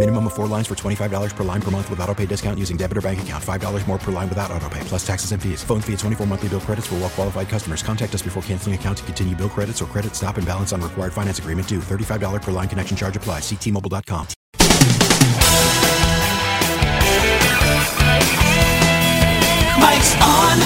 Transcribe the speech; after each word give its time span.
Minimum 0.00 0.28
of 0.28 0.32
four 0.32 0.46
lines 0.46 0.66
for 0.66 0.74
$25 0.74 1.36
per 1.36 1.44
line 1.44 1.60
per 1.60 1.70
month 1.70 1.90
with 1.90 2.00
auto 2.00 2.14
pay 2.14 2.24
discount 2.24 2.58
using 2.58 2.78
debit 2.78 2.96
or 2.96 3.02
bank 3.02 3.20
account. 3.20 3.44
$5 3.44 3.86
more 3.86 3.98
per 3.98 4.10
line 4.10 4.30
without 4.30 4.50
auto 4.50 4.66
pay, 4.70 4.80
plus 4.84 5.06
taxes 5.06 5.32
and 5.32 5.42
fees. 5.42 5.62
Phone 5.62 5.82
fee 5.82 5.92
at 5.92 5.98
24 5.98 6.26
monthly 6.26 6.48
bill 6.48 6.60
credits 6.60 6.86
for 6.86 6.94
well 6.94 7.10
qualified 7.10 7.50
customers. 7.50 7.82
Contact 7.82 8.14
us 8.14 8.22
before 8.22 8.42
canceling 8.44 8.74
account 8.74 8.96
to 8.96 9.04
continue 9.04 9.36
bill 9.36 9.50
credits 9.50 9.82
or 9.82 9.84
credit 9.84 10.14
stop 10.16 10.38
and 10.38 10.46
balance 10.46 10.72
on 10.72 10.80
required 10.80 11.12
finance 11.12 11.38
agreement 11.38 11.68
due. 11.68 11.80
$35 11.80 12.40
per 12.40 12.50
line 12.50 12.66
connection 12.66 12.96
charge 12.96 13.14
applies. 13.14 13.42
Ctmobile.com. 13.42 14.26
Mike's 19.84 20.14
on. 20.24 20.56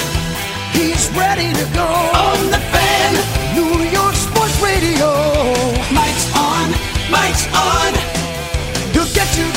He's 0.78 1.10
ready 1.10 1.50
to 1.58 1.66
go. 1.74 1.91
On 2.22 2.38
the 2.54 2.62
fan. 2.70 3.19
New 3.56 3.82
York 3.91 4.14
Sports 4.14 4.62
Radio. 4.62 5.10
Mike's 5.91 6.30
on. 6.38 6.70
Mike's 7.10 7.48
on. 7.52 8.03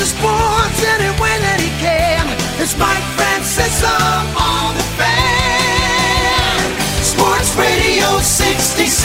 Sports 0.08 0.80
any 0.96 1.10
way 1.20 1.34
that 1.44 1.60
he 1.60 1.68
can. 1.76 2.24
It's 2.62 2.72
Mike 2.80 3.04
Francesa 3.16 3.92
on 4.36 4.72
the 4.74 4.86
fan. 4.96 6.58
Sports 7.04 7.52
Radio 7.60 8.18
66 8.18 9.04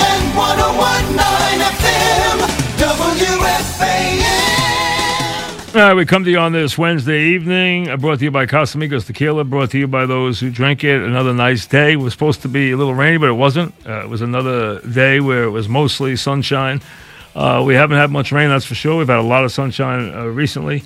and 0.00 0.22
1019 0.32 1.60
FM. 1.84 2.36
WFAN. 2.80 4.24
All 5.74 5.82
right, 5.82 5.94
we 5.94 6.06
come 6.06 6.24
to 6.24 6.30
you 6.30 6.38
on 6.38 6.52
this 6.52 6.78
Wednesday 6.78 7.26
evening. 7.34 7.90
uh, 7.90 7.96
Brought 7.98 8.18
to 8.20 8.24
you 8.24 8.30
by 8.30 8.46
Casamigos 8.46 9.04
Tequila. 9.06 9.44
Brought 9.44 9.70
to 9.72 9.78
you 9.78 9.86
by 9.86 10.06
those 10.06 10.40
who 10.40 10.50
drink 10.50 10.82
it. 10.82 11.02
Another 11.02 11.34
nice 11.34 11.66
day. 11.66 11.92
It 11.92 11.96
was 11.96 12.14
supposed 12.14 12.40
to 12.42 12.48
be 12.48 12.70
a 12.72 12.76
little 12.76 12.94
rainy, 12.94 13.18
but 13.18 13.28
it 13.28 13.32
wasn't. 13.34 13.74
Uh, 13.86 14.00
it 14.02 14.08
was 14.08 14.22
another 14.22 14.80
day 14.80 15.20
where 15.20 15.44
it 15.44 15.50
was 15.50 15.68
mostly 15.68 16.16
sunshine. 16.16 16.80
Uh, 17.34 17.62
we 17.64 17.74
haven't 17.74 17.98
had 17.98 18.10
much 18.10 18.32
rain, 18.32 18.48
that's 18.48 18.64
for 18.64 18.74
sure. 18.74 18.98
We've 18.98 19.08
had 19.08 19.18
a 19.18 19.22
lot 19.22 19.44
of 19.44 19.52
sunshine 19.52 20.14
uh, 20.14 20.24
recently, 20.24 20.82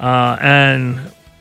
uh, 0.00 0.36
and 0.40 1.00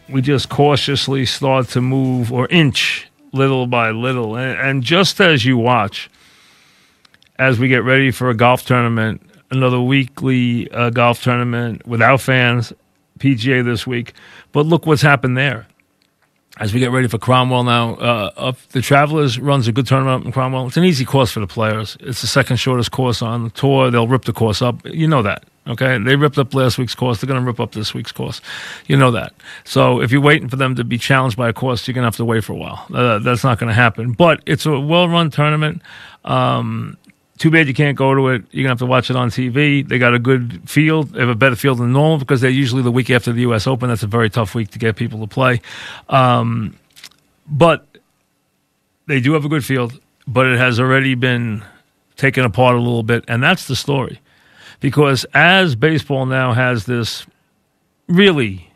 we 0.09 0.21
just 0.21 0.49
cautiously 0.49 1.25
start 1.25 1.69
to 1.69 1.81
move 1.81 2.31
or 2.31 2.47
inch 2.47 3.07
little 3.31 3.67
by 3.67 3.91
little. 3.91 4.35
And, 4.35 4.59
and 4.59 4.83
just 4.83 5.19
as 5.19 5.43
you 5.43 5.57
watch, 5.57 6.09
as 7.37 7.59
we 7.59 7.67
get 7.67 7.83
ready 7.83 8.11
for 8.11 8.29
a 8.29 8.35
golf 8.35 8.65
tournament, 8.65 9.21
another 9.51 9.81
weekly 9.81 10.69
uh, 10.71 10.89
golf 10.89 11.23
tournament 11.23 11.85
without 11.85 12.21
fans, 12.21 12.71
PGA 13.19 13.63
this 13.63 13.85
week. 13.85 14.13
But 14.51 14.65
look 14.65 14.85
what's 14.85 15.01
happened 15.01 15.37
there. 15.37 15.67
As 16.57 16.71
we 16.71 16.79
get 16.79 16.91
ready 16.91 17.07
for 17.07 17.17
Cromwell 17.17 17.63
now, 17.63 17.95
uh, 17.95 18.31
up 18.37 18.59
the 18.69 18.81
Travelers 18.81 19.39
runs 19.39 19.67
a 19.67 19.71
good 19.71 19.87
tournament 19.87 20.25
in 20.25 20.31
Cromwell. 20.31 20.67
It's 20.67 20.77
an 20.77 20.83
easy 20.83 21.03
course 21.03 21.31
for 21.31 21.39
the 21.39 21.47
players. 21.47 21.97
It's 21.99 22.21
the 22.21 22.27
second 22.27 22.57
shortest 22.57 22.91
course 22.91 23.23
on 23.23 23.45
the 23.45 23.49
tour. 23.49 23.89
They'll 23.89 24.07
rip 24.07 24.25
the 24.25 24.33
course 24.33 24.61
up. 24.61 24.85
You 24.85 25.07
know 25.07 25.23
that. 25.23 25.45
Okay, 25.65 25.97
they 25.97 26.15
ripped 26.15 26.37
up 26.37 26.53
last 26.53 26.77
week's 26.77 26.93
course. 26.93 27.19
They're 27.19 27.27
going 27.27 27.41
to 27.41 27.45
rip 27.45 27.59
up 27.59 27.71
this 27.71 27.93
week's 27.93 28.11
course. 28.11 28.39
You 28.85 28.97
know 28.97 29.09
that. 29.11 29.33
So 29.63 30.01
if 30.01 30.11
you're 30.11 30.21
waiting 30.21 30.47
for 30.47 30.57
them 30.57 30.75
to 30.75 30.83
be 30.83 30.97
challenged 30.99 31.37
by 31.37 31.49
a 31.49 31.53
course, 31.53 31.87
you're 31.87 31.93
going 31.93 32.03
to 32.03 32.07
have 32.07 32.17
to 32.17 32.25
wait 32.25 32.43
for 32.43 32.53
a 32.53 32.57
while. 32.57 32.85
Uh, 32.93 33.17
that's 33.19 33.43
not 33.43 33.57
going 33.57 33.69
to 33.69 33.73
happen. 33.73 34.11
But 34.11 34.43
it's 34.45 34.65
a 34.67 34.79
well-run 34.79 35.31
tournament. 35.31 35.81
Um, 36.23 36.97
too 37.43 37.51
bad 37.51 37.67
you 37.67 37.73
can't 37.73 37.97
go 37.97 38.15
to 38.15 38.29
it. 38.29 38.45
You're 38.51 38.63
gonna 38.63 38.71
have 38.71 38.79
to 38.79 38.85
watch 38.85 39.09
it 39.09 39.17
on 39.17 39.29
TV. 39.29 39.85
They 39.85 39.97
got 39.97 40.13
a 40.13 40.19
good 40.19 40.61
field. 40.69 41.09
They 41.09 41.19
have 41.19 41.27
a 41.27 41.35
better 41.35 41.57
field 41.57 41.79
than 41.79 41.91
normal 41.91 42.17
because 42.17 42.39
they're 42.39 42.49
usually 42.49 42.81
the 42.81 42.91
week 42.91 43.09
after 43.09 43.33
the 43.33 43.41
U.S. 43.41 43.67
Open. 43.67 43.89
That's 43.89 44.01
a 44.01 44.07
very 44.07 44.29
tough 44.29 44.55
week 44.55 44.69
to 44.69 44.79
get 44.79 44.95
people 44.95 45.19
to 45.19 45.27
play. 45.27 45.59
Um, 46.07 46.77
but 47.45 47.85
they 49.07 49.19
do 49.19 49.33
have 49.33 49.43
a 49.43 49.49
good 49.49 49.65
field, 49.65 49.99
but 50.25 50.45
it 50.45 50.57
has 50.57 50.79
already 50.79 51.15
been 51.15 51.65
taken 52.15 52.45
apart 52.45 52.77
a 52.77 52.79
little 52.79 53.03
bit, 53.03 53.25
and 53.27 53.43
that's 53.43 53.67
the 53.67 53.75
story. 53.75 54.21
Because 54.79 55.25
as 55.33 55.75
baseball 55.75 56.25
now 56.25 56.53
has 56.53 56.85
this 56.85 57.25
really 58.07 58.71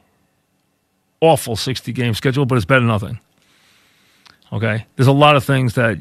awful 1.22 1.56
60 1.56 1.94
game 1.94 2.14
schedule, 2.16 2.46
but 2.46 2.56
it's 2.56 2.66
better 2.66 2.82
than 2.82 2.90
nothing. 2.90 3.20
Okay, 4.52 4.86
there's 4.98 5.08
a 5.08 5.14
lot 5.14 5.38
of 5.38 5.46
things 5.46 5.76
that 5.76 5.98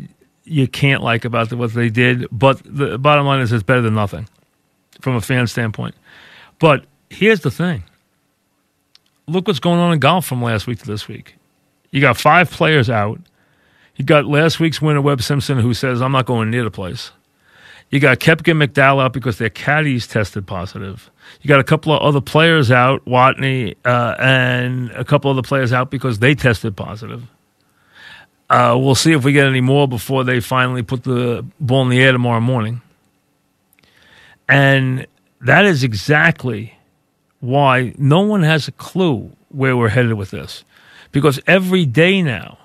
you 0.46 0.68
can't 0.68 1.02
like 1.02 1.24
about 1.24 1.50
the, 1.50 1.56
what 1.56 1.74
they 1.74 1.90
did, 1.90 2.26
but 2.30 2.60
the 2.64 2.98
bottom 2.98 3.26
line 3.26 3.40
is 3.40 3.52
it's 3.52 3.62
better 3.62 3.82
than 3.82 3.94
nothing 3.94 4.28
from 5.00 5.16
a 5.16 5.20
fan 5.20 5.46
standpoint. 5.46 5.94
But 6.58 6.86
here's 7.10 7.40
the 7.40 7.50
thing 7.50 7.84
look 9.28 9.46
what's 9.48 9.60
going 9.60 9.80
on 9.80 9.92
in 9.92 9.98
golf 9.98 10.24
from 10.24 10.42
last 10.42 10.66
week 10.66 10.78
to 10.78 10.86
this 10.86 11.08
week. 11.08 11.34
You 11.90 12.00
got 12.00 12.16
five 12.16 12.50
players 12.50 12.88
out. 12.88 13.20
You 13.96 14.04
got 14.04 14.26
last 14.26 14.60
week's 14.60 14.80
winner, 14.80 15.00
Webb 15.00 15.22
Simpson, 15.22 15.58
who 15.58 15.74
says, 15.74 16.02
I'm 16.02 16.12
not 16.12 16.26
going 16.26 16.50
near 16.50 16.64
the 16.64 16.70
place. 16.70 17.12
You 17.90 18.00
got 18.00 18.18
Koepka 18.18 18.50
and 18.50 18.60
McDowell 18.60 19.02
out 19.02 19.12
because 19.12 19.38
their 19.38 19.48
caddies 19.48 20.06
tested 20.06 20.46
positive. 20.46 21.10
You 21.40 21.48
got 21.48 21.60
a 21.60 21.64
couple 21.64 21.92
of 21.92 22.02
other 22.02 22.20
players 22.20 22.70
out, 22.70 23.04
Watney, 23.06 23.76
uh, 23.84 24.16
and 24.18 24.90
a 24.90 25.04
couple 25.04 25.30
of 25.30 25.38
other 25.38 25.46
players 25.46 25.72
out 25.72 25.90
because 25.90 26.18
they 26.18 26.34
tested 26.34 26.76
positive. 26.76 27.24
Uh, 28.48 28.76
we'll 28.78 28.94
see 28.94 29.12
if 29.12 29.24
we 29.24 29.32
get 29.32 29.46
any 29.46 29.60
more 29.60 29.88
before 29.88 30.22
they 30.24 30.40
finally 30.40 30.82
put 30.82 31.02
the 31.02 31.44
ball 31.58 31.82
in 31.82 31.88
the 31.88 32.00
air 32.00 32.12
tomorrow 32.12 32.40
morning. 32.40 32.80
And 34.48 35.06
that 35.40 35.64
is 35.64 35.82
exactly 35.82 36.78
why 37.40 37.94
no 37.98 38.20
one 38.20 38.42
has 38.42 38.68
a 38.68 38.72
clue 38.72 39.32
where 39.48 39.76
we're 39.76 39.88
headed 39.88 40.14
with 40.14 40.30
this. 40.30 40.64
Because 41.12 41.40
every 41.46 41.84
day 41.86 42.22
now, 42.22 42.58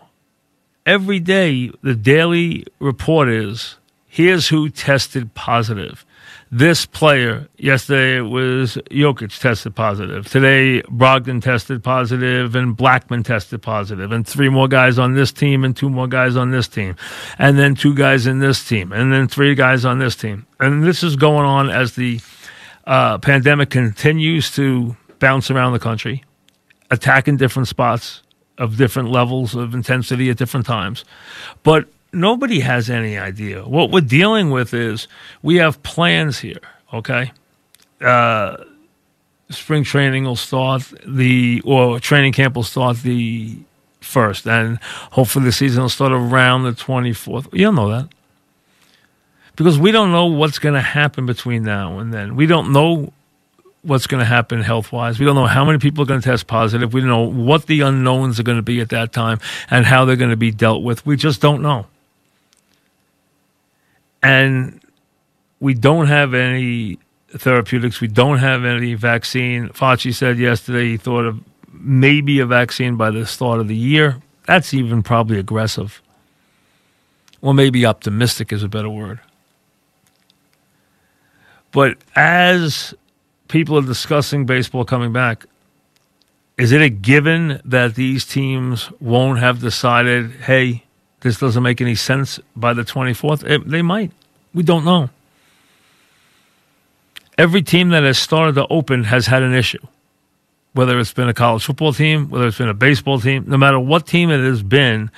every 0.85 1.19
day, 1.19 1.71
the 1.81 1.95
daily 1.95 2.65
report 2.79 3.29
is 3.29 3.77
here's 4.07 4.49
who 4.49 4.69
tested 4.69 5.33
positive. 5.33 6.05
This 6.53 6.85
player, 6.85 7.47
yesterday 7.57 8.19
was 8.19 8.77
Jokic 8.91 9.39
tested 9.39 9.73
positive. 9.73 10.27
Today, 10.27 10.81
Brogdon 10.81 11.41
tested 11.41 11.81
positive 11.81 12.55
and 12.55 12.75
Blackmon 12.75 13.23
tested 13.23 13.61
positive. 13.61 14.11
And 14.11 14.27
three 14.27 14.49
more 14.49 14.67
guys 14.67 14.99
on 14.99 15.13
this 15.13 15.31
team 15.31 15.63
and 15.63 15.73
two 15.73 15.89
more 15.89 16.09
guys 16.09 16.35
on 16.35 16.51
this 16.51 16.67
team. 16.67 16.97
And 17.39 17.57
then 17.57 17.73
two 17.73 17.95
guys 17.95 18.27
in 18.27 18.39
this 18.39 18.67
team. 18.67 18.91
And 18.91 19.13
then 19.13 19.29
three 19.29 19.55
guys 19.55 19.85
on 19.85 19.99
this 19.99 20.17
team. 20.17 20.45
And 20.59 20.83
this 20.83 21.03
is 21.03 21.15
going 21.15 21.45
on 21.45 21.69
as 21.69 21.95
the 21.95 22.19
uh, 22.85 23.17
pandemic 23.19 23.69
continues 23.69 24.51
to 24.55 24.97
bounce 25.19 25.49
around 25.49 25.71
the 25.71 25.79
country, 25.79 26.25
attacking 26.89 27.37
different 27.37 27.69
spots 27.69 28.23
of 28.57 28.75
different 28.75 29.09
levels 29.09 29.55
of 29.55 29.73
intensity 29.73 30.29
at 30.29 30.35
different 30.35 30.65
times. 30.65 31.05
But 31.63 31.87
nobody 32.13 32.59
has 32.59 32.89
any 32.89 33.17
idea. 33.17 33.63
What 33.63 33.91
we're 33.91 34.01
dealing 34.01 34.49
with 34.51 34.73
is 34.73 35.07
we 35.41 35.57
have 35.57 35.81
plans 35.83 36.39
here, 36.39 36.61
okay? 36.93 37.31
Uh, 37.99 38.57
spring 39.49 39.83
training 39.83 40.25
will 40.25 40.35
start 40.35 40.91
the, 41.05 41.61
or 41.65 41.99
training 41.99 42.33
camp 42.33 42.55
will 42.55 42.63
start 42.63 42.97
the 42.97 43.57
first, 43.99 44.47
and 44.47 44.79
hopefully 45.11 45.45
the 45.45 45.51
season 45.51 45.83
will 45.83 45.89
start 45.89 46.11
around 46.11 46.63
the 46.63 46.71
24th. 46.71 47.47
You'll 47.53 47.73
know 47.73 47.89
that. 47.89 48.09
Because 49.55 49.77
we 49.77 49.91
don't 49.91 50.11
know 50.11 50.25
what's 50.25 50.59
going 50.59 50.75
to 50.75 50.81
happen 50.81 51.25
between 51.25 51.63
now 51.63 51.99
and 51.99 52.13
then. 52.13 52.35
We 52.35 52.45
don't 52.45 52.71
know 52.71 53.13
what's 53.83 54.07
going 54.07 54.19
to 54.19 54.25
happen 54.25 54.61
health 54.61 54.91
wise. 54.91 55.19
We 55.19 55.25
don't 55.25 55.35
know 55.35 55.45
how 55.45 55.65
many 55.65 55.77
people 55.77 56.03
are 56.03 56.07
going 56.07 56.21
to 56.21 56.27
test 56.29 56.47
positive. 56.47 56.93
We 56.93 57.01
don't 57.01 57.09
know 57.09 57.43
what 57.43 57.65
the 57.65 57.81
unknowns 57.81 58.39
are 58.39 58.43
going 58.43 58.57
to 58.57 58.63
be 58.63 58.79
at 58.79 58.89
that 58.89 59.11
time 59.11 59.39
and 59.69 59.85
how 59.85 60.05
they're 60.05 60.15
going 60.15 60.31
to 60.31 60.37
be 60.37 60.51
dealt 60.51 60.83
with. 60.83 61.05
We 61.05 61.17
just 61.17 61.41
don't 61.41 61.61
know. 61.61 61.85
And 64.23 64.81
we 65.59 65.73
don't 65.73 66.07
have 66.07 66.33
any 66.33 66.99
therapeutics. 67.29 68.01
We 68.01 68.07
don't 68.07 68.39
have 68.39 68.65
any 68.65 68.93
vaccine. 68.93 69.69
Fauci 69.69 70.13
said 70.13 70.37
yesterday 70.37 70.89
he 70.89 70.97
thought 70.97 71.25
of 71.25 71.39
maybe 71.71 72.39
a 72.39 72.45
vaccine 72.45 72.95
by 72.95 73.11
the 73.11 73.25
start 73.25 73.59
of 73.59 73.67
the 73.67 73.75
year. 73.75 74.21
That's 74.45 74.73
even 74.73 75.03
probably 75.03 75.39
aggressive. 75.39 76.01
Or 77.41 77.53
maybe 77.53 77.85
optimistic 77.85 78.51
is 78.51 78.63
a 78.63 78.67
better 78.67 78.89
word. 78.89 79.19
But 81.71 81.97
as 82.15 82.93
people 83.47 83.77
are 83.77 83.85
discussing 83.85 84.45
baseball 84.45 84.85
coming 84.85 85.13
back, 85.13 85.45
is 86.57 86.71
it 86.71 86.81
a 86.81 86.89
given 86.89 87.61
that 87.65 87.95
these 87.95 88.25
teams 88.25 88.91
won't 88.99 89.39
have 89.39 89.61
decided, 89.61 90.31
hey, 90.31 90.83
this 91.21 91.39
doesn't 91.39 91.63
make 91.63 91.81
any 91.81 91.95
sense 91.95 92.39
by 92.55 92.73
the 92.73 92.83
24th? 92.83 93.49
It, 93.49 93.69
they 93.69 93.81
might. 93.81 94.11
We 94.53 94.63
don't 94.63 94.85
know. 94.85 95.09
Every 97.37 97.61
team 97.61 97.89
that 97.89 98.03
has 98.03 98.19
started 98.19 98.55
to 98.55 98.67
open 98.67 99.05
has 99.05 99.27
had 99.27 99.41
an 99.41 99.53
issue. 99.53 99.85
Whether 100.73 100.99
it's 100.99 101.13
been 101.13 101.29
a 101.29 101.33
college 101.33 101.65
football 101.65 101.93
team, 101.93 102.29
whether 102.29 102.47
it's 102.47 102.57
been 102.57 102.69
a 102.69 102.73
baseball 102.73 103.19
team, 103.19 103.45
no 103.47 103.57
matter 103.57 103.79
what 103.79 104.05
team 104.05 104.29
it 104.29 104.43
has 104.43 104.63
been, 104.63 105.11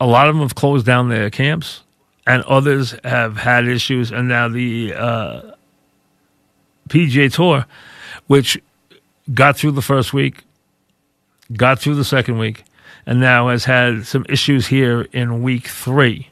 a 0.00 0.06
lot 0.06 0.28
of 0.28 0.34
them 0.34 0.42
have 0.42 0.54
closed 0.54 0.86
down 0.86 1.08
their 1.08 1.30
camps 1.30 1.82
and 2.26 2.42
others 2.44 2.94
have 3.04 3.36
had 3.36 3.66
issues. 3.66 4.10
And 4.10 4.28
now 4.28 4.48
the 4.48 4.94
uh, 4.94 5.42
PGA 6.88 7.32
Tour, 7.32 7.66
which 8.26 8.60
got 9.32 9.56
through 9.56 9.72
the 9.72 9.82
first 9.82 10.12
week, 10.12 10.44
got 11.52 11.78
through 11.78 11.94
the 11.94 12.04
second 12.04 12.38
week, 12.38 12.64
and 13.06 13.20
now 13.20 13.48
has 13.48 13.64
had 13.64 14.06
some 14.06 14.26
issues 14.28 14.66
here 14.66 15.02
in 15.12 15.42
week 15.42 15.66
three. 15.68 16.28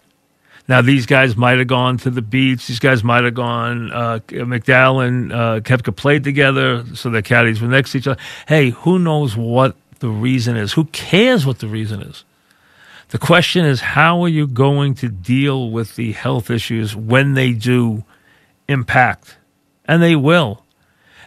Now, 0.69 0.82
these 0.82 1.06
guys 1.06 1.37
might 1.37 1.58
have 1.58 1.69
gone 1.69 1.97
to 1.99 2.11
the 2.11 2.23
beach. 2.23 2.67
These 2.67 2.81
guys 2.81 3.05
might 3.05 3.23
have 3.23 3.35
gone. 3.35 3.93
Uh, 3.93 4.19
McDowell 4.26 5.06
and 5.06 5.32
uh, 5.32 5.61
Koepka 5.61 5.94
played 5.94 6.25
together, 6.25 6.85
so 6.94 7.08
their 7.08 7.23
caddies 7.23 7.61
were 7.61 7.69
next 7.69 7.93
to 7.93 7.99
each 7.99 8.06
other. 8.08 8.20
Hey, 8.49 8.70
who 8.70 8.99
knows 8.99 9.37
what 9.37 9.76
the 10.00 10.08
reason 10.08 10.56
is? 10.56 10.73
Who 10.73 10.87
cares 10.87 11.47
what 11.47 11.61
the 11.61 11.69
reason 11.69 12.03
is? 12.03 12.25
The 13.11 13.19
question 13.19 13.64
is, 13.64 13.81
how 13.81 14.23
are 14.25 14.29
you 14.29 14.49
going 14.49 14.94
to 14.97 15.09
deal 15.09 15.70
with 15.70 15.94
the 15.94 16.11
health 16.12 16.50
issues 16.50 16.97
when 16.97 17.35
they 17.35 17.52
do 17.52 18.05
impact? 18.67 19.37
And 19.85 20.02
they 20.02 20.17
will. 20.17 20.64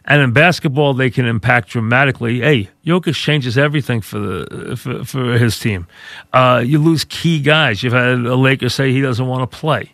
And 0.09 0.23
in 0.23 0.33
basketball, 0.33 0.95
they 0.95 1.11
can 1.11 1.27
impact 1.27 1.69
dramatically. 1.69 2.39
Hey, 2.39 2.69
Jokic 2.83 3.13
changes 3.13 3.59
everything 3.59 4.01
for 4.01 4.17
the 4.17 4.75
for, 4.75 5.05
for 5.05 5.37
his 5.37 5.59
team. 5.59 5.85
Uh, 6.33 6.63
you 6.65 6.79
lose 6.79 7.05
key 7.05 7.39
guys. 7.39 7.83
You've 7.83 7.93
had 7.93 8.17
a 8.25 8.35
Laker 8.35 8.69
say 8.69 8.91
he 8.91 9.01
doesn't 9.01 9.27
want 9.27 9.49
to 9.49 9.57
play. 9.57 9.93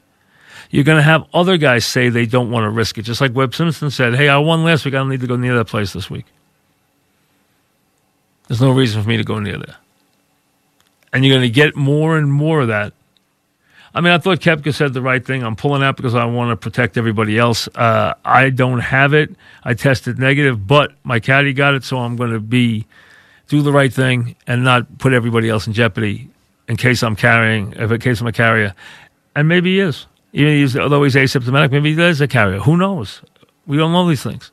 You're 0.72 0.86
going 0.86 0.98
to 0.98 1.04
have 1.04 1.26
other 1.34 1.58
guys 1.58 1.86
say 1.86 2.08
they 2.08 2.26
don't 2.26 2.50
want 2.50 2.64
to 2.64 2.70
risk 2.70 2.98
it. 2.98 3.02
Just 3.02 3.20
like 3.20 3.36
Webb 3.36 3.54
Simpson 3.54 3.92
said, 3.92 4.16
"Hey, 4.16 4.30
I 4.30 4.38
won 4.38 4.64
last 4.64 4.86
week. 4.86 4.94
I 4.94 5.00
don't 5.00 5.10
need 5.10 5.20
to 5.20 5.28
go 5.28 5.36
near 5.36 5.58
that 5.58 5.66
place 5.66 5.92
this 5.92 6.10
week. 6.10 6.26
There's 8.48 8.62
no 8.62 8.72
reason 8.72 9.04
for 9.04 9.10
me 9.10 9.18
to 9.18 9.24
go 9.26 9.40
near 9.40 9.58
there." 9.58 9.76
And 11.12 11.26
you're 11.26 11.36
going 11.36 11.48
to 11.48 11.54
get 11.54 11.76
more 11.76 12.18
and 12.18 12.32
more 12.32 12.62
of 12.62 12.70
that 12.70 12.94
I 13.96 14.02
mean, 14.02 14.12
I 14.12 14.18
thought 14.18 14.42
Koepka 14.42 14.74
said 14.74 14.94
the 14.94 15.02
right 15.02 15.26
thing. 15.26 15.42
I'm 15.42 15.56
pulling 15.56 15.82
out 15.82 15.96
because 15.96 16.16
I 16.16 16.26
want 16.26 16.52
to 16.52 16.58
protect 16.58 16.98
everybody 16.98 17.40
else. 17.40 17.70
Uh, 17.70 18.14
I 18.26 18.50
don't 18.50 18.82
have 18.82 19.14
it. 19.14 19.34
I 19.64 19.74
tested 19.74 20.20
negative, 20.20 20.68
but 20.68 20.92
my 21.06 21.22
caddy 21.22 21.54
got 21.54 21.76
it, 21.76 21.86
so 21.86 22.00
I'm 22.00 22.18
going 22.18 22.32
to 22.32 22.42
be 22.42 22.86
do 23.48 23.62
the 23.62 23.72
right 23.72 23.94
thing 23.94 24.36
and 24.48 24.66
not 24.66 24.98
put 24.98 25.14
everybody 25.14 25.48
else 25.48 25.66
in 25.66 25.72
jeopardy 25.72 26.30
in 26.68 26.76
case 26.76 27.04
I'm 27.04 27.16
carrying, 27.16 27.72
if 27.74 27.90
in 27.90 28.02
case 28.02 28.20
I'm 28.20 28.28
a 28.28 28.34
carrier. 28.34 28.74
And 29.34 29.48
maybe 29.48 29.76
he 29.76 29.80
is. 29.80 30.08
Even 30.34 30.54
he's, 30.58 30.76
although 30.76 31.04
he's 31.04 31.16
asymptomatic, 31.16 31.72
maybe 31.72 31.96
he 31.96 32.02
is 32.02 32.20
a 32.20 32.28
carrier. 32.28 32.60
Who 32.60 32.76
knows? 32.76 33.22
We 33.66 33.78
don't 33.78 33.94
know 33.94 34.10
these 34.10 34.24
things. 34.24 34.52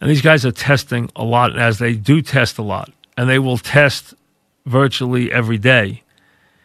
And 0.00 0.08
these 0.08 0.22
guys 0.22 0.46
are 0.46 0.52
testing 0.52 1.10
a 1.16 1.24
lot, 1.24 1.58
as 1.58 1.80
they 1.80 1.94
do 1.94 2.22
test 2.22 2.58
a 2.58 2.62
lot, 2.62 2.92
and 3.16 3.28
they 3.28 3.40
will 3.40 3.58
test 3.58 4.14
virtually 4.66 5.32
every 5.32 5.58
day 5.58 6.02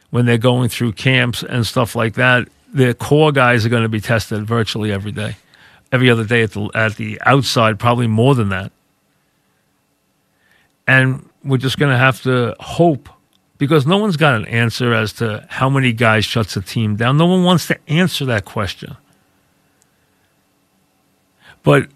when 0.09 0.25
they're 0.25 0.37
going 0.37 0.69
through 0.69 0.93
camps 0.93 1.43
and 1.43 1.65
stuff 1.65 1.95
like 1.95 2.13
that. 2.15 2.47
The 2.73 2.93
core 2.93 3.31
guys 3.31 3.65
are 3.65 3.69
going 3.69 3.83
to 3.83 3.89
be 3.89 4.01
tested 4.01 4.45
virtually 4.45 4.91
every 4.91 5.11
day, 5.11 5.37
every 5.91 6.09
other 6.09 6.25
day 6.25 6.43
at 6.43 6.51
the 6.51 6.69
at 6.75 6.95
the 6.95 7.19
outside, 7.25 7.79
probably 7.79 8.07
more 8.07 8.35
than 8.35 8.49
that. 8.49 8.71
And 10.85 11.29
we're 11.43 11.57
just 11.57 11.77
going 11.77 11.91
to 11.91 11.97
have 11.97 12.21
to 12.23 12.55
hope 12.59 13.09
because 13.57 13.87
no 13.87 13.97
one's 13.97 14.17
got 14.17 14.35
an 14.35 14.45
answer 14.45 14.93
as 14.93 15.13
to 15.13 15.45
how 15.49 15.69
many 15.69 15.93
guys 15.93 16.25
shuts 16.25 16.55
a 16.55 16.61
team 16.61 16.95
down. 16.95 17.17
No 17.17 17.25
one 17.25 17.43
wants 17.43 17.67
to 17.67 17.77
answer 17.89 18.25
that 18.25 18.45
question. 18.45 18.95
But 21.63 21.89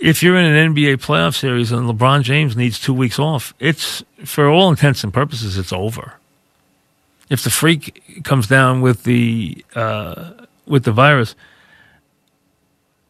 if 0.00 0.22
you're 0.22 0.36
in 0.36 0.46
an 0.46 0.74
NBA 0.74 0.96
playoff 0.96 1.36
series 1.36 1.70
and 1.72 1.88
LeBron 1.88 2.22
James 2.22 2.56
needs 2.56 2.78
two 2.78 2.94
weeks 2.94 3.18
off, 3.18 3.54
it's 3.60 4.02
for 4.24 4.48
all 4.48 4.70
intents 4.70 5.04
and 5.04 5.12
purposes, 5.12 5.58
it's 5.58 5.72
over. 5.72 6.14
If 7.28 7.44
the 7.44 7.50
freak 7.50 8.24
comes 8.24 8.46
down 8.46 8.80
with 8.80 9.04
the 9.04 9.64
uh, 9.74 10.32
with 10.66 10.84
the 10.84 10.92
virus, 10.92 11.36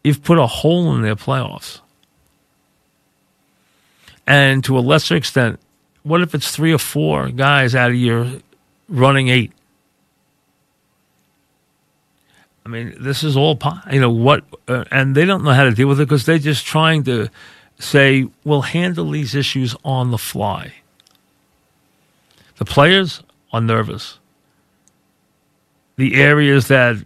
you've 0.03 0.23
put 0.23 0.39
a 0.39 0.47
hole 0.47 0.95
in 0.95 1.03
their 1.03 1.17
playoffs. 1.17 1.81
And 4.27 4.63
to 4.65 4.79
a 4.79 4.81
lesser 4.81 5.17
extent, 5.17 5.59
what 6.03 6.21
if 6.21 6.35
it's 6.35 6.55
three 6.55 6.73
or 6.73 6.79
four 6.79 7.31
guys 7.31 7.75
out 7.75 7.91
of 7.91 7.97
your 7.97 8.31
running 8.89 9.29
eight? 9.29 9.53
I 12.65 12.69
mean, 12.69 12.95
this 13.01 13.25
is 13.25 13.37
all, 13.37 13.59
you 13.91 14.01
know, 14.01 14.11
what, 14.11 14.45
uh, 14.69 14.85
and 14.91 15.15
they 15.15 15.25
don't 15.25 15.43
know 15.43 15.53
how 15.53 15.65
to 15.65 15.73
deal 15.73 15.89
with 15.89 16.01
it 16.01 16.05
because 16.05 16.27
they're 16.27 16.39
just 16.39 16.67
trying 16.67 17.05
to 17.05 17.29
say, 17.79 18.29
we'll 18.45 18.63
handle 18.63 19.11
these 19.11 19.35
issues 19.35 19.75
on 19.85 20.11
the 20.11 20.19
fly. 20.19 20.75
The 22.59 22.65
players 22.67 23.23
are 23.53 23.61
nervous. 23.61 24.19
The 25.97 26.15
areas 26.17 26.69
that 26.69 26.97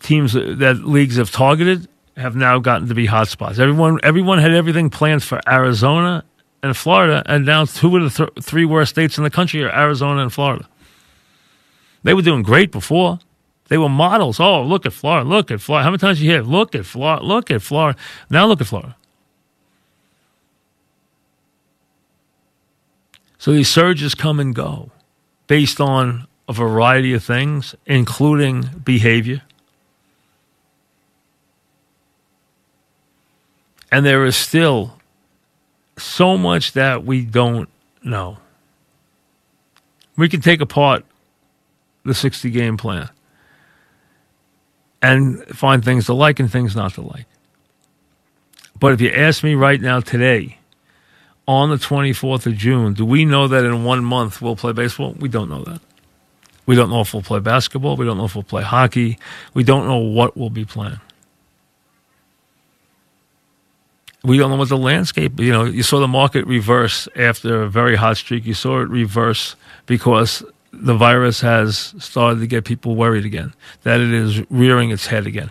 teams, 0.00 0.32
that 0.32 0.80
leagues 0.84 1.16
have 1.16 1.30
targeted 1.30 1.88
have 2.16 2.34
now 2.34 2.58
gotten 2.58 2.88
to 2.88 2.94
be 2.94 3.06
hotspots. 3.06 3.58
Everyone, 3.58 3.98
everyone 4.02 4.38
had 4.38 4.52
everything 4.52 4.90
planned 4.90 5.22
for 5.22 5.40
Arizona 5.48 6.24
and 6.62 6.76
Florida, 6.76 7.22
and 7.26 7.44
now 7.44 7.64
two 7.64 7.96
of 7.96 8.02
the 8.02 8.26
th- 8.26 8.44
three 8.44 8.64
worst 8.64 8.90
states 8.90 9.18
in 9.18 9.24
the 9.24 9.30
country 9.30 9.62
are 9.62 9.70
Arizona 9.70 10.22
and 10.22 10.32
Florida. 10.32 10.66
They 12.02 12.14
were 12.14 12.22
doing 12.22 12.42
great 12.42 12.72
before. 12.72 13.18
They 13.68 13.78
were 13.78 13.88
models. 13.88 14.40
Oh, 14.40 14.62
look 14.62 14.86
at 14.86 14.92
Florida. 14.92 15.28
Look 15.28 15.50
at 15.50 15.60
Florida. 15.60 15.84
How 15.84 15.90
many 15.90 15.98
times 15.98 16.20
you 16.20 16.30
hear, 16.30 16.42
look 16.42 16.74
at 16.74 16.84
Florida, 16.84 17.24
look 17.24 17.50
at 17.50 17.62
Florida. 17.62 17.98
Now 18.28 18.46
look 18.46 18.60
at 18.60 18.66
Florida. 18.66 18.96
So 23.38 23.52
these 23.52 23.68
surges 23.68 24.14
come 24.14 24.38
and 24.38 24.54
go 24.54 24.90
based 25.46 25.80
on 25.80 26.28
a 26.48 26.52
variety 26.52 27.12
of 27.12 27.24
things, 27.24 27.74
including 27.86 28.62
behavior. 28.84 29.42
And 33.90 34.06
there 34.06 34.24
is 34.24 34.36
still 34.36 34.98
so 35.98 36.38
much 36.38 36.72
that 36.72 37.04
we 37.04 37.24
don't 37.24 37.68
know. 38.02 38.38
We 40.16 40.28
can 40.28 40.40
take 40.40 40.60
apart 40.60 41.04
the 42.04 42.14
60 42.14 42.50
game 42.50 42.76
plan 42.76 43.10
and 45.02 45.44
find 45.48 45.84
things 45.84 46.06
to 46.06 46.14
like 46.14 46.38
and 46.40 46.50
things 46.50 46.74
not 46.74 46.94
to 46.94 47.02
like. 47.02 47.26
But 48.78 48.92
if 48.92 49.00
you 49.00 49.10
ask 49.10 49.44
me 49.44 49.54
right 49.54 49.80
now, 49.80 50.00
today, 50.00 50.58
on 51.46 51.70
the 51.70 51.76
24th 51.76 52.46
of 52.46 52.56
June, 52.56 52.94
do 52.94 53.04
we 53.04 53.24
know 53.24 53.48
that 53.48 53.64
in 53.64 53.84
one 53.84 54.04
month 54.04 54.40
we'll 54.40 54.56
play 54.56 54.72
baseball? 54.72 55.14
We 55.18 55.28
don't 55.28 55.48
know 55.48 55.64
that. 55.64 55.80
We 56.66 56.76
don't 56.76 56.90
know 56.90 57.00
if 57.00 57.12
we'll 57.12 57.22
play 57.22 57.40
basketball. 57.40 57.96
We 57.96 58.06
don't 58.06 58.16
know 58.16 58.24
if 58.24 58.36
we'll 58.36 58.44
play 58.44 58.62
hockey. 58.62 59.18
We 59.52 59.64
don't 59.64 59.86
know 59.86 59.98
what 59.98 60.36
we'll 60.36 60.50
be 60.50 60.64
playing. 60.64 61.00
We 64.24 64.38
don't 64.38 64.50
know 64.50 64.56
what 64.56 64.68
the 64.68 64.78
landscape, 64.78 65.40
you 65.40 65.52
know, 65.52 65.64
you 65.64 65.82
saw 65.82 65.98
the 65.98 66.06
market 66.06 66.46
reverse 66.46 67.08
after 67.16 67.62
a 67.62 67.68
very 67.68 67.96
hot 67.96 68.16
streak. 68.16 68.46
You 68.46 68.54
saw 68.54 68.80
it 68.80 68.88
reverse 68.88 69.56
because 69.86 70.44
the 70.72 70.94
virus 70.94 71.40
has 71.40 71.94
started 71.98 72.40
to 72.40 72.46
get 72.46 72.64
people 72.64 72.96
worried 72.96 73.24
again, 73.24 73.52
that 73.82 74.00
it 74.00 74.12
is 74.12 74.48
rearing 74.50 74.90
its 74.90 75.06
head 75.06 75.26
again. 75.26 75.50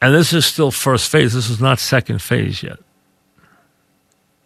And 0.00 0.14
this 0.14 0.32
is 0.32 0.44
still 0.44 0.70
first 0.70 1.10
phase. 1.10 1.32
This 1.32 1.48
is 1.48 1.60
not 1.60 1.78
second 1.78 2.20
phase 2.20 2.62
yet. 2.62 2.78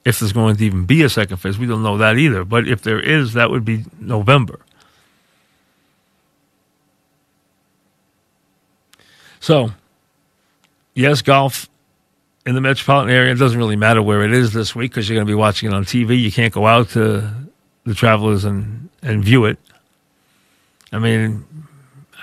If 0.05 0.21
there's 0.21 0.33
going 0.33 0.57
to 0.57 0.65
even 0.65 0.87
be 0.87 1.03
a 1.03 1.09
second 1.09 1.39
phase, 1.39 1.59
we 1.59 1.67
don't 1.67 1.83
know 1.83 1.99
that 1.99 2.17
either. 2.17 2.45
But 2.45 2.69
if 2.69 2.83
there 2.83 3.01
is, 3.01 3.33
that 3.33 3.51
would 3.51 3.65
be 3.65 3.85
November. 3.99 4.61
So, 9.41 9.73
yes, 10.95 11.23
golf 11.23 11.69
in 12.47 12.55
the 12.55 12.61
metropolitan 12.61 13.15
area. 13.15 13.33
It 13.33 13.39
doesn't 13.39 13.59
really 13.59 13.77
matter 13.77 14.03
where 14.03 14.23
it 14.23 14.33
is 14.33 14.53
this 14.53 14.75
week 14.75 14.93
because 14.93 15.09
you're 15.09 15.17
going 15.17 15.27
to 15.27 15.31
be 15.31 15.35
watching 15.35 15.71
it 15.71 15.75
on 15.75 15.85
TV. 15.85 16.21
You 16.21 16.33
can't 16.33 16.53
go 16.53 16.67
out 16.67 16.91
to 16.91 17.31
the 17.91 17.95
travelers 17.97 18.45
and 18.45 18.89
and 19.03 19.25
view 19.25 19.45
it. 19.45 19.59
I 20.93 20.99
mean, 20.99 21.45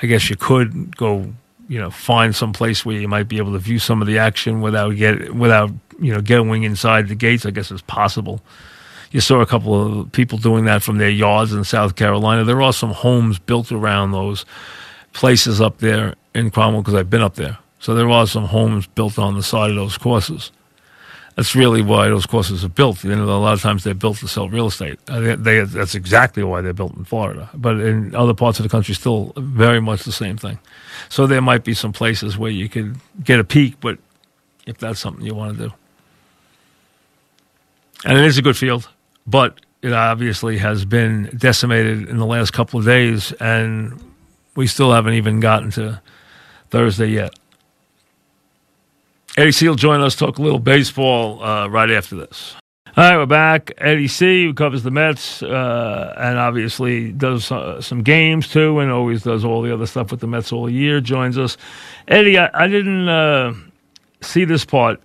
I 0.01 0.07
guess 0.07 0.29
you 0.29 0.38
could 0.38 0.95
go, 0.95 1.33
you 1.67 1.79
know, 1.79 1.89
find 1.89 2.33
some 2.33 2.53
place 2.53 2.86
where 2.86 2.95
you 2.95 3.09
might 3.09 3.27
be 3.27 3.38
able 3.38 3.51
to 3.51 3.59
view 3.59 3.77
some 3.77 4.01
of 4.01 4.07
the 4.07 4.17
action 4.17 4.62
without 4.62 4.95
get 4.95 5.36
without 5.36 5.69
you 6.00 6.13
know 6.13 6.21
going 6.21 6.63
inside 6.63 7.09
the 7.09 7.15
gates. 7.15 7.45
I 7.45 7.51
guess 7.51 7.69
it's 7.69 7.81
possible. 7.81 8.41
You 9.12 9.19
saw 9.19 9.41
a 9.41 9.45
couple 9.45 9.74
of 10.01 10.12
people 10.13 10.38
doing 10.38 10.65
that 10.65 10.83
from 10.83 11.00
their 11.00 11.09
yards 11.09 11.51
in 11.51 11.63
South 11.65 11.95
Carolina. 11.95 12.45
There 12.45 12.62
are 12.62 12.74
some 12.74 12.91
homes 12.91 13.39
built 13.39 13.71
around 13.71 14.12
those 14.12 14.45
places 15.13 15.59
up 15.59 15.79
there 15.79 16.15
in 16.33 16.50
Cromwell 16.50 16.81
because 16.81 16.93
I've 16.93 17.09
been 17.09 17.21
up 17.21 17.36
there, 17.36 17.57
So 17.79 17.93
there 17.95 18.09
are 18.09 18.27
some 18.27 18.45
homes 18.45 18.86
built 18.88 19.17
on 19.17 19.36
the 19.36 19.43
side 19.43 19.69
of 19.69 19.75
those 19.75 19.97
courses. 19.97 20.51
That's 21.38 21.56
really 21.56 21.84
why 21.84 22.10
those 22.10 22.25
courses 22.25 22.65
are 22.65 22.70
built. 22.70 23.03
You 23.03 23.15
know, 23.15 23.24
a 23.24 23.38
lot 23.38 23.53
of 23.53 23.62
times 23.62 23.84
they're 23.84 23.94
built 23.94 24.17
to 24.17 24.27
sell 24.27 24.50
real 24.50 24.67
estate. 24.67 24.98
They, 25.06 25.36
they, 25.36 25.60
that's 25.62 25.94
exactly 25.94 26.44
why 26.44 26.62
they're 26.62 26.74
built 26.74 26.98
in 26.98 27.06
Florida. 27.06 27.48
But 27.53 27.79
in 27.79 28.15
other 28.15 28.34
parts 28.34 28.58
of 28.58 28.63
the 28.63 28.70
country, 28.70 28.96
still 28.96 29.34
very 29.38 29.79
much 29.79 30.03
the 30.03 30.12
same 30.12 30.36
thing. 30.36 30.58
So 31.10 31.27
there 31.27 31.41
might 31.41 31.63
be 31.63 31.75
some 31.75 31.94
places 31.94 32.39
where 32.39 32.50
you 32.50 32.67
could 32.67 32.98
get 33.24 33.39
a 33.39 33.44
peek, 33.44 33.79
but 33.79 34.00
if 34.65 34.79
that's 34.79 35.00
something 35.00 35.24
you 35.24 35.36
want 35.36 35.60
to 35.60 35.67
do. 35.67 35.74
And 38.03 38.17
it 38.17 38.25
is 38.25 38.39
a 38.39 38.41
good 38.41 38.58
field, 38.58 38.89
but 39.27 39.62
it 39.84 39.94
obviously 39.94 40.58
has 40.58 40.86
been 40.86 41.29
decimated 41.38 42.10
in 42.10 42.17
the 42.17 42.25
last 42.25 42.51
couple 42.51 42.79
of 42.79 42.86
days, 42.88 43.32
and 43.34 44.03
we 44.56 44.65
still 44.65 44.91
haven't 44.91 45.13
even 45.13 45.39
gotten 45.39 45.70
to 45.72 46.01
Thursday 46.72 47.10
yet. 47.10 47.38
Eddie 49.38 49.51
C 49.51 49.70
will 49.70 49.75
join 49.75 50.01
us, 50.01 50.15
talk 50.15 50.39
a 50.39 50.41
little 50.41 50.58
baseball 50.58 51.44
uh, 51.44 51.67
right 51.67 51.91
after 51.91 52.15
this. 52.15 52.56
All 52.88 53.03
right, 53.03 53.17
we're 53.17 53.27
back. 53.27 53.72
Eddie 53.77 54.08
C, 54.08 54.46
who 54.46 54.56
covers 54.56 54.82
the 54.82 54.89
Mets, 54.89 55.44
uh, 55.44 56.15
and 56.17 56.39
obviously 56.39 57.12
does 57.12 57.51
uh, 57.51 57.79
some 57.79 58.01
games 58.01 58.48
too, 58.48 58.79
and 58.79 58.91
always 58.91 59.22
does 59.22 59.46
all 59.46 59.62
the 59.62 59.72
other 59.72 59.86
stuff 59.86 60.10
with 60.10 60.22
the 60.22 60.27
Mets 60.27 60.51
all 60.51 60.67
year, 60.67 61.00
joins 61.01 61.38
us. 61.38 61.56
Eddie, 62.08 62.39
I, 62.39 62.50
I 62.51 62.67
didn't 62.67 63.08
uh, 63.08 63.53
see 64.22 64.44
this 64.44 64.65
part. 64.65 65.00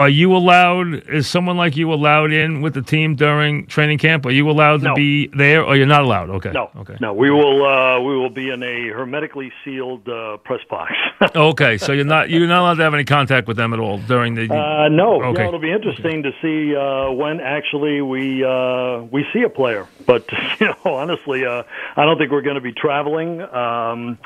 Are 0.00 0.08
you 0.08 0.34
allowed? 0.34 1.06
Is 1.10 1.28
someone 1.28 1.58
like 1.58 1.76
you 1.76 1.92
allowed 1.92 2.32
in 2.32 2.62
with 2.62 2.72
the 2.72 2.80
team 2.80 3.16
during 3.16 3.66
training 3.66 3.98
camp? 3.98 4.24
Are 4.24 4.30
you 4.30 4.48
allowed 4.48 4.78
to 4.80 4.86
No. 4.88 4.94
be 4.94 5.26
there, 5.26 5.62
or 5.62 5.76
you're 5.76 5.84
not 5.86 6.00
allowed? 6.00 6.30
Okay. 6.30 6.52
No, 6.52 6.70
Okay. 6.74 6.96
no, 7.02 7.12
we 7.12 7.30
will 7.30 7.62
uh, 7.66 8.00
we 8.00 8.16
will 8.16 8.30
be 8.30 8.48
in 8.48 8.62
a 8.62 8.88
hermetically 8.88 9.52
sealed 9.62 10.08
uh, 10.08 10.38
press 10.38 10.60
box. 10.70 10.92
Okay. 11.36 11.76
So 11.76 11.92
you're 11.92 12.06
not 12.06 12.30
you're 12.30 12.46
not 12.48 12.60
allowed 12.62 12.76
to 12.78 12.82
have 12.82 12.94
any 12.94 13.04
contact 13.04 13.46
with 13.46 13.58
them 13.58 13.74
at 13.74 13.78
all 13.78 13.98
during 13.98 14.34
the. 14.36 14.44
Uh, 14.50 14.88
no, 14.88 15.22
Okay. 15.22 15.42
no, 15.42 15.48
it'll 15.48 15.60
be 15.60 15.70
interesting 15.70 16.22
to 16.22 16.32
see 16.40 16.74
uh, 16.74 17.10
when 17.12 17.40
actually 17.40 18.00
we 18.00 18.42
uh, 18.42 19.02
we 19.02 19.26
see 19.34 19.42
a 19.42 19.50
player. 19.50 19.86
But 20.06 20.24
you 20.60 20.68
know, 20.68 20.76
honestly, 20.96 21.44
uh, 21.44 21.62
I 21.94 22.06
don't 22.06 22.16
think 22.16 22.30
we're 22.32 22.40
going 22.40 22.54
to 22.54 22.62
be 22.62 22.72
traveling, 22.72 23.42
um, 23.42 24.18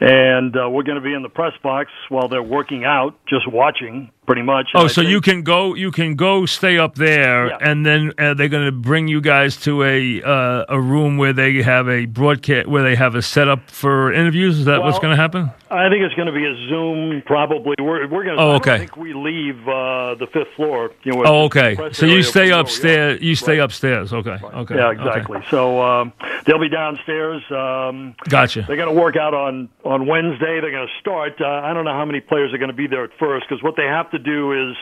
and 0.00 0.56
uh, 0.56 0.70
we're 0.70 0.84
going 0.84 0.96
to 0.96 1.04
be 1.04 1.12
in 1.12 1.22
the 1.22 1.28
press 1.28 1.52
box 1.62 1.90
while 2.08 2.28
they're 2.28 2.42
working 2.42 2.86
out, 2.86 3.14
just 3.28 3.46
watching, 3.46 4.10
pretty 4.28 4.42
much. 4.42 4.68
Oh, 4.74 4.84
I 4.84 4.86
so 4.88 5.00
think- 5.00 5.10
you 5.10 5.20
can 5.22 5.42
go, 5.42 5.74
you 5.74 5.90
can 5.90 6.14
go, 6.14 6.44
stay 6.46 6.76
up 6.78 6.94
there, 6.96 7.48
Yeah. 7.48 7.56
and 7.62 7.84
then 7.86 8.12
uh, 8.18 8.34
they're 8.34 8.48
going 8.56 8.66
to 8.66 8.72
bring 8.90 9.08
you 9.08 9.20
guys 9.22 9.56
to 9.66 9.82
a 9.82 10.22
uh, 10.22 10.66
a 10.68 10.78
room 10.80 11.16
where 11.16 11.32
they 11.32 11.62
have 11.62 11.88
a 11.88 12.04
broadcast, 12.04 12.68
where 12.68 12.82
they 12.82 12.94
have 12.94 13.14
a 13.14 13.22
setup 13.22 13.70
for 13.70 14.12
interviews. 14.12 14.58
Is 14.58 14.66
that 14.66 14.82
what's 14.82 14.98
going 14.98 15.16
to 15.16 15.20
happen? 15.26 15.50
I 15.70 15.88
think 15.90 16.02
it's 16.02 16.14
going 16.14 16.26
to 16.26 16.32
be 16.32 16.44
a 16.46 16.54
Zoom. 16.68 17.22
Probably, 17.26 17.74
we're 17.80 18.06
we're 18.08 18.24
going 18.24 18.36
to. 18.36 18.42
Oh, 18.42 18.50
I 18.52 18.54
okay. 18.56 18.70
don't 18.70 18.78
think 18.80 18.96
we 18.96 19.14
leave 19.14 19.66
uh, 19.66 20.14
the 20.16 20.26
fifth 20.32 20.52
floor. 20.56 20.90
You 21.04 21.12
know, 21.12 21.22
Oh, 21.24 21.44
okay. 21.44 21.76
So 21.92 22.04
you 22.06 22.22
stay 22.22 22.50
upstairs. 22.50 23.20
yeah. 23.20 23.26
You 23.28 23.34
stay 23.34 23.58
Right. 23.58 23.64
upstairs. 23.64 24.12
Okay. 24.12 24.38
Okay. 24.62 24.74
Yeah, 24.76 24.88
okay. 24.88 25.00
exactly. 25.00 25.40
So 25.50 25.80
um, 25.82 26.12
they'll 26.44 26.60
be 26.60 26.68
downstairs. 26.68 27.42
Um, 27.50 28.14
Gotcha. 28.28 28.62
They're 28.66 28.76
going 28.76 28.94
to 28.94 29.00
work 29.00 29.16
out 29.16 29.32
on 29.34 29.68
on 29.84 30.06
Wednesday. 30.06 30.60
They're 30.60 30.70
going 30.70 30.86
to 30.86 31.00
start. 31.00 31.40
Uh, 31.40 31.46
I 31.46 31.72
don't 31.72 31.84
know 31.84 31.92
how 31.94 32.04
many 32.04 32.20
players 32.20 32.52
are 32.52 32.58
going 32.58 32.70
to 32.70 32.76
be 32.76 32.86
there 32.86 33.04
at 33.04 33.10
first 33.18 33.46
because 33.48 33.62
what 33.62 33.76
they 33.76 33.84
have 33.86 34.10
to 34.10 34.17
do 34.18 34.52
is 34.52 34.76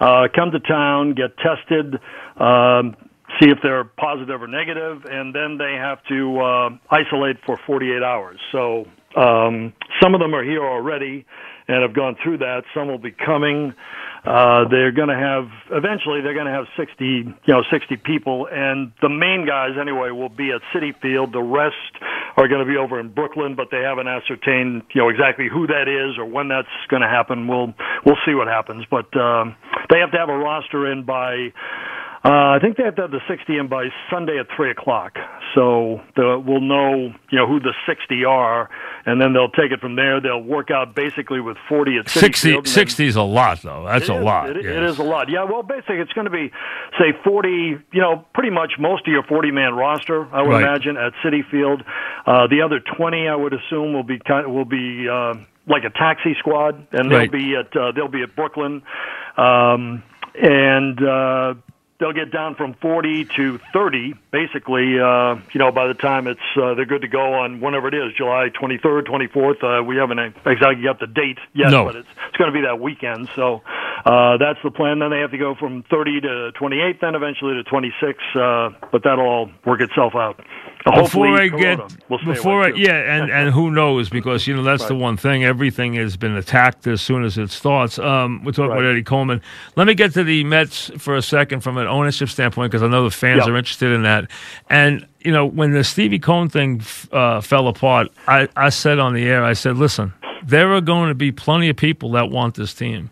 uh, 0.00 0.28
come 0.34 0.50
to 0.50 0.60
town, 0.60 1.14
get 1.14 1.36
tested, 1.38 1.94
um, 2.40 2.96
see 3.40 3.50
if 3.50 3.58
they're 3.62 3.84
positive 3.84 4.42
or 4.42 4.48
negative, 4.48 5.04
and 5.04 5.34
then 5.34 5.58
they 5.58 5.74
have 5.74 5.98
to 6.08 6.40
uh, 6.40 6.70
isolate 6.90 7.36
for 7.44 7.58
48 7.66 8.02
hours. 8.02 8.38
So 8.52 8.86
um, 9.16 9.72
some 10.02 10.14
of 10.14 10.20
them 10.20 10.34
are 10.34 10.44
here 10.44 10.64
already 10.64 11.26
and 11.68 11.82
have 11.82 11.94
gone 11.94 12.16
through 12.22 12.38
that. 12.38 12.62
Some 12.74 12.88
will 12.88 12.98
be 12.98 13.12
coming. 13.12 13.74
Uh, 14.24 14.68
they're 14.68 14.92
going 14.92 15.08
to 15.08 15.16
have 15.16 15.46
eventually 15.70 16.20
they're 16.22 16.34
going 16.34 16.46
to 16.46 16.52
have 16.52 16.66
60 16.76 17.04
you 17.04 17.34
know 17.46 17.62
60 17.70 17.96
people 17.98 18.48
and 18.50 18.92
the 19.00 19.08
main 19.08 19.46
guys 19.46 19.78
anyway 19.80 20.10
will 20.10 20.28
be 20.28 20.50
at 20.50 20.60
Citi 20.74 20.92
Field. 21.00 21.32
The 21.32 21.42
rest 21.42 21.76
are 22.36 22.48
going 22.48 22.64
to 22.64 22.70
be 22.70 22.76
over 22.76 22.98
in 22.98 23.12
Brooklyn 23.14 23.54
but 23.54 23.68
they 23.70 23.82
haven't 23.82 24.08
ascertained 24.08 24.82
you 24.94 25.02
know 25.02 25.08
exactly 25.08 25.48
who 25.50 25.66
that 25.68 25.86
is 25.86 26.18
or 26.18 26.26
when 26.26 26.48
that's 26.48 26.68
going 26.88 27.02
to 27.02 27.08
happen. 27.08 27.46
We'll 27.46 27.74
we'll 28.04 28.20
see 28.26 28.34
what 28.34 28.48
happens. 28.48 28.84
But 28.90 29.14
um 29.16 29.56
they 29.90 29.98
have 30.00 30.10
to 30.12 30.18
have 30.18 30.28
a 30.28 30.36
roster 30.36 30.90
in 30.90 31.04
by 31.04 31.52
uh, 32.28 32.56
I 32.56 32.58
think 32.60 32.76
they 32.76 32.82
have 32.82 32.96
to 32.96 33.02
have 33.02 33.10
the 33.10 33.22
60 33.26 33.56
in 33.56 33.68
by 33.68 33.86
Sunday 34.10 34.38
at 34.38 34.48
3 34.54 34.70
o'clock. 34.70 35.16
So 35.54 36.02
the, 36.14 36.38
we'll 36.44 36.60
know, 36.60 37.14
you 37.30 37.38
know, 37.38 37.46
who 37.46 37.58
the 37.58 37.72
60 37.86 38.22
are, 38.26 38.68
and 39.06 39.18
then 39.18 39.32
they'll 39.32 39.48
take 39.48 39.72
it 39.72 39.80
from 39.80 39.96
there. 39.96 40.20
They'll 40.20 40.42
work 40.42 40.70
out 40.70 40.94
basically 40.94 41.40
with 41.40 41.56
40 41.70 41.96
at 42.00 42.10
60, 42.10 42.50
Field, 42.50 42.68
60 42.68 43.06
is 43.06 43.16
a 43.16 43.22
lot, 43.22 43.62
though. 43.62 43.84
That's 43.86 44.10
a 44.10 44.18
is. 44.18 44.22
lot. 44.22 44.50
It, 44.50 44.58
it 44.58 44.64
yes. 44.64 44.92
is 44.92 44.98
a 44.98 45.04
lot. 45.04 45.30
Yeah, 45.30 45.44
well, 45.44 45.62
basically, 45.62 46.00
it's 46.00 46.12
going 46.12 46.26
to 46.26 46.30
be, 46.30 46.50
say, 46.98 47.16
40, 47.24 47.48
you 47.48 48.00
know, 48.02 48.26
pretty 48.34 48.50
much 48.50 48.72
most 48.78 49.06
of 49.08 49.12
your 49.12 49.22
40 49.22 49.50
man 49.50 49.72
roster, 49.74 50.26
I 50.30 50.42
would 50.42 50.50
Right. 50.50 50.62
imagine, 50.64 50.98
at 50.98 51.14
Citi 51.24 51.48
Field. 51.50 51.82
Uh, 52.26 52.46
the 52.48 52.60
other 52.60 52.78
20, 52.80 53.26
I 53.26 53.36
would 53.36 53.54
assume, 53.54 53.94
will 53.94 54.02
be 54.02 54.18
kind 54.18 54.52
will 54.52 54.66
be 54.66 55.08
uh, 55.08 55.32
like 55.66 55.84
a 55.84 55.90
taxi 55.90 56.34
squad, 56.40 56.86
and 56.92 57.10
they'll 57.10 57.30
be 57.30 57.54
at 57.56 57.74
uh, 57.74 57.92
they'll 57.92 58.08
be 58.08 58.22
at 58.22 58.36
Brooklyn, 58.36 58.82
um, 59.38 60.02
and. 60.34 61.02
Uh, 61.02 61.54
They'll 61.98 62.12
get 62.12 62.30
down 62.30 62.54
from 62.54 62.74
40 62.74 63.24
to 63.36 63.58
30, 63.72 64.14
basically. 64.30 64.98
Uh, 64.98 65.36
you 65.52 65.58
know, 65.58 65.70
by 65.72 65.86
the 65.88 65.94
time 65.94 66.26
it's 66.26 66.40
uh, 66.60 66.74
they're 66.74 66.84
good 66.86 67.02
to 67.02 67.08
go 67.08 67.34
on 67.34 67.60
whenever 67.60 67.88
it 67.88 67.94
is, 67.94 68.12
July 68.16 68.48
23rd, 68.50 69.06
24th. 69.06 69.80
Uh, 69.80 69.82
we 69.84 69.96
haven't 69.96 70.18
exactly 70.46 70.82
got 70.82 71.00
the 71.00 71.06
date 71.06 71.38
yet, 71.54 71.70
No. 71.70 71.84
but 71.84 71.96
it's 71.96 72.08
it's 72.28 72.36
going 72.36 72.52
to 72.52 72.58
be 72.58 72.64
that 72.66 72.80
weekend. 72.80 73.28
So 73.34 73.62
uh, 74.04 74.36
that's 74.38 74.58
the 74.62 74.70
plan. 74.70 74.98
Then 74.98 75.10
they 75.10 75.20
have 75.20 75.30
to 75.32 75.38
go 75.38 75.54
from 75.54 75.82
30 75.90 76.20
to 76.22 76.52
28, 76.52 77.00
then 77.00 77.14
eventually 77.14 77.54
to 77.54 77.64
26. 77.64 78.18
Uh, 78.34 78.70
but 78.92 79.02
that'll 79.04 79.24
all 79.26 79.50
work 79.64 79.80
itself 79.80 80.14
out. 80.14 80.40
Hopefully, 80.86 81.28
before 81.30 81.42
I 81.42 81.48
Corona 81.50 81.88
get 81.88 82.08
before 82.24 82.62
I, 82.64 82.68
yeah, 82.68 82.92
and 83.20 83.30
and 83.30 83.50
who 83.52 83.70
knows 83.70 84.08
because 84.08 84.46
you 84.46 84.56
know 84.56 84.62
that's 84.62 84.86
the 84.86 84.94
one 84.94 85.16
thing. 85.18 85.44
Everything 85.44 85.94
has 85.94 86.16
been 86.16 86.34
attacked 86.36 86.86
as 86.86 87.02
soon 87.02 87.24
as 87.24 87.36
it 87.36 87.50
starts. 87.50 87.98
Um, 87.98 88.42
we're 88.44 88.52
talking 88.52 88.72
about 88.72 88.84
Eddie 88.84 89.02
Coleman. 89.02 89.42
Let 89.76 89.86
me 89.86 89.94
get 89.94 90.14
to 90.14 90.24
the 90.24 90.44
Mets 90.44 90.90
for 90.96 91.16
a 91.16 91.20
second 91.20 91.60
from 91.60 91.76
an 91.78 91.88
ownership 91.88 92.28
standpoint 92.30 92.70
because 92.70 92.82
I 92.82 92.86
know 92.88 93.04
the 93.04 93.10
fans 93.10 93.42
Yeah. 93.44 93.52
are 93.52 93.56
interested 93.56 93.92
in 93.92 94.02
that. 94.04 94.17
And 94.68 95.06
you 95.20 95.32
know 95.32 95.46
when 95.46 95.72
the 95.72 95.84
Stevie 95.84 96.18
Cohen 96.18 96.48
thing 96.48 96.82
uh, 97.12 97.40
fell 97.40 97.68
apart, 97.68 98.08
I 98.26 98.48
I 98.56 98.70
said 98.70 98.98
on 98.98 99.14
the 99.14 99.24
air, 99.24 99.44
I 99.44 99.54
said, 99.54 99.76
listen. 99.76 100.12
There 100.46 100.72
are 100.72 100.80
going 100.80 101.08
to 101.08 101.14
be 101.14 101.30
plenty 101.30 101.68
of 101.68 101.76
people 101.76 102.12
that 102.12 102.30
want 102.30 102.54
this 102.54 102.72
team. 102.72 103.10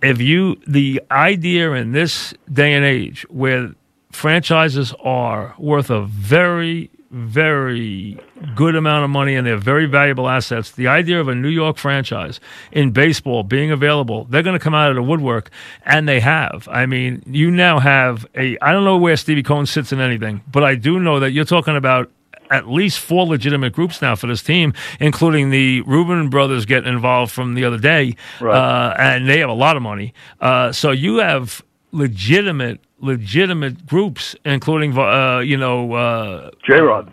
If 0.00 0.22
you, 0.22 0.56
the 0.66 1.02
idea 1.10 1.72
in 1.72 1.92
this 1.92 2.32
day 2.50 2.72
and 2.72 2.84
age 2.84 3.26
where 3.28 3.72
franchises 4.12 4.94
are 5.02 5.54
worth 5.58 5.90
a 5.90 6.02
very, 6.02 6.90
very 7.10 8.18
good 8.54 8.74
amount 8.76 9.04
of 9.04 9.10
money 9.10 9.34
and 9.34 9.46
they're 9.46 9.56
very 9.56 9.86
valuable 9.86 10.28
assets. 10.28 10.72
The 10.72 10.86
idea 10.88 11.20
of 11.20 11.28
a 11.28 11.34
New 11.34 11.48
York 11.48 11.76
franchise 11.78 12.38
in 12.72 12.90
baseball 12.90 13.42
being 13.42 13.70
available, 13.70 14.24
they're 14.24 14.42
going 14.42 14.58
to 14.58 14.62
come 14.62 14.74
out 14.74 14.90
of 14.90 14.96
the 14.96 15.02
woodwork, 15.02 15.50
and 15.84 16.08
they 16.08 16.20
have. 16.20 16.68
I 16.70 16.86
mean, 16.86 17.22
you 17.26 17.50
now 17.50 17.78
have 17.78 18.26
a. 18.34 18.58
I 18.60 18.72
don't 18.72 18.84
know 18.84 18.96
where 18.98 19.16
Stevie 19.16 19.42
Cohen 19.42 19.66
sits 19.66 19.92
in 19.92 20.00
anything, 20.00 20.42
but 20.50 20.64
I 20.64 20.74
do 20.74 20.98
know 20.98 21.20
that 21.20 21.30
you're 21.32 21.44
talking 21.44 21.76
about. 21.76 22.10
At 22.50 22.66
least 22.66 23.00
four 23.00 23.26
legitimate 23.26 23.74
groups 23.74 24.00
now 24.00 24.16
for 24.16 24.26
this 24.26 24.42
team, 24.42 24.72
including 25.00 25.50
the 25.50 25.82
Rubin 25.82 26.30
brothers 26.30 26.64
getting 26.64 26.90
involved 26.90 27.30
from 27.30 27.52
the 27.52 27.66
other 27.66 27.76
day, 27.76 28.16
Right. 28.40 28.56
uh, 28.56 28.94
and 28.98 29.28
they 29.28 29.40
have 29.40 29.50
a 29.50 29.52
lot 29.54 29.76
of 29.76 29.82
money. 29.82 30.14
Uh, 30.40 30.72
so 30.72 30.90
you 30.90 31.16
have 31.18 31.62
legitimate, 31.92 32.80
legitimate 33.00 33.86
groups, 33.86 34.36
including 34.44 34.96
uh, 34.96 35.40
you 35.40 35.56
know 35.56 35.92
uh, 35.92 36.50
J 36.66 36.80
Rod. 36.80 37.12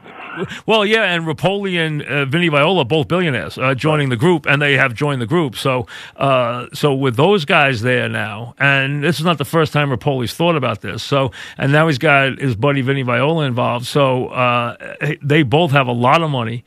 well, 0.65 0.85
yeah, 0.85 1.03
and 1.03 1.25
Repole 1.25 1.77
and 1.77 2.01
uh, 2.03 2.25
Vinny 2.25 2.49
Viola, 2.49 2.85
both 2.85 3.07
billionaires, 3.07 3.57
uh, 3.57 3.73
joining 3.73 4.09
the 4.09 4.17
group, 4.17 4.45
and 4.45 4.61
they 4.61 4.73
have 4.77 4.93
joined 4.93 5.21
the 5.21 5.25
group. 5.25 5.55
So, 5.55 5.87
uh, 6.17 6.67
so 6.73 6.93
with 6.93 7.15
those 7.15 7.45
guys 7.45 7.81
there 7.81 8.09
now, 8.09 8.53
and 8.59 9.03
this 9.03 9.19
is 9.19 9.25
not 9.25 9.37
the 9.37 9.45
first 9.45 9.73
time 9.73 9.89
Repole's 9.89 10.33
thought 10.33 10.55
about 10.55 10.81
this. 10.81 11.03
So, 11.03 11.31
and 11.57 11.71
now 11.71 11.87
he's 11.87 11.97
got 11.97 12.39
his 12.39 12.55
buddy 12.55 12.81
Vinny 12.81 13.03
Viola 13.03 13.45
involved. 13.45 13.85
So, 13.85 14.27
uh, 14.27 14.95
they 15.21 15.43
both 15.43 15.71
have 15.71 15.87
a 15.87 15.93
lot 15.93 16.21
of 16.21 16.29
money, 16.29 16.65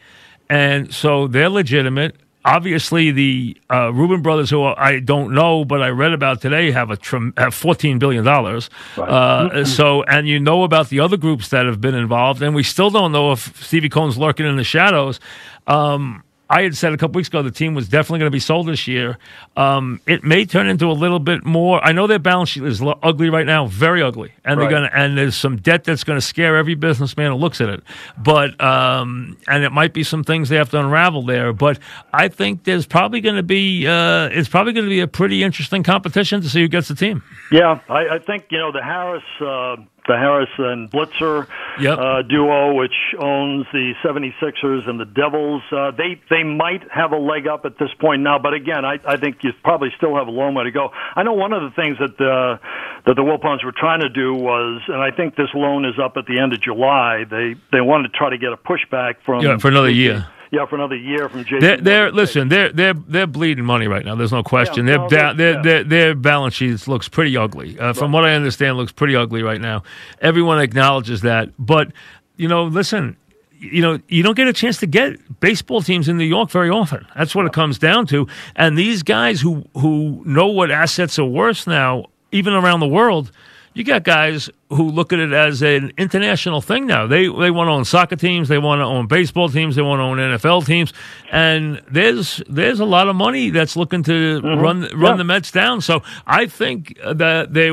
and 0.48 0.92
so 0.92 1.26
they're 1.26 1.50
legitimate. 1.50 2.16
Obviously, 2.48 3.10
the 3.10 3.56
uh, 3.70 3.92
Rubin 3.92 4.22
brothers, 4.22 4.48
who 4.48 4.64
I 4.64 5.00
don't 5.00 5.34
know, 5.34 5.64
but 5.66 5.82
I 5.82 5.88
read 5.88 6.12
about 6.12 6.40
today, 6.40 6.70
have 6.70 6.90
a 6.90 6.96
trim- 6.96 7.34
have 7.36 7.54
fourteen 7.54 7.98
billion 7.98 8.24
dollars. 8.24 8.70
Uh, 8.96 9.64
so, 9.64 10.02
and 10.04 10.26
you 10.26 10.40
know 10.40 10.64
about 10.64 10.88
the 10.88 11.00
other 11.00 11.16
groups 11.16 11.48
that 11.50 11.66
have 11.66 11.80
been 11.80 11.94
involved, 11.94 12.40
and 12.42 12.54
we 12.54 12.62
still 12.62 12.90
don't 12.90 13.12
know 13.12 13.32
if 13.32 13.62
Stevie 13.62 13.90
Cohen's 13.90 14.16
lurking 14.16 14.46
in 14.46 14.56
the 14.56 14.64
shadows. 14.64 15.20
Um, 15.66 16.24
I 16.50 16.62
had 16.62 16.76
said 16.76 16.92
a 16.92 16.96
couple 16.96 17.18
weeks 17.18 17.28
ago 17.28 17.42
the 17.42 17.50
team 17.50 17.74
was 17.74 17.88
definitely 17.88 18.20
going 18.20 18.30
to 18.30 18.34
be 18.36 18.40
sold 18.40 18.68
this 18.68 18.86
year. 18.86 19.18
Um, 19.56 20.00
it 20.06 20.24
may 20.24 20.46
turn 20.46 20.66
into 20.68 20.86
a 20.90 20.92
little 20.92 21.18
bit 21.18 21.44
more. 21.44 21.84
I 21.84 21.92
know 21.92 22.06
their 22.06 22.18
balance 22.18 22.48
sheet 22.50 22.62
is 22.64 22.82
ugly 23.02 23.28
right 23.28 23.44
now, 23.46 23.66
very 23.66 24.02
ugly, 24.02 24.32
and 24.44 24.58
Right. 24.58 24.64
they're 24.64 24.78
going 24.78 24.90
to 24.90 24.96
and 24.96 25.18
there's 25.18 25.36
some 25.36 25.56
debt 25.58 25.84
that's 25.84 26.04
going 26.04 26.16
to 26.16 26.24
scare 26.24 26.56
every 26.56 26.74
businessman 26.74 27.32
who 27.32 27.36
looks 27.36 27.60
at 27.60 27.68
it. 27.68 27.82
But 28.16 28.58
um, 28.62 29.36
and 29.46 29.62
it 29.64 29.72
might 29.72 29.92
be 29.92 30.02
some 30.04 30.24
things 30.24 30.48
they 30.48 30.56
have 30.56 30.70
to 30.70 30.80
unravel 30.80 31.22
there. 31.22 31.52
But 31.52 31.78
I 32.12 32.28
think 32.28 32.64
there's 32.64 32.86
probably 32.86 33.20
going 33.20 33.36
to 33.36 33.42
be 33.42 33.86
uh, 33.86 34.28
it's 34.32 34.48
probably 34.48 34.72
going 34.72 34.86
to 34.86 34.90
be 34.90 35.00
a 35.00 35.06
pretty 35.08 35.42
interesting 35.42 35.82
competition 35.82 36.40
to 36.40 36.48
see 36.48 36.62
who 36.62 36.68
gets 36.68 36.88
the 36.88 36.94
team. 36.94 37.22
Yeah, 37.52 37.80
I, 37.88 38.16
I 38.16 38.18
think 38.18 38.46
you 38.50 38.58
know 38.58 38.72
the 38.72 38.82
Harris, 38.82 39.22
uh, 39.40 39.76
the 40.08 40.16
Harris 40.16 40.48
and 40.58 40.90
Blitzer 40.90 41.46
Yep. 41.78 41.98
uh, 41.98 42.22
duo, 42.22 42.74
which 42.74 42.96
owns 43.20 43.66
the 43.72 43.92
76ers 44.04 44.88
and 44.88 44.98
the 44.98 45.04
Devils. 45.04 45.62
Uh, 45.70 45.92
they 45.92 46.20
they 46.28 46.42
might 46.42 46.82
have 46.90 47.12
a 47.12 47.16
leg 47.16 47.46
up 47.46 47.64
at 47.64 47.78
this 47.78 47.90
point 48.00 48.22
now, 48.22 48.38
but 48.40 48.52
again, 48.54 48.84
I, 48.84 48.98
I 49.06 49.16
think 49.16 49.36
you 49.44 49.52
probably 49.62 49.90
still 49.96 50.16
have 50.16 50.26
a 50.26 50.30
long 50.32 50.54
way 50.54 50.64
to 50.64 50.70
go. 50.72 50.90
I 51.14 51.22
know 51.22 51.34
one 51.34 51.52
of 51.52 51.62
the 51.62 51.70
things 51.76 51.98
that 52.00 52.18
the 52.18 52.58
that 53.06 53.14
the 53.14 53.22
Wilpons 53.22 53.64
were 53.64 53.72
trying 53.76 54.00
to 54.00 54.08
do 54.08 54.34
was, 54.34 54.82
and 54.88 55.00
I 55.00 55.10
think 55.12 55.36
this 55.36 55.50
loan 55.54 55.84
is 55.84 55.94
up 56.02 56.16
at 56.16 56.26
the 56.26 56.40
end 56.40 56.52
of 56.52 56.60
July. 56.60 57.24
They 57.30 57.54
they 57.70 57.80
wanted 57.80 58.10
to 58.12 58.18
try 58.18 58.30
to 58.30 58.38
get 58.38 58.52
a 58.52 58.56
pushback 58.56 59.16
from 59.24 59.42
Yeah, 59.44 59.58
for 59.58 59.68
another 59.68 59.90
year. 59.90 60.26
Yeah, 60.50 60.64
for 60.66 60.76
another 60.76 60.96
year 60.96 61.28
from 61.28 61.44
JP. 61.44 61.60
They're, 61.60 61.76
they're 61.76 62.12
listen. 62.12 62.48
They're 62.48 62.72
they're 62.72 62.94
they're 62.94 63.26
bleeding 63.26 63.64
money 63.64 63.86
right 63.86 64.04
now. 64.04 64.14
There's 64.14 64.32
no 64.32 64.42
question. 64.42 64.86
Yeah, 64.86 64.96
no, 64.96 65.08
down, 65.08 65.36
their 65.36 65.62
their 65.62 65.84
their 65.84 66.14
balance 66.14 66.54
sheets 66.54 66.88
looks 66.88 67.08
pretty 67.08 67.36
ugly. 67.36 67.78
Uh, 67.78 67.92
From 67.92 68.12
what 68.12 68.24
I 68.24 68.32
understand, 68.34 68.76
looks 68.76 68.92
pretty 68.92 69.14
ugly 69.14 69.42
right 69.42 69.60
now. 69.60 69.82
Everyone 70.20 70.58
acknowledges 70.60 71.20
that. 71.22 71.50
But 71.58 71.92
you 72.36 72.48
know, 72.48 72.64
listen. 72.64 73.16
You 73.60 73.82
know, 73.82 73.98
you 74.06 74.22
don't 74.22 74.36
get 74.36 74.46
a 74.46 74.52
chance 74.52 74.78
to 74.78 74.86
get 74.86 75.40
baseball 75.40 75.82
teams 75.82 76.08
in 76.08 76.16
New 76.16 76.24
York 76.24 76.48
very 76.48 76.70
often. 76.70 77.04
That's 77.16 77.34
what 77.34 77.44
it 77.44 77.52
comes 77.52 77.76
down 77.76 78.06
to. 78.06 78.28
And 78.54 78.78
these 78.78 79.02
guys 79.02 79.40
who 79.40 79.64
who 79.74 80.22
know 80.24 80.46
what 80.46 80.70
assets 80.70 81.18
are 81.18 81.24
worth 81.24 81.66
now, 81.66 82.04
even 82.30 82.52
around 82.52 82.78
the 82.78 82.86
world, 82.86 83.32
you 83.74 83.82
got 83.82 84.04
guys 84.04 84.48
who 84.70 84.90
look 84.90 85.12
at 85.12 85.18
it 85.18 85.32
as 85.32 85.62
an 85.62 85.92
international 85.96 86.60
thing 86.60 86.86
now. 86.86 87.06
They 87.06 87.26
they 87.26 87.50
want 87.50 87.68
to 87.68 87.72
own 87.72 87.84
soccer 87.84 88.16
teams, 88.16 88.48
they 88.48 88.58
want 88.58 88.80
to 88.80 88.84
own 88.84 89.06
baseball 89.06 89.48
teams, 89.48 89.76
they 89.76 89.82
want 89.82 90.00
to 90.00 90.04
own 90.04 90.18
NFL 90.18 90.66
teams, 90.66 90.92
and 91.32 91.80
there's 91.90 92.42
there's 92.48 92.80
a 92.80 92.84
lot 92.84 93.08
of 93.08 93.16
money 93.16 93.50
that's 93.50 93.76
looking 93.76 94.02
to 94.04 94.40
run 94.42 94.82
run 94.94 95.12
Yeah. 95.12 95.16
the 95.16 95.24
Mets 95.24 95.50
down. 95.50 95.80
So 95.80 96.02
I 96.26 96.46
think 96.46 96.98
that 97.04 97.54
they 97.54 97.70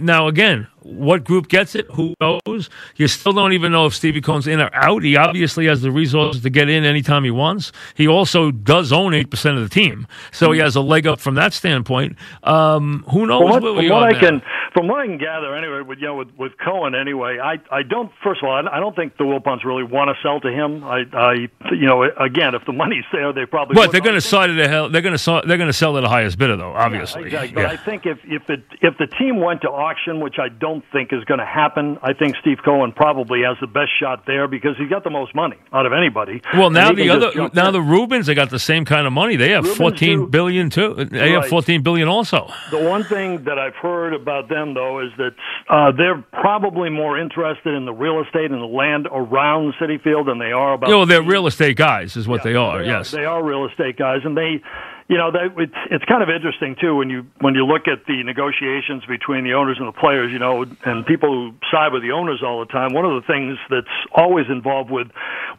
now 0.00 0.28
again. 0.28 0.68
What 0.80 1.22
group 1.24 1.48
gets 1.48 1.74
it? 1.74 1.86
Who 1.90 2.14
knows? 2.18 2.70
You 2.96 3.08
still 3.08 3.34
don't 3.34 3.52
even 3.52 3.72
know 3.72 3.84
if 3.84 3.94
Stevie 3.94 4.22
Cohen's 4.22 4.46
in 4.46 4.58
or 4.58 4.70
out. 4.74 5.02
He 5.02 5.16
obviously 5.16 5.66
has 5.66 5.82
the 5.82 5.90
resources 5.90 6.40
to 6.44 6.48
get 6.50 6.70
in 6.70 6.84
anytime 6.84 7.24
he 7.24 7.30
wants. 7.30 7.72
He 7.94 8.08
also 8.08 8.50
does 8.50 8.90
own 8.90 9.12
eight 9.12 9.28
percent 9.28 9.58
of 9.58 9.64
the 9.64 9.68
team, 9.68 10.06
so 10.32 10.50
he 10.52 10.60
has 10.60 10.76
a 10.76 10.80
leg 10.80 11.06
up 11.06 11.20
from 11.20 11.34
that 11.34 11.52
standpoint. 11.52 12.16
Um, 12.42 13.04
who 13.10 13.26
knows 13.26 13.40
From 13.42 13.50
what, 13.50 13.62
where 13.62 13.72
from 13.74 13.84
we 13.84 13.90
what 13.90 14.02
are 14.04 14.08
I 14.08 14.12
now? 14.12 14.20
can, 14.20 14.42
from 14.72 14.88
what 14.88 15.00
I 15.00 15.06
can 15.08 15.18
gather, 15.18 15.54
anyway, 15.54 15.82
with 15.82 15.98
you 15.98 16.06
know, 16.06 16.14
with, 16.14 16.27
with 16.36 16.52
Cohen, 16.62 16.94
anyway, 16.94 17.38
I 17.38 17.58
I 17.70 17.82
don't. 17.82 18.10
First 18.22 18.42
of 18.42 18.48
all, 18.48 18.54
I, 18.54 18.76
I 18.76 18.80
don't 18.80 18.94
think 18.94 19.16
the 19.16 19.24
Wilpons 19.24 19.64
really 19.64 19.84
want 19.84 20.08
to 20.14 20.14
sell 20.22 20.40
to 20.40 20.48
him. 20.50 20.84
I 20.84 21.04
I 21.12 21.32
you 21.72 21.86
know, 21.86 22.02
again, 22.02 22.54
if 22.54 22.64
the 22.66 22.72
money's 22.72 23.04
there, 23.12 23.32
they 23.32 23.46
probably. 23.46 23.76
Would. 23.76 23.92
they're 23.92 24.00
going 24.00 24.14
to 24.14 24.20
sell 24.20 24.46
to 24.46 24.52
the 24.52 24.68
hell? 24.68 24.88
They're 24.88 25.02
going 25.02 25.14
to 25.14 25.18
sell. 25.18 25.42
They're 25.46 25.56
going 25.56 25.68
to 25.68 25.72
sell 25.72 25.94
to 25.94 26.00
the 26.00 26.08
highest 26.08 26.38
bidder, 26.38 26.56
though. 26.56 26.72
Obviously, 26.72 27.24
Exactly. 27.24 27.52
But 27.54 27.66
I 27.66 27.76
think 27.76 28.06
if 28.06 28.18
if 28.24 28.48
it 28.50 28.62
if 28.80 28.98
the 28.98 29.06
team 29.06 29.40
went 29.40 29.62
to 29.62 29.68
auction, 29.68 30.20
which 30.20 30.36
I 30.38 30.48
don't 30.48 30.84
think 30.92 31.12
is 31.12 31.24
going 31.24 31.40
to 31.40 31.46
happen, 31.46 31.98
I 32.02 32.12
think 32.12 32.36
Steve 32.40 32.58
Cohen 32.64 32.92
probably 32.92 33.42
has 33.42 33.56
the 33.60 33.66
best 33.66 33.90
shot 34.00 34.24
there 34.26 34.48
because 34.48 34.76
he's 34.78 34.88
got 34.88 35.04
the 35.04 35.10
most 35.10 35.34
money 35.34 35.56
out 35.72 35.86
of 35.86 35.92
anybody. 35.92 36.42
Well, 36.54 36.70
now 36.70 36.92
the 36.92 37.10
other 37.10 37.50
now 37.54 37.68
in. 37.68 37.72
the 37.72 37.82
Rubens 37.82 38.26
they 38.26 38.34
got 38.34 38.50
the 38.50 38.58
same 38.58 38.84
kind 38.84 39.06
of 39.06 39.12
money. 39.12 39.36
They 39.36 39.50
have 39.50 39.64
Rubens 39.64 39.78
fourteen 39.78 40.18
do. 40.20 40.26
billion 40.26 40.70
too. 40.70 40.94
They 41.04 41.32
have 41.32 41.46
fourteen 41.46 41.82
billion 41.82 42.08
also. 42.08 42.50
The 42.70 42.78
one 42.82 43.04
thing 43.04 43.44
that 43.44 43.58
I've 43.58 43.74
heard 43.76 44.14
about 44.14 44.48
them, 44.48 44.74
though, 44.74 45.00
is 45.00 45.10
that 45.16 45.34
uh, 45.68 45.92
they're 45.92 46.17
probably 46.32 46.90
more 46.90 47.18
interested 47.18 47.74
in 47.74 47.84
the 47.84 47.92
real 47.92 48.22
estate 48.22 48.50
and 48.50 48.60
the 48.60 48.66
land 48.66 49.08
around 49.10 49.74
Citi 49.80 50.00
Field 50.02 50.28
than 50.28 50.38
they 50.38 50.52
are 50.52 50.74
about. 50.74 50.88
You 50.88 50.96
know, 50.96 51.04
they're 51.04 51.22
real 51.22 51.46
estate 51.46 51.76
guys, 51.76 52.16
is 52.16 52.26
what 52.28 52.44
Yeah, 52.44 52.50
they 52.52 52.54
are. 52.56 52.82
yes. 52.82 53.10
they 53.10 53.24
are 53.24 53.42
real 53.42 53.66
estate 53.66 53.96
guys, 53.96 54.20
and 54.24 54.36
they, 54.36 54.62
you 55.08 55.16
know, 55.16 55.30
they, 55.30 55.62
it's 55.62 55.72
it's 55.90 56.04
kind 56.04 56.22
of 56.22 56.28
interesting 56.28 56.76
too 56.80 56.94
when 56.96 57.08
you 57.08 57.26
when 57.40 57.54
you 57.54 57.64
look 57.64 57.88
at 57.88 58.04
the 58.06 58.22
negotiations 58.24 59.04
between 59.06 59.42
the 59.44 59.54
owners 59.54 59.78
and 59.78 59.88
the 59.88 59.92
players, 59.98 60.30
you 60.30 60.38
know, 60.38 60.66
and 60.84 61.06
people 61.06 61.30
who 61.32 61.54
side 61.70 61.92
with 61.94 62.02
the 62.02 62.12
owners 62.12 62.42
all 62.44 62.60
the 62.60 62.66
time. 62.70 62.92
One 62.92 63.06
of 63.06 63.20
the 63.20 63.26
things 63.26 63.56
that's 63.70 63.86
always 64.14 64.46
involved 64.50 64.90
with 64.90 65.08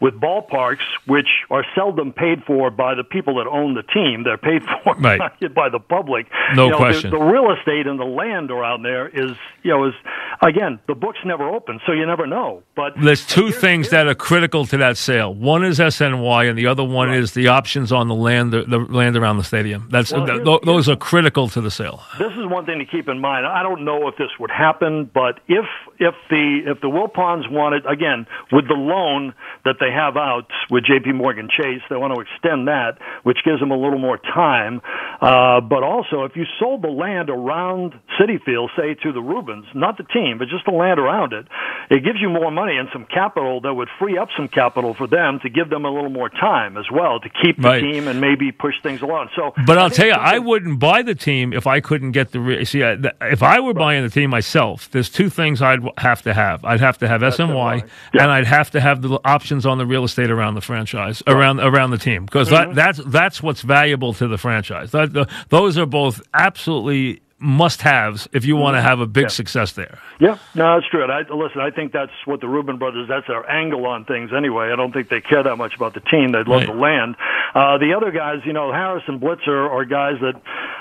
with 0.01 0.13
ballparks, 0.19 0.85
which 1.07 1.27
are 1.49 1.65
seldom 1.75 2.13
paid 2.13 2.43
for 2.45 2.69
by 2.69 2.93
the 2.95 3.03
people 3.03 3.35
that 3.35 3.47
own 3.47 3.73
the 3.73 3.81
team, 3.83 4.23
they're 4.23 4.37
paid 4.37 4.61
for 4.83 4.93
Right. 4.95 5.19
by 5.55 5.69
the 5.69 5.79
public. 5.79 6.27
No 6.55 6.65
You 6.65 6.69
know, 6.71 6.77
the- 6.77 6.83
question. 6.83 7.11
The, 7.11 7.17
real 7.17 7.51
estate 7.51 7.87
and 7.87 7.99
the 7.99 8.05
land 8.05 8.51
around 8.51 8.83
there 8.83 9.07
is, 9.07 9.31
you 9.63 9.71
know, 9.71 9.85
is 9.87 9.93
again 10.41 10.79
the 10.87 10.95
books 10.95 11.19
never 11.25 11.49
open, 11.49 11.79
so 11.87 11.91
you 11.91 12.05
never 12.05 12.27
know. 12.27 12.61
But 12.75 12.93
There's 13.01 13.25
two 13.25 13.51
things 13.51 13.89
that 13.89 14.07
are 14.07 14.15
critical 14.15 14.65
to 14.67 14.77
that 14.77 14.95
sale. 14.97 15.33
One 15.33 15.63
is 15.65 15.79
SNY, 15.79 16.49
and 16.49 16.57
the 16.57 16.67
other 16.67 16.83
one 16.83 17.11
is 17.13 17.33
the 17.33 17.47
options 17.47 17.91
on 17.91 18.07
the 18.07 18.15
land, 18.15 18.53
the, 18.53 18.63
the 18.63 18.77
land 18.77 19.17
around 19.17 19.38
the 19.39 19.43
stadium. 19.43 19.87
That's 19.89 20.11
Well, 20.13 20.25
th- 20.27 20.61
those 20.63 20.87
are 20.87 20.95
critical 20.95 21.47
to 21.49 21.61
the 21.61 21.71
sale. 21.71 22.03
this 22.19 22.31
is 22.33 22.45
one 22.47 22.65
thing 22.65 22.79
to 22.79 22.85
keep 22.85 23.07
in 23.09 23.19
mind. 23.19 23.45
I 23.47 23.63
don't 23.63 23.83
know 23.83 24.07
if 24.07 24.15
this 24.17 24.29
would 24.39 24.51
happen, 24.51 25.09
but 25.13 25.39
if 25.47 25.65
if 25.99 26.15
the 26.29 26.61
if 26.65 26.81
the 26.81 26.87
Wilpons 26.87 27.49
wanted 27.51 27.85
again 27.85 28.25
with 28.51 28.67
the 28.67 28.73
loan 28.73 29.33
that 29.65 29.75
they 29.79 29.91
have 29.91 30.15
out 30.17 30.47
with 30.69 30.85
J.P. 30.85 31.11
Morgan 31.13 31.49
Chase, 31.49 31.81
they 31.89 31.95
want 31.95 32.13
to 32.15 32.21
extend 32.21 32.67
that, 32.67 32.97
which 33.23 33.39
gives 33.45 33.59
them 33.59 33.71
a 33.71 33.77
little 33.77 33.99
more 33.99 34.17
time. 34.17 34.81
Uh, 35.21 35.59
but 35.61 35.83
also, 35.83 36.23
if 36.23 36.35
you 36.35 36.45
sold 36.59 36.81
the 36.81 36.87
land 36.89 37.29
around 37.29 37.93
Citi 38.19 38.41
Field, 38.43 38.71
say 38.77 38.93
to 39.03 39.11
the 39.11 39.21
Rubens, 39.21 39.65
not 39.75 39.97
the 39.97 40.03
team, 40.05 40.37
but 40.37 40.47
just 40.47 40.65
the 40.65 40.71
land 40.71 40.99
around 40.99 41.33
it, 41.33 41.45
it 41.89 42.03
gives 42.03 42.19
you 42.21 42.29
more 42.29 42.51
money 42.51 42.77
and 42.77 42.87
some 42.93 43.05
capital 43.05 43.61
that 43.61 43.73
would 43.73 43.89
free 43.99 44.17
up 44.17 44.29
some 44.37 44.47
capital 44.47 44.93
for 44.93 45.07
them 45.07 45.39
to 45.43 45.49
give 45.49 45.69
them 45.69 45.85
a 45.85 45.89
little 45.91 46.09
more 46.09 46.29
time 46.29 46.77
as 46.77 46.85
well 46.91 47.19
to 47.19 47.29
keep 47.29 47.57
the 47.61 47.67
Right. 47.69 47.81
team 47.81 48.07
and 48.07 48.19
maybe 48.21 48.51
push 48.51 48.73
things 48.81 49.01
along. 49.01 49.29
So, 49.35 49.53
But 49.65 49.77
I'll 49.77 49.89
tell 49.89 50.07
you, 50.07 50.13
I 50.13 50.39
wouldn't 50.39 50.79
buy 50.79 51.01
the 51.03 51.13
team 51.13 51.53
if 51.53 51.67
I 51.67 51.79
couldn't 51.81 52.11
get 52.11 52.31
the. 52.31 52.39
Re- 52.39 52.65
see, 52.65 52.83
I, 52.83 52.97
if 53.21 53.43
I 53.43 53.59
were 53.59 53.73
buying 53.73 54.01
the 54.03 54.09
team 54.09 54.29
myself, 54.29 54.89
there's 54.91 55.09
two 55.09 55.29
things 55.29 55.61
I'd 55.61 55.81
have 55.97 56.21
to 56.23 56.33
have. 56.33 56.63
I'd 56.65 56.79
have 56.79 56.97
to 56.99 57.07
have 57.07 57.21
SNY, 57.21 57.83
Yeah. 58.13 58.23
and 58.23 58.31
I'd 58.31 58.45
have 58.45 58.71
to 58.71 58.79
have 58.79 59.01
the 59.01 59.19
options 59.25 59.65
on 59.65 59.77
the 59.77 59.85
real 59.85 60.03
estate 60.03 60.29
around 60.31 60.55
the 60.55 60.61
franchise, 60.61 61.23
around 61.27 61.59
around 61.59 61.91
the 61.91 61.97
team, 61.97 62.25
because 62.25 62.49
that 62.49 62.75
that's 62.75 62.99
that's 63.05 63.41
what's 63.43 63.61
valuable 63.61 64.13
to 64.13 64.27
the 64.27 64.37
franchise. 64.37 64.91
That, 64.91 65.13
the, 65.13 65.27
those 65.49 65.77
are 65.77 65.85
both 65.85 66.21
absolutely 66.33 67.21
must-haves 67.39 68.27
if 68.33 68.45
you 68.45 68.55
want 68.55 68.75
to 68.75 68.81
have 68.81 68.99
a 68.99 69.07
big 69.07 69.29
success 69.29 69.71
there. 69.73 69.99
Yeah, 70.19 70.37
no, 70.55 70.75
that's 70.75 70.89
true. 70.89 71.03
And 71.03 71.11
I, 71.11 71.19
listen, 71.33 71.61
I 71.61 71.71
think 71.71 71.91
that's 71.93 72.11
what 72.25 72.41
the 72.41 72.47
Rubin 72.47 72.77
brothers, 72.77 73.07
that's 73.09 73.27
their 73.27 73.49
angle 73.49 73.85
on 73.85 74.05
things 74.05 74.31
anyway. 74.35 74.69
I 74.71 74.75
don't 74.75 74.91
think 74.91 75.09
they 75.09 75.21
care 75.21 75.43
that 75.43 75.55
much 75.57 75.75
about 75.75 75.93
the 75.93 76.01
team. 76.01 76.31
They'd 76.31 76.47
love 76.47 76.59
Right. 76.61 76.67
the 76.67 76.73
land. 76.73 77.15
Uh, 77.55 77.77
the 77.79 77.93
other 77.95 78.11
guys, 78.11 78.39
you 78.45 78.53
know, 78.53 78.71
Harris 78.71 79.03
and 79.07 79.19
Blitzer 79.21 79.69
are 79.69 79.85
guys 79.85 80.15
that, 80.21 80.35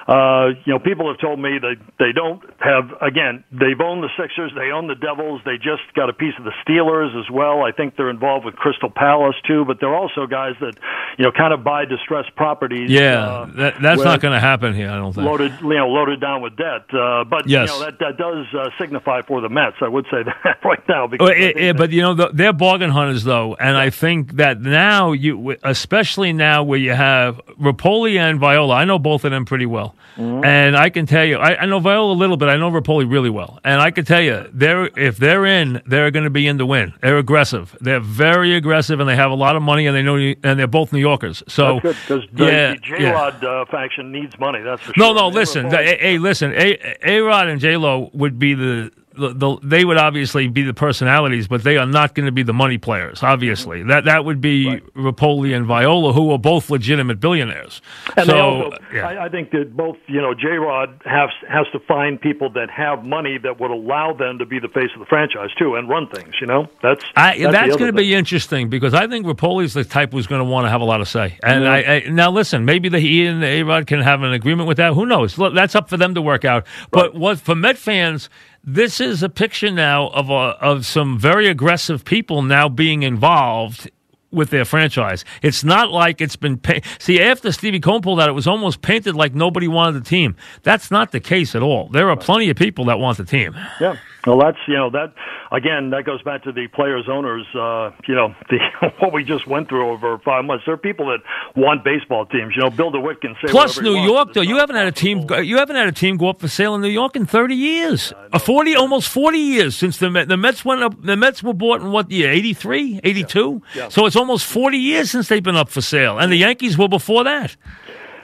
uh, 0.08 0.48
you 0.64 0.72
know, 0.72 0.78
people 0.78 1.06
have 1.08 1.20
told 1.20 1.38
me 1.38 1.58
they, 1.60 1.76
they 1.98 2.12
don't 2.12 2.42
have, 2.58 2.90
again, 3.00 3.44
they've 3.52 3.80
owned 3.80 4.02
the 4.02 4.10
Sixers, 4.18 4.52
they 4.54 4.70
own 4.70 4.86
the 4.88 4.94
Devils, 4.94 5.40
they 5.44 5.56
just 5.56 5.82
got 5.94 6.08
a 6.10 6.12
piece 6.12 6.34
of 6.38 6.44
the 6.44 6.52
Steelers 6.66 7.18
as 7.18 7.30
well. 7.30 7.62
I 7.62 7.72
think 7.72 7.96
they're 7.96 8.10
involved 8.10 8.44
with 8.44 8.56
Crystal 8.56 8.90
Palace 8.90 9.36
too, 9.46 9.64
but 9.66 9.78
they're 9.80 9.94
also 9.94 10.26
guys 10.26 10.54
that, 10.60 10.74
you 11.18 11.24
know, 11.24 11.32
kind 11.32 11.52
of 11.54 11.62
buy 11.64 11.84
distressed 11.84 12.34
properties. 12.36 12.90
Yeah, 12.90 13.22
uh, 13.24 13.46
that, 13.56 13.80
that's 13.80 14.02
not 14.02 14.20
going 14.20 14.34
to 14.34 14.40
happen 14.40 14.74
here. 14.74 14.90
I 14.90 14.96
don't 14.96 15.12
think. 15.14 15.26
loaded, 15.26 15.52
you 15.60 15.74
know, 15.76 15.88
loaded 15.88 16.20
down 16.20 16.42
with 16.42 16.47
debt. 16.50 16.84
Uh, 16.92 17.24
but 17.24 17.46
Yes. 17.48 17.68
you 17.68 17.78
know 17.78 17.84
that 17.84 17.98
that 18.00 18.16
does 18.18 18.46
uh, 18.54 18.70
signify 18.78 19.22
for 19.22 19.40
the 19.40 19.48
Mets. 19.48 19.76
I 19.80 19.88
would 19.88 20.06
say 20.10 20.22
that 20.44 20.58
right 20.64 20.82
now 20.88 21.06
because 21.06 21.30
it, 21.30 21.56
it, 21.56 21.76
but 21.76 21.90
you 21.92 22.02
know 22.02 22.14
the, 22.14 22.30
they're 22.32 22.52
bargain 22.52 22.90
hunters 22.90 23.24
though, 23.24 23.54
and 23.56 23.76
I 23.76 23.90
think 23.90 24.32
that 24.36 24.60
now 24.60 25.12
you, 25.12 25.56
especially 25.62 26.32
now 26.32 26.62
where 26.62 26.78
you 26.78 26.92
have 26.92 27.40
Repole 27.60 28.16
and 28.18 28.38
Viola, 28.38 28.74
I 28.74 28.84
know 28.84 28.98
both 28.98 29.24
of 29.24 29.30
them 29.30 29.44
pretty 29.44 29.66
well, 29.66 29.94
Mm-hmm. 30.16 30.44
and 30.44 30.76
I 30.76 30.90
can 30.90 31.06
tell 31.06 31.24
you, 31.24 31.36
I, 31.36 31.62
I 31.62 31.66
know 31.66 31.78
Viola 31.78 32.12
a 32.12 32.16
little 32.18 32.36
bit, 32.36 32.48
I 32.48 32.56
know 32.56 32.72
Repole 32.72 33.08
really 33.08 33.30
well, 33.30 33.60
and 33.62 33.80
I 33.80 33.92
can 33.92 34.04
tell 34.04 34.20
you, 34.20 34.48
they're 34.52 34.86
if 34.98 35.16
they're 35.16 35.46
in, 35.46 35.80
they're 35.86 36.10
going 36.10 36.24
to 36.24 36.30
be 36.30 36.48
in 36.48 36.58
to 36.58 36.66
win. 36.66 36.92
They're 37.02 37.18
aggressive, 37.18 37.76
they're 37.80 38.00
very 38.00 38.56
aggressive, 38.56 38.98
and 38.98 39.08
they 39.08 39.14
have 39.14 39.30
a 39.30 39.34
lot 39.36 39.54
of 39.54 39.62
money, 39.62 39.86
and 39.86 39.94
they 39.96 40.02
know, 40.02 40.16
and 40.16 40.58
they're 40.58 40.66
both 40.66 40.92
New 40.92 40.98
Yorkers. 40.98 41.44
So 41.46 41.76
because 41.80 42.24
the, 42.32 42.44
yeah, 42.46 42.70
the 42.72 42.76
J 42.78 43.02
yeah. 43.02 43.16
Uh, 43.18 43.64
faction 43.66 44.10
needs 44.10 44.36
money. 44.40 44.60
That's 44.60 44.82
for 44.82 44.92
No, 44.96 45.06
sure. 45.12 45.14
no. 45.14 45.30
They 45.30 45.38
Listen, 45.38 45.70
hey, 45.70 45.96
hey, 46.00 46.18
listen. 46.40 46.78
A 47.02 47.20
Rod 47.20 47.48
and 47.48 47.60
J 47.60 47.76
Lo 47.76 48.10
would 48.12 48.38
be 48.38 48.54
the 48.54 48.90
the, 49.18 49.34
the, 49.34 49.58
they 49.62 49.84
would 49.84 49.98
obviously 49.98 50.48
be 50.48 50.62
the 50.62 50.74
personalities, 50.74 51.48
but 51.48 51.64
they 51.64 51.76
are 51.76 51.86
not 51.86 52.14
going 52.14 52.26
to 52.26 52.32
be 52.32 52.42
the 52.42 52.52
money 52.52 52.78
players. 52.78 53.22
Obviously, 53.22 53.80
mm-hmm. 53.80 53.88
that 53.88 54.04
that 54.04 54.24
would 54.24 54.40
be 54.40 54.68
right. 54.68 54.94
Repole 54.94 55.54
and 55.54 55.66
Viola, 55.66 56.12
who 56.12 56.30
are 56.30 56.38
both 56.38 56.70
legitimate 56.70 57.20
billionaires. 57.20 57.82
And 58.16 58.26
so, 58.26 58.38
also, 58.38 58.78
yeah. 58.92 59.08
I, 59.08 59.26
I, 59.26 59.28
think 59.28 59.50
that 59.50 59.76
both 59.76 59.96
you 60.06 60.20
know 60.20 60.34
J 60.34 60.48
Rod 60.56 61.00
has 61.04 61.30
has 61.48 61.66
to 61.72 61.80
find 61.80 62.20
people 62.20 62.50
that 62.50 62.70
have 62.70 63.04
money 63.04 63.38
that 63.42 63.60
would 63.60 63.70
allow 63.70 64.12
them 64.12 64.38
to 64.38 64.46
be 64.46 64.58
the 64.58 64.68
face 64.68 64.90
of 64.94 65.00
the 65.00 65.06
franchise 65.06 65.50
too 65.58 65.74
and 65.74 65.88
run 65.88 66.08
things. 66.08 66.34
You 66.40 66.46
know, 66.46 66.68
that's 66.82 67.04
I, 67.16 67.38
that's, 67.38 67.52
that's 67.52 67.76
going 67.76 67.92
to 67.92 67.96
be 67.96 68.14
interesting 68.14 68.68
because 68.70 68.94
I 68.94 69.06
think 69.06 69.26
Repole's 69.26 69.74
the 69.74 69.84
type 69.84 70.12
who's 70.12 70.26
going 70.26 70.40
to 70.40 70.50
want 70.50 70.66
to 70.66 70.70
have 70.70 70.80
a 70.80 70.84
lot 70.84 71.00
of 71.00 71.08
say. 71.08 71.38
And 71.42 71.64
yeah. 71.64 71.72
I, 71.72 71.78
I, 71.78 72.00
now 72.08 72.30
listen, 72.30 72.64
maybe 72.64 72.88
the 72.88 73.00
he 73.00 73.26
and 73.26 73.42
A 73.42 73.62
Rod 73.62 73.86
can 73.86 74.00
have 74.00 74.22
an 74.22 74.32
agreement 74.32 74.68
with 74.68 74.76
that. 74.78 74.94
Who 74.94 75.06
knows? 75.06 75.36
That's 75.36 75.74
up 75.74 75.88
for 75.88 75.96
them 75.96 76.14
to 76.14 76.22
work 76.22 76.44
out. 76.44 76.66
But 76.90 77.12
right. 77.12 77.14
what 77.14 77.38
for 77.38 77.54
Met 77.54 77.76
fans, 77.76 78.30
this 78.68 79.00
is 79.00 79.22
a 79.22 79.28
picture 79.30 79.70
now 79.70 80.08
of 80.08 80.28
a, 80.28 80.32
of 80.32 80.84
some 80.84 81.18
very 81.18 81.48
aggressive 81.48 82.04
people 82.04 82.42
now 82.42 82.68
being 82.68 83.02
involved 83.02 83.90
with 84.30 84.50
their 84.50 84.66
franchise. 84.66 85.24
It's 85.40 85.64
not 85.64 85.90
like 85.90 86.20
it's 86.20 86.36
been 86.36 86.58
pa- 86.58 86.80
see 86.98 87.18
after 87.20 87.50
Stevie 87.50 87.80
Cohen 87.80 88.02
pulled 88.02 88.20
out, 88.20 88.28
it 88.28 88.32
was 88.32 88.46
almost 88.46 88.82
painted 88.82 89.14
like 89.14 89.34
nobody 89.34 89.68
wanted 89.68 90.04
the 90.04 90.06
team. 90.06 90.36
That's 90.62 90.90
not 90.90 91.12
the 91.12 91.20
case 91.20 91.54
at 91.54 91.62
all. 91.62 91.88
There 91.88 92.10
are 92.10 92.16
plenty 92.16 92.50
of 92.50 92.56
people 92.56 92.84
that 92.86 92.98
want 92.98 93.16
the 93.16 93.24
team. 93.24 93.56
Yeah, 93.80 93.96
well, 94.26 94.38
that's 94.38 94.58
you 94.66 94.74
know 94.74 94.90
that 94.90 95.14
again 95.52 95.90
that 95.90 96.04
goes 96.04 96.22
back 96.22 96.42
to 96.44 96.52
the 96.52 96.66
players 96.68 97.06
owners. 97.08 97.46
Uh, 97.54 97.90
you 98.06 98.14
know 98.14 98.34
the 98.50 98.58
what 98.98 99.12
we 99.12 99.24
just 99.24 99.46
went 99.46 99.68
through 99.68 99.88
over 99.90 100.18
five 100.18 100.44
months. 100.44 100.64
There 100.66 100.74
are 100.74 100.78
people 100.78 101.06
that 101.06 101.20
want 101.56 101.84
baseball 101.84 102.26
teams. 102.26 102.54
You 102.56 102.62
know, 102.62 102.70
Bill 102.70 102.90
DeWitt 102.90 103.20
can 103.20 103.34
say. 103.40 103.50
Plus, 103.50 103.80
New 103.80 103.96
York 103.96 104.32
though, 104.34 104.40
you 104.40 104.56
haven't 104.56 104.76
had 104.76 104.86
a 104.86 104.92
team. 104.92 105.26
You 105.42 105.58
haven't 105.58 105.76
had 105.76 105.88
a 105.88 105.92
team 105.92 106.16
go 106.16 106.28
up 106.28 106.40
for 106.40 106.48
sale 106.48 106.74
in 106.74 106.80
New 106.80 106.88
York 106.88 107.16
in 107.16 107.26
thirty 107.26 107.54
years. 107.54 108.12
A 108.32 108.38
forty, 108.38 108.74
almost 108.74 109.08
forty 109.08 109.38
years 109.38 109.76
since 109.76 109.98
the 109.98 110.08
the 110.26 110.36
Mets 110.36 110.64
went 110.64 110.82
up. 110.82 111.00
The 111.02 111.16
Mets 111.16 111.42
were 111.42 111.54
bought 111.54 111.80
in 111.80 111.90
what 111.90 112.10
year? 112.10 112.30
83, 112.32 113.00
82? 113.04 113.62
Yeah. 113.74 113.82
Yeah. 113.82 113.88
So 113.88 114.06
it's 114.06 114.16
almost 114.16 114.46
forty 114.46 114.78
years 114.78 115.10
since 115.10 115.28
they've 115.28 115.42
been 115.42 115.56
up 115.56 115.68
for 115.68 115.80
sale, 115.80 116.18
and 116.18 116.32
the 116.32 116.36
Yankees 116.36 116.76
were 116.76 116.88
before 116.88 117.24
that. 117.24 117.56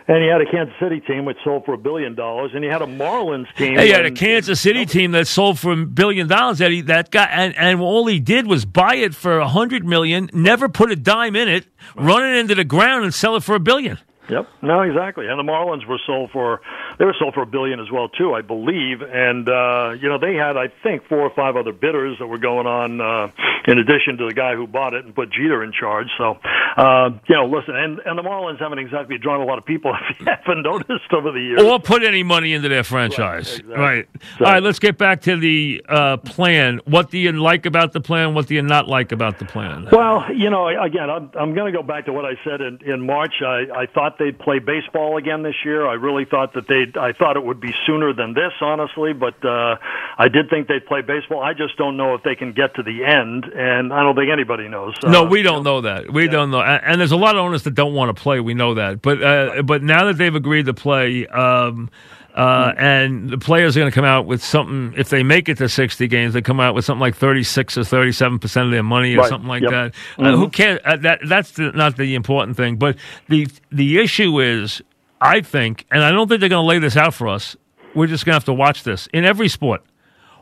And 0.07 0.23
he 0.23 0.29
had 0.29 0.43
a 0.43 0.51
Kansas 0.51 0.75
City 0.79 1.01
team 1.01 1.25
which 1.25 1.39
sold 1.45 1.65
for 1.65 1.73
a 1.73 1.79
billion 1.79 2.15
dollars, 2.15 2.51
and 2.55 2.63
he 2.63 2.69
had 2.69 2.83
a 2.83 2.87
Marlins 2.87 3.47
team. 3.57 3.79
He 3.79 3.89
had 3.89 4.05
a 4.05 4.11
Kansas 4.11 4.61
City 4.61 4.85
team 4.85 5.13
that 5.13 5.27
sold 5.27 5.59
for 5.59 5.73
a 5.73 5.87
billion 5.87 6.29
dollars. 6.29 6.59
That 6.59 6.73
he 6.73 6.83
that 6.83 7.11
guy, 7.11 7.25
and, 7.25 7.57
and 7.57 7.81
all 7.81 8.07
he 8.07 8.21
did 8.21 8.47
was 8.47 8.67
buy 8.67 8.97
it 8.97 9.15
for 9.15 9.39
a 9.39 9.49
hundred 9.49 9.87
million, 9.87 10.29
never 10.35 10.69
put 10.69 10.93
a 10.93 10.97
dime 10.97 11.35
in 11.35 11.49
it, 11.49 11.67
run 11.97 12.23
it 12.23 12.37
into 12.37 12.55
the 12.55 12.65
ground, 12.65 13.05
and 13.05 13.15
sell 13.15 13.35
it 13.37 13.43
for 13.43 13.55
a 13.55 13.61
billion. 13.61 13.99
Yep. 14.29 14.49
No, 14.63 14.81
exactly. 14.81 15.27
And 15.27 15.39
the 15.39 15.43
Marlins 15.43 15.87
were 15.87 16.01
sold 16.07 16.31
for 16.31 16.61
they 16.99 17.05
were 17.05 17.15
sold 17.19 17.35
for 17.35 17.43
a 17.43 17.47
billion 17.47 17.81
as 17.81 17.91
well 17.91 18.09
too, 18.09 18.33
I 18.33 18.41
believe. 18.41 19.03
And 19.03 19.49
uh, 19.49 19.97
you 20.01 20.09
know 20.09 20.19
they 20.19 20.35
had 20.35 20.57
I 20.57 20.69
think 20.83 21.07
four 21.09 21.21
or 21.21 21.31
five 21.35 21.57
other 21.57 21.73
bidders 21.73 22.19
that 22.19 22.27
were 22.27 22.39
going 22.39 22.67
on 22.67 23.01
uh, 23.01 23.29
in 23.67 23.79
addition 23.79 24.19
to 24.19 24.27
the 24.27 24.35
guy 24.35 24.55
who 24.55 24.67
bought 24.67 24.95
it 24.95 25.05
and 25.05 25.15
put 25.15 25.31
Jeter 25.31 25.63
in 25.63 25.73
charge. 25.73 26.09
So 26.19 26.39
uh, 26.77 27.11
you 27.29 27.37
know, 27.37 27.47
listen, 27.47 27.77
and 27.77 28.01
and 28.05 28.19
the 28.19 28.23
Marlins 28.23 28.59
haven't 28.59 28.79
exactly 28.79 29.19
drawn 29.19 29.41
a 29.41 29.45
lot 29.45 29.59
of 29.59 29.65
people 29.65 29.95
if 30.11 30.21
you 30.21 30.27
haven't 30.27 30.63
noticed 30.63 31.13
over 31.13 31.31
the 31.31 31.41
years. 31.41 31.63
Or 31.63 31.79
put 31.79 32.03
any 32.03 32.23
money 32.23 32.53
into 32.53 32.69
their 32.69 32.85
franchise. 32.85 33.63
Right. 33.65 33.65
Exactly. 33.65 33.75
right. 33.75 34.09
So, 34.39 34.45
All 34.45 34.53
right. 34.53 34.63
Let's 34.63 34.79
get 34.79 34.99
back 34.99 35.23
to 35.23 35.37
the 35.37 35.85
uh, 35.89 36.17
plan. 36.19 36.81
What 36.85 37.11
do 37.11 37.19
you 37.19 37.33
like 37.33 37.67
about 37.67 37.93
the 37.93 38.01
plan? 38.01 38.35
What 38.35 38.49
do 38.49 38.55
you 38.55 38.63
not 38.63 38.89
like 38.89 39.13
about 39.13 39.39
the 39.39 39.45
plan? 39.45 39.89
Well, 39.93 40.25
you 40.35 40.51
know, 40.51 40.69
again, 40.69 41.11
I'm, 41.11 41.31
I'm 41.39 41.55
going 41.55 41.73
to 41.73 41.77
go 41.77 41.83
back 41.83 42.07
to 42.07 42.13
what 42.13 42.25
I 42.25 42.33
said 42.45 42.61
in, 42.61 42.79
in 42.85 43.07
March. 43.07 43.35
I, 43.43 43.67
I 43.75 43.87
thought 43.87 44.19
they'd 44.19 44.39
play 44.39 44.59
baseball 44.59 45.17
again 45.17 45.43
this 45.43 45.57
year. 45.65 45.87
I 45.87 45.95
really 45.95 46.25
thought 46.25 46.55
that 46.55 46.67
they 46.69 46.99
I 46.99 47.13
thought 47.13 47.37
it 47.37 47.45
would 47.45 47.61
be 47.61 47.75
sooner 47.87 48.13
than 48.13 48.35
this, 48.35 48.53
honestly. 48.61 49.13
But 49.13 49.45
uh, 49.45 49.77
I 50.19 50.29
did 50.29 50.51
think 50.51 50.69
they'd 50.69 50.87
play 50.87 51.03
baseball. 51.03 51.43
I 51.43 51.53
just 51.55 51.77
don't 51.77 51.97
know 51.97 52.15
if 52.15 52.23
they 52.23 52.35
can 52.35 52.53
get 52.53 52.75
to 52.77 52.83
the 52.83 53.05
end, 53.05 53.45
and 53.55 53.93
I 53.93 54.03
don't 54.03 54.17
think 54.17 54.31
anybody 54.31 54.69
knows. 54.69 54.95
Uh, 55.03 55.11
no, 55.11 55.25
we 55.25 55.43
don't 55.43 55.63
know 55.63 55.81
that. 55.83 56.13
We 56.13 56.25
yeah. 56.25 56.31
don't 56.31 56.51
know, 56.51 56.61
and 56.61 57.01
there's 57.01 57.13
a 57.13 57.17
lot 57.17 57.37
of 57.37 57.41
owners 57.43 57.63
that 57.63 57.75
don't 57.75 57.95
want 57.95 58.15
to 58.15 58.21
play. 58.21 58.41
We 58.41 58.55
know 58.55 58.75
that, 58.75 59.01
but 59.01 59.23
uh, 59.23 59.63
but 59.63 59.83
now 59.83 60.07
that 60.07 60.19
they've 60.19 60.35
agreed 60.35 60.67
to 60.67 60.75
play. 60.75 61.27
Um, 61.27 61.91
uh, 62.35 62.75
and 62.77 63.31
the 63.31 63.39
players 63.39 63.77
are 63.77 63.81
going 63.81 63.93
to 63.93 63.95
come 63.95 64.05
out 64.05 64.27
with 64.27 64.43
something. 64.43 64.93
If 64.97 65.09
they 65.09 65.23
make 65.23 65.49
it 65.49 65.59
to 65.59 65.69
sixty 65.69 66.09
games, 66.09 66.35
they 66.35 66.43
come 66.43 66.59
out 66.59 66.75
with 66.75 66.85
something 66.85 67.01
like 67.01 67.15
thirty-six 67.15 67.79
or 67.79 67.85
thirty-seven 67.85 68.41
percent 68.41 68.67
of 68.67 68.73
their 68.73 68.83
money, 68.83 69.15
or 69.15 69.19
right. 69.19 69.29
something 69.29 69.49
like 69.49 69.63
yep. 69.63 69.71
that. 69.71 69.87
Uh, 69.87 69.91
mm-hmm. 69.91 70.25
Uh, 70.25 70.37
who 70.37 70.49
cares? 70.49 70.81
Uh, 70.85 70.97
that 70.97 71.21
that's 71.29 71.53
the, 71.53 71.71
not 71.71 71.97
the 71.97 72.17
important 72.17 72.57
thing. 72.57 72.75
But 72.75 72.97
the 73.29 73.47
the 73.71 74.01
issue 74.01 74.41
is, 74.41 74.83
I 75.21 75.43
think, 75.43 75.87
and 75.93 76.03
I 76.03 76.11
don't 76.11 76.27
think 76.29 76.41
they're 76.41 76.49
going 76.49 76.65
to 76.65 76.69
lay 76.69 76.81
this 76.81 76.97
out 76.97 77.15
for 77.15 77.29
us. 77.29 77.57
We're 77.95 78.09
just 78.09 78.27
going 78.27 78.33
to 78.33 78.37
have 78.37 78.47
to 78.47 78.53
watch 78.53 78.83
this 78.83 79.07
in 79.13 79.25
every 79.25 79.49
sport. 79.49 79.83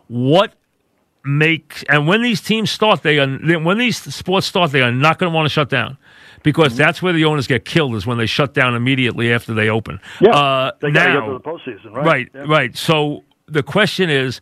What 0.08 0.54
makes 1.24 1.84
and 1.88 2.06
when 2.06 2.22
these 2.22 2.40
teams 2.40 2.70
start, 2.70 3.02
they 3.02 3.18
are 3.18 3.28
when 3.28 3.78
these 3.78 3.96
sports 4.14 4.46
start, 4.46 4.72
they 4.72 4.82
are 4.82 4.92
not 4.92 5.18
going 5.18 5.30
to 5.30 5.34
want 5.34 5.46
to 5.46 5.50
shut 5.50 5.68
down 5.68 5.96
because 6.42 6.76
that's 6.76 7.02
where 7.02 7.12
the 7.12 7.24
owners 7.24 7.46
get 7.46 7.64
killed 7.64 7.94
is 7.94 8.06
when 8.06 8.18
they 8.18 8.26
shut 8.26 8.54
down 8.54 8.74
immediately 8.74 9.32
after 9.32 9.54
they 9.54 9.68
open. 9.68 10.00
Yeah, 10.20 10.30
uh, 10.30 10.72
they 10.80 10.90
got 10.90 11.06
to 11.06 11.12
get 11.12 11.26
to 11.26 11.32
the 11.32 11.40
postseason, 11.40 11.92
right? 11.92 12.06
Right, 12.06 12.28
yeah. 12.34 12.44
right. 12.46 12.76
So 12.76 13.24
the 13.46 13.62
question 13.62 14.10
is, 14.10 14.40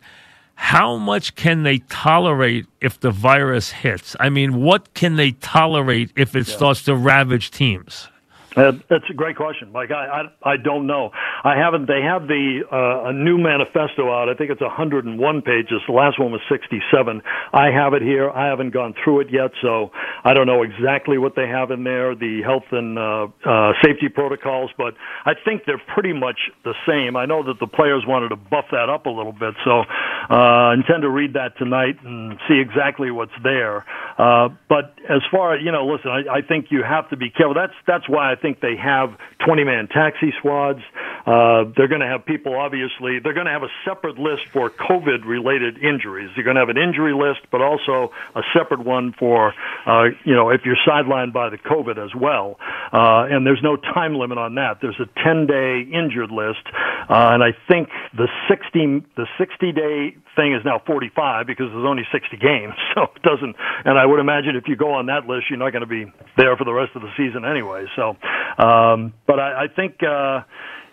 how 0.55 0.97
much 0.97 1.35
can 1.35 1.63
they 1.63 1.79
tolerate 1.89 2.67
if 2.81 2.99
the 2.99 3.11
virus 3.11 3.71
hits? 3.71 4.15
I 4.19 4.29
mean, 4.29 4.61
what 4.61 4.93
can 4.93 5.15
they 5.15 5.31
tolerate 5.31 6.11
if 6.15 6.35
it 6.35 6.47
yeah. 6.47 6.55
starts 6.55 6.83
to 6.83 6.95
ravage 6.95 7.51
teams? 7.51 8.09
Uh, 8.55 8.73
that's 8.89 9.09
a 9.09 9.13
great 9.13 9.37
question, 9.37 9.71
Mike. 9.71 9.91
I, 9.91 10.27
I 10.43 10.51
I 10.53 10.57
don't 10.57 10.85
know. 10.85 11.11
I 11.43 11.55
haven't. 11.55 11.87
They 11.87 12.01
have 12.01 12.27
the 12.27 12.63
uh, 12.69 13.09
a 13.09 13.13
new 13.13 13.37
manifesto 13.37 14.11
out. 14.11 14.27
I 14.27 14.33
think 14.33 14.51
it's 14.51 14.59
101 14.59 15.41
pages. 15.41 15.79
The 15.87 15.93
last 15.93 16.19
one 16.19 16.33
was 16.33 16.41
67. 16.49 17.21
I 17.53 17.71
have 17.71 17.93
it 17.93 18.01
here. 18.01 18.29
I 18.29 18.47
haven't 18.47 18.71
gone 18.71 18.93
through 19.03 19.21
it 19.21 19.27
yet, 19.31 19.51
so 19.61 19.91
I 20.25 20.33
don't 20.33 20.47
know 20.47 20.63
exactly 20.63 21.17
what 21.17 21.35
they 21.35 21.47
have 21.47 21.71
in 21.71 21.85
there, 21.85 22.13
the 22.13 22.41
health 22.43 22.67
and 22.71 22.99
uh, 22.99 23.27
uh, 23.45 23.71
safety 23.81 24.09
protocols. 24.09 24.69
But 24.77 24.95
I 25.25 25.31
think 25.45 25.63
they're 25.65 25.81
pretty 25.93 26.11
much 26.11 26.37
the 26.65 26.73
same. 26.85 27.15
I 27.15 27.25
know 27.25 27.43
that 27.43 27.59
the 27.61 27.67
players 27.67 28.03
wanted 28.05 28.29
to 28.29 28.35
buff 28.35 28.65
that 28.71 28.89
up 28.89 29.05
a 29.05 29.09
little 29.09 29.31
bit, 29.31 29.55
so 29.63 29.83
uh, 30.29 30.71
I 30.71 30.73
intend 30.73 31.03
to 31.03 31.09
read 31.09 31.33
that 31.33 31.57
tonight 31.57 32.03
and 32.03 32.37
see 32.49 32.59
exactly 32.59 33.11
what's 33.11 33.31
there. 33.43 33.85
Uh, 34.17 34.49
but 34.67 34.93
as 35.09 35.21
far 35.31 35.55
as 35.55 35.63
you 35.63 35.71
know, 35.71 35.87
listen, 35.87 36.11
I, 36.11 36.39
I 36.39 36.41
think 36.41 36.67
you 36.69 36.83
have 36.83 37.09
to 37.11 37.17
be 37.17 37.29
careful. 37.29 37.53
That's 37.53 37.73
that's 37.87 38.09
why 38.09 38.31
I 38.31 38.35
think 38.41 38.59
they 38.59 38.75
have 38.75 39.09
20 39.45 39.63
man 39.63 39.87
taxi 39.87 40.33
squads. 40.39 40.79
Uh, 41.25 41.65
they're 41.77 41.87
going 41.87 42.01
to 42.01 42.07
have 42.07 42.25
people, 42.25 42.57
obviously, 42.57 43.19
they're 43.19 43.33
going 43.33 43.45
to 43.45 43.51
have 43.51 43.63
a 43.63 43.73
separate 43.85 44.17
list 44.17 44.43
for 44.51 44.69
COVID 44.69 45.25
related 45.25 45.77
injuries. 45.77 46.31
They're 46.35 46.43
going 46.43 46.55
to 46.55 46.61
have 46.61 46.69
an 46.69 46.77
injury 46.77 47.13
list, 47.13 47.41
but 47.51 47.61
also 47.61 48.11
a 48.35 48.41
separate 48.57 48.83
one 48.83 49.13
for, 49.17 49.53
uh, 49.85 50.05
you 50.25 50.33
know, 50.33 50.49
if 50.49 50.61
you're 50.65 50.79
sidelined 50.87 51.33
by 51.33 51.49
the 51.49 51.57
COVID 51.57 52.03
as 52.03 52.11
well. 52.15 52.57
Uh, 52.91 53.29
and 53.29 53.45
there's 53.45 53.61
no 53.63 53.77
time 53.77 54.15
limit 54.15 54.37
on 54.37 54.55
that. 54.55 54.79
There's 54.81 54.99
a 54.99 55.07
10 55.23 55.45
day 55.45 55.85
injured 55.91 56.31
list. 56.31 56.65
Uh, 57.09 57.31
and 57.33 57.43
I 57.43 57.51
think 57.69 57.89
the 58.17 58.27
60, 58.49 59.05
the 59.15 59.27
60 59.37 59.71
day 59.71 60.15
thing 60.35 60.53
is 60.53 60.63
now 60.65 60.81
45 60.85 61.45
because 61.47 61.67
there's 61.71 61.85
only 61.87 62.03
60 62.11 62.37
games. 62.37 62.73
So 62.93 63.07
it 63.15 63.21
doesn't, 63.23 63.55
and 63.85 63.97
I 63.97 64.05
would 64.05 64.19
imagine 64.19 64.57
if 64.57 64.67
you 64.67 64.75
go 64.75 64.91
on 64.91 65.05
that 65.05 65.25
list, 65.25 65.45
you're 65.49 65.57
not 65.57 65.71
going 65.71 65.87
to 65.87 65.87
be 65.87 66.11
there 66.35 66.57
for 66.57 66.65
the 66.65 66.73
rest 66.73 66.91
of 66.93 67.01
the 67.01 67.07
season 67.15 67.45
anyway. 67.45 67.85
So, 67.95 68.17
um, 68.57 69.13
but 69.27 69.39
I, 69.39 69.65
I 69.65 69.67
think, 69.73 70.03
uh, 70.03 70.41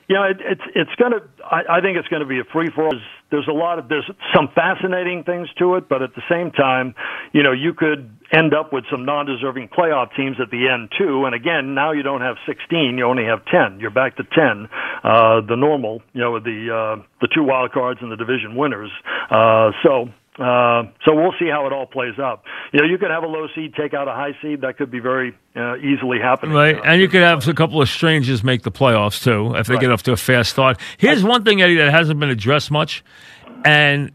you 0.08 0.16
know, 0.16 0.24
it, 0.24 0.38
it's 0.40 0.62
it's 0.74 0.94
going 0.96 1.12
to. 1.12 1.20
I, 1.44 1.78
I 1.78 1.80
think 1.80 1.98
it's 1.98 2.08
going 2.08 2.22
to 2.22 2.28
be 2.28 2.40
a 2.40 2.44
free 2.50 2.70
for 2.74 2.84
all. 2.84 2.90
There's, 2.90 3.02
there's 3.30 3.48
a 3.48 3.52
lot 3.52 3.78
of 3.78 3.88
there's 3.88 4.10
some 4.34 4.48
fascinating 4.54 5.22
things 5.24 5.48
to 5.58 5.76
it, 5.76 5.88
but 5.88 6.02
at 6.02 6.14
the 6.14 6.22
same 6.30 6.50
time, 6.50 6.94
you 7.34 7.42
know, 7.42 7.52
you 7.52 7.74
could 7.74 8.08
end 8.32 8.54
up 8.54 8.72
with 8.72 8.84
some 8.90 9.04
non-deserving 9.04 9.68
playoff 9.68 10.16
teams 10.16 10.36
at 10.40 10.50
the 10.50 10.68
end 10.68 10.92
too. 10.96 11.26
And 11.26 11.34
again, 11.34 11.74
now 11.74 11.92
you 11.92 12.02
don't 12.02 12.22
have 12.22 12.36
16; 12.46 12.96
you 12.96 13.04
only 13.04 13.24
have 13.24 13.44
10. 13.44 13.80
You're 13.80 13.90
back 13.90 14.16
to 14.16 14.24
10, 14.24 14.68
uh, 15.04 15.40
the 15.46 15.56
normal, 15.56 16.00
you 16.14 16.22
know, 16.22 16.40
the 16.40 16.72
uh, 16.72 17.02
the 17.20 17.28
two 17.34 17.42
wild 17.42 17.72
cards 17.72 18.00
and 18.00 18.10
the 18.10 18.16
division 18.16 18.56
winners. 18.56 18.90
Uh, 19.30 19.72
so 19.82 20.08
uh, 20.38 20.84
so 21.04 21.14
we'll 21.14 21.34
see 21.38 21.48
how 21.50 21.66
it 21.66 21.72
all 21.72 21.86
plays 21.86 22.18
out. 22.18 22.42
You 22.72 22.80
know, 22.80 22.86
you 22.86 22.96
could 22.98 23.10
have 23.10 23.24
a 23.24 23.26
low 23.26 23.48
seed 23.54 23.74
take 23.74 23.92
out 23.92 24.06
a 24.06 24.12
high 24.12 24.36
seed. 24.40 24.60
That 24.60 24.76
could 24.76 24.90
be 24.90 25.00
very 25.00 25.34
uh, 25.56 25.76
easily 25.78 26.18
happening. 26.20 26.54
Right, 26.54 26.78
and 26.84 27.00
you 27.00 27.08
could 27.08 27.22
have 27.22 27.46
a 27.48 27.54
couple 27.54 27.82
of 27.82 27.88
strangers 27.88 28.44
make 28.44 28.62
the 28.62 28.70
playoffs 28.70 29.22
too 29.22 29.54
if 29.56 29.66
they 29.66 29.74
right. 29.74 29.80
get 29.80 29.90
off 29.90 30.02
to 30.04 30.12
a 30.12 30.16
fast 30.16 30.50
start. 30.50 30.80
Here's 30.96 31.24
one 31.24 31.44
thing, 31.44 31.60
Eddie, 31.60 31.76
that 31.76 31.90
hasn't 31.90 32.20
been 32.20 32.30
addressed 32.30 32.70
much, 32.70 33.04
and 33.64 34.12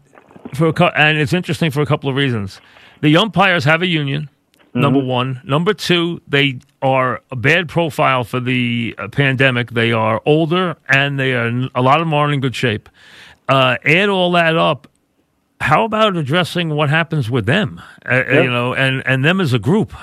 for 0.54 0.68
a, 0.68 0.84
and 0.96 1.18
it's 1.18 1.32
interesting 1.32 1.70
for 1.70 1.82
a 1.82 1.86
couple 1.86 2.08
of 2.08 2.16
reasons. 2.16 2.60
The 3.02 3.16
umpires 3.16 3.64
have 3.64 3.82
a 3.82 3.86
union. 3.86 4.30
Mm-hmm. 4.74 4.80
Number 4.80 4.98
one. 4.98 5.40
Number 5.44 5.72
two, 5.72 6.20
they 6.26 6.58
are 6.82 7.22
a 7.30 7.36
bad 7.36 7.68
profile 7.68 8.24
for 8.24 8.40
the 8.40 8.94
uh, 8.98 9.06
pandemic. 9.08 9.70
They 9.70 9.92
are 9.92 10.20
older, 10.26 10.76
and 10.88 11.20
they 11.20 11.32
are 11.34 11.68
a 11.74 11.82
lot 11.82 12.00
of 12.00 12.06
them 12.06 12.14
aren't 12.14 12.34
in 12.34 12.40
good 12.40 12.56
shape. 12.56 12.88
Uh, 13.48 13.76
add 13.84 14.08
all 14.08 14.32
that 14.32 14.56
up, 14.56 14.88
how 15.64 15.84
about 15.84 16.14
addressing 16.14 16.68
what 16.68 16.90
happens 16.90 17.30
with 17.30 17.46
them? 17.46 17.80
Uh, 18.04 18.16
yep. 18.16 18.44
You 18.44 18.50
know, 18.50 18.74
and 18.74 19.02
and 19.06 19.24
them 19.24 19.40
as 19.40 19.54
a 19.54 19.58
group. 19.58 19.94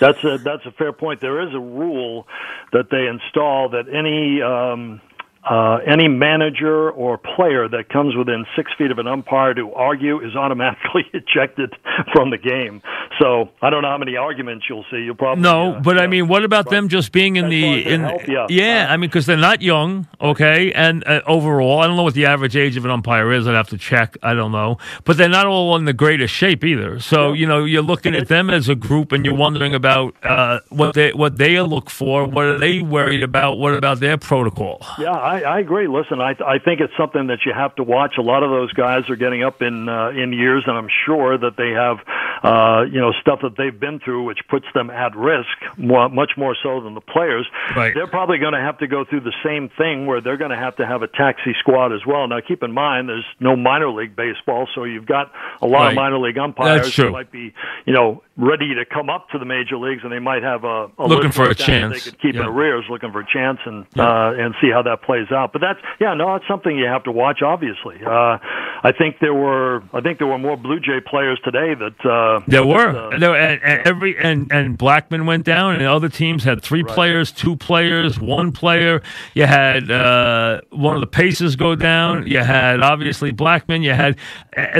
That's 0.00 0.24
a 0.24 0.38
that's 0.38 0.64
a 0.64 0.72
fair 0.72 0.94
point. 0.94 1.20
There 1.20 1.46
is 1.46 1.54
a 1.54 1.60
rule 1.60 2.26
that 2.72 2.88
they 2.90 3.06
install 3.06 3.68
that 3.68 3.86
any 3.92 4.40
um, 4.40 5.02
uh, 5.48 5.78
any 5.86 6.06
manager 6.06 6.90
or 6.90 7.16
player 7.16 7.66
that 7.66 7.88
comes 7.88 8.14
within 8.14 8.44
six 8.54 8.70
feet 8.76 8.90
of 8.90 8.98
an 8.98 9.06
umpire 9.06 9.54
to 9.54 9.72
argue 9.72 10.20
is 10.20 10.36
automatically 10.36 11.04
ejected 11.14 11.74
from 12.12 12.30
the 12.30 12.36
game. 12.36 12.82
So 13.18 13.48
I 13.62 13.70
don't 13.70 13.82
know 13.82 13.88
how 13.88 13.98
many 13.98 14.16
arguments 14.16 14.66
you'll 14.68 14.84
see. 14.90 14.98
You'll 14.98 15.14
probably 15.14 15.42
No, 15.42 15.74
uh, 15.74 15.80
but 15.80 15.98
I 15.98 16.02
know, 16.02 16.08
mean, 16.08 16.28
what 16.28 16.44
about 16.44 16.68
them 16.68 16.88
just 16.88 17.12
being 17.12 17.36
in 17.36 17.48
the 17.48 17.62
long 17.62 17.74
as 17.78 17.84
they 17.84 17.90
in? 17.90 18.00
help, 18.02 18.50
yeah. 18.50 18.86
I 18.90 18.96
mean, 18.98 19.08
because 19.08 19.24
they're 19.24 19.36
not 19.36 19.62
young, 19.62 20.06
okay, 20.20 20.72
and 20.72 21.06
uh, 21.06 21.22
overall, 21.26 21.80
I 21.80 21.86
don't 21.86 21.96
know 21.96 22.02
what 22.02 22.14
the 22.14 22.26
average 22.26 22.54
age 22.56 22.76
of 22.76 22.84
an 22.84 22.90
umpire 22.90 23.32
is. 23.32 23.46
I'd 23.48 23.54
have 23.54 23.68
to 23.70 23.78
check. 23.78 24.18
I 24.22 24.34
don't 24.34 24.52
know, 24.52 24.76
but 25.04 25.16
they're 25.16 25.28
not 25.28 25.46
all 25.46 25.74
in 25.76 25.86
the 25.86 25.94
greatest 25.94 26.34
shape 26.34 26.64
either. 26.64 27.00
So 27.00 27.32
you 27.32 27.46
know, 27.46 27.64
you're 27.64 27.82
looking 27.82 28.14
at 28.14 28.28
them 28.28 28.50
as 28.50 28.68
a 28.68 28.74
group, 28.74 29.10
and 29.12 29.24
you're 29.24 29.34
wondering 29.34 29.74
about 29.74 30.14
uh, 30.22 30.60
what 30.68 30.94
they 30.94 31.12
what 31.12 31.38
they 31.38 31.58
look 31.60 31.88
for. 31.88 32.26
What 32.26 32.44
are 32.44 32.58
they 32.58 32.80
worried 32.82 33.22
about? 33.22 33.58
What 33.58 33.74
about 33.74 34.00
their 34.00 34.18
protocol? 34.18 34.84
Yeah, 34.98 35.12
I, 35.12 35.29
I 35.38 35.58
agree. 35.60 35.86
Listen, 35.86 36.20
I 36.20 36.30
I 36.44 36.58
think 36.58 36.80
it's 36.80 36.92
something 36.98 37.28
that 37.28 37.40
you 37.46 37.52
have 37.54 37.74
to 37.76 37.82
watch. 37.82 38.14
A 38.18 38.22
lot 38.22 38.42
of 38.42 38.50
those 38.50 38.72
guys 38.72 39.08
are 39.10 39.16
getting 39.16 39.42
up 39.44 39.62
in 39.62 39.88
uh, 39.88 40.10
in 40.10 40.32
years, 40.32 40.64
and 40.66 40.76
I'm 40.76 40.88
sure 41.06 41.36
that 41.38 41.56
they 41.56 41.70
have 41.70 41.98
uh, 42.42 42.84
you 42.90 43.00
know 43.00 43.12
stuff 43.20 43.40
that 43.42 43.56
they've 43.56 43.78
been 43.78 44.00
through, 44.00 44.24
which 44.24 44.40
puts 44.48 44.66
them 44.74 44.90
at 44.90 45.14
risk 45.16 45.48
more, 45.76 46.08
much 46.08 46.32
more 46.36 46.56
so 46.62 46.80
than 46.80 46.94
the 46.94 47.00
players. 47.00 47.46
Right. 47.76 47.94
They're 47.94 48.06
probably 48.06 48.38
going 48.38 48.54
to 48.54 48.60
have 48.60 48.78
to 48.78 48.86
go 48.86 49.04
through 49.04 49.20
the 49.20 49.34
same 49.44 49.68
thing 49.76 50.06
where 50.06 50.20
they're 50.20 50.36
going 50.38 50.50
to 50.50 50.56
have 50.56 50.76
to 50.76 50.86
have 50.86 51.02
a 51.02 51.08
taxi 51.08 51.54
squad 51.60 51.92
as 51.92 52.00
well. 52.06 52.26
Now, 52.28 52.40
keep 52.46 52.62
in 52.62 52.72
mind, 52.72 53.08
there's 53.08 53.26
no 53.40 53.56
minor 53.56 53.90
league 53.90 54.16
baseball, 54.16 54.68
so 54.74 54.84
you've 54.84 55.06
got 55.06 55.32
a 55.62 55.66
lot 55.66 55.80
Right. 55.80 55.88
of 55.90 55.94
minor 55.96 56.18
league 56.18 56.38
umpires 56.38 56.94
who 57.06 57.10
might 57.12 57.30
be 57.32 57.54
you 57.86 57.92
know 57.94 58.22
ready 58.40 58.74
to 58.74 58.84
come 58.86 59.10
up 59.10 59.28
to 59.30 59.38
the 59.38 59.44
major 59.44 59.76
leagues, 59.76 60.00
and 60.02 60.10
they 60.10 60.18
might 60.18 60.42
have 60.42 60.64
a, 60.64 60.88
a 60.98 61.06
Looking 61.06 61.30
for 61.30 61.44
a 61.44 61.48
like 61.48 61.58
that 61.58 61.66
that 61.66 61.66
chance. 61.66 61.92
They 62.04 62.10
could 62.10 62.20
keep 62.20 62.34
Yeah. 62.34 62.42
in 62.42 62.46
arrears, 62.48 62.84
looking 62.88 63.12
for 63.12 63.20
a 63.20 63.26
chance, 63.26 63.58
and 63.66 63.84
uh, 63.98 64.32
and 64.38 64.54
see 64.60 64.70
how 64.70 64.82
that 64.82 65.02
plays 65.02 65.30
out. 65.30 65.52
But 65.52 65.60
that's 65.60 65.78
yeah, 66.00 66.14
no, 66.14 66.34
it's 66.36 66.46
something 66.48 66.76
you 66.76 66.86
have 66.86 67.04
to 67.04 67.12
watch. 67.12 67.42
Obviously, 67.42 67.96
uh, 68.04 68.38
I 68.82 68.92
think 68.96 69.16
there 69.20 69.34
were 69.34 69.82
I 69.92 70.00
think 70.00 70.18
there 70.18 70.26
were 70.26 70.38
more 70.38 70.56
Blue 70.56 70.80
Jay 70.80 71.00
players 71.04 71.38
today 71.44 71.74
that 71.74 72.06
uh, 72.08 72.40
There 72.46 72.64
were, 72.66 72.88
uh, 72.88 73.18
there, 73.18 73.34
and, 73.36 73.62
and 73.62 73.86
every 73.86 74.16
and 74.18 74.50
and 74.50 74.78
Blackmon 74.78 75.26
went 75.26 75.44
down, 75.44 75.74
and 75.74 75.82
other 75.84 76.08
teams 76.08 76.44
had 76.44 76.62
three 76.62 76.82
players, 76.82 77.32
two 77.32 77.56
players, 77.56 78.18
one 78.18 78.52
player. 78.52 79.02
You 79.34 79.46
had 79.46 79.90
uh, 79.90 80.60
one 80.70 80.94
of 80.94 81.00
the 81.02 81.06
paces 81.06 81.56
go 81.56 81.74
down. 81.74 82.26
You 82.26 82.38
had 82.38 82.80
obviously 82.80 83.32
Blackmon. 83.32 83.82
You 83.82 83.92
had, 83.92 84.16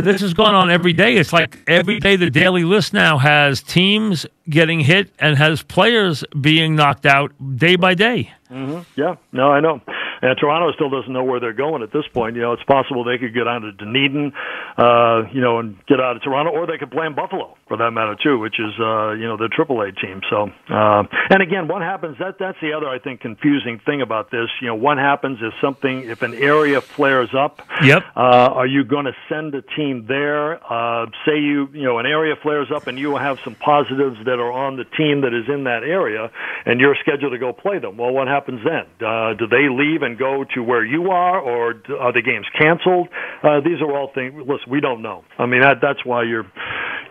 this 0.03 0.20
has 0.23 0.33
gone 0.35 0.55
on 0.55 0.70
every 0.70 0.92
day. 0.92 1.16
It's 1.16 1.33
like 1.33 1.59
every 1.66 2.01
day 2.01 2.16
the 2.16 2.31
Daily 2.31 2.64
List 2.64 2.92
now 2.94 3.18
has 3.18 3.50
teams 3.61 4.27
getting 4.49 4.81
hit 4.81 5.11
and 5.19 5.37
has 5.39 5.63
players 5.63 6.23
being 6.41 6.77
knocked 6.77 7.07
out 7.07 7.33
day 7.57 7.77
by 7.77 7.95
day. 7.95 8.33
hmm 8.49 8.81
Yeah, 8.97 9.17
no, 9.33 9.51
I 9.51 9.61
know. 9.61 9.81
And 10.23 10.37
Toronto 10.39 10.73
still 10.75 10.91
doesn't 10.91 11.13
know 11.13 11.25
where 11.25 11.41
they're 11.41 11.53
going 11.53 11.83
at 11.83 11.93
this 11.93 12.05
point. 12.13 12.37
You 12.37 12.43
know, 12.43 12.53
it's 12.53 12.63
possible 12.65 13.05
they 13.05 13.19
could 13.19 13.35
get 13.35 13.49
out 13.49 13.65
of 13.65 13.77
Dunedin, 13.79 14.33
uh, 14.77 15.23
you 15.33 15.41
know, 15.41 15.59
and 15.59 15.77
get 15.87 16.01
out 16.01 16.17
of 16.17 16.23
Toronto, 16.23 16.53
or 16.53 16.67
they 16.67 16.79
could 16.79 16.91
play 16.91 17.07
in 17.07 17.15
Buffalo 17.15 17.57
for 17.69 17.77
that 17.79 17.93
matter 17.93 18.17
too, 18.23 18.39
which 18.39 18.59
is 18.59 18.73
uh, 18.81 19.13
you 19.13 19.27
know 19.27 19.37
the 19.37 19.49
AAA 19.49 20.01
team. 20.01 20.21
So, 20.29 20.51
uh, 20.69 21.05
and 21.31 21.43
again, 21.43 21.69
what 21.69 21.83
happens? 21.83 22.19
That 22.19 22.37
that's 22.39 22.59
the 22.61 22.73
other 22.73 22.89
I 22.89 22.99
think 22.99 23.21
confusing 23.21 23.81
thing 23.87 24.03
about 24.03 24.31
this. 24.31 24.49
You 24.61 24.69
know, 24.69 24.75
what 24.75 24.99
happens 24.99 25.39
if 25.41 25.55
something 25.61 26.05
if 26.05 26.23
an 26.23 26.35
area 26.35 26.81
flares 26.81 27.31
up? 27.33 27.63
Yep. 27.83 28.03
Uh, 28.17 28.21
are 28.21 28.67
you 28.67 28.85
going 28.85 29.07
to 29.07 29.15
send 29.29 29.55
a 29.55 29.63
team 29.63 30.07
there? 30.07 30.61
Uh, 30.71 31.07
say 31.25 31.39
you 31.39 31.69
you 31.73 31.85
know 31.85 31.99
an 31.99 32.07
area 32.07 32.35
flares 32.43 32.69
up 32.75 32.89
and 32.89 32.99
you 32.99 33.17
have 33.17 33.39
some 33.45 33.55
positives 33.55 34.19
that 34.25 34.39
are 34.39 34.53
on 34.53 34.77
the 34.77 34.85
team 34.85 35.23
that 35.23 35.33
is 35.33 35.49
in 35.49 35.65
that 35.65 35.83
area, 35.85 36.31
and 36.67 36.81
you're 36.81 36.97
scheduled 37.01 37.33
to 37.33 37.39
go 37.39 37.53
play 37.53 37.79
them. 37.79 37.97
Well, 37.97 38.11
what 38.11 38.29
happens 38.29 38.61
then? 38.65 38.85
Uh, 39.01 39.35
do 39.35 39.47
they 39.47 39.69
leave 39.71 40.03
and 40.03 40.10
go 40.16 40.44
to 40.55 40.62
where 40.62 40.85
you 40.85 41.11
are, 41.11 41.40
or 41.40 41.75
are 41.99 42.12
the 42.12 42.23
games 42.23 42.46
canceled? 42.59 43.09
Uh, 43.42 43.61
these 43.61 43.81
are 43.81 43.90
all 43.96 44.11
things. 44.14 44.35
Listen, 44.38 44.70
we 44.70 44.81
don't 44.81 45.03
know. 45.03 45.25
I 45.38 45.46
mean, 45.46 45.62
that 45.62 45.79
that's 45.81 46.05
why 46.05 46.25
you're 46.25 46.46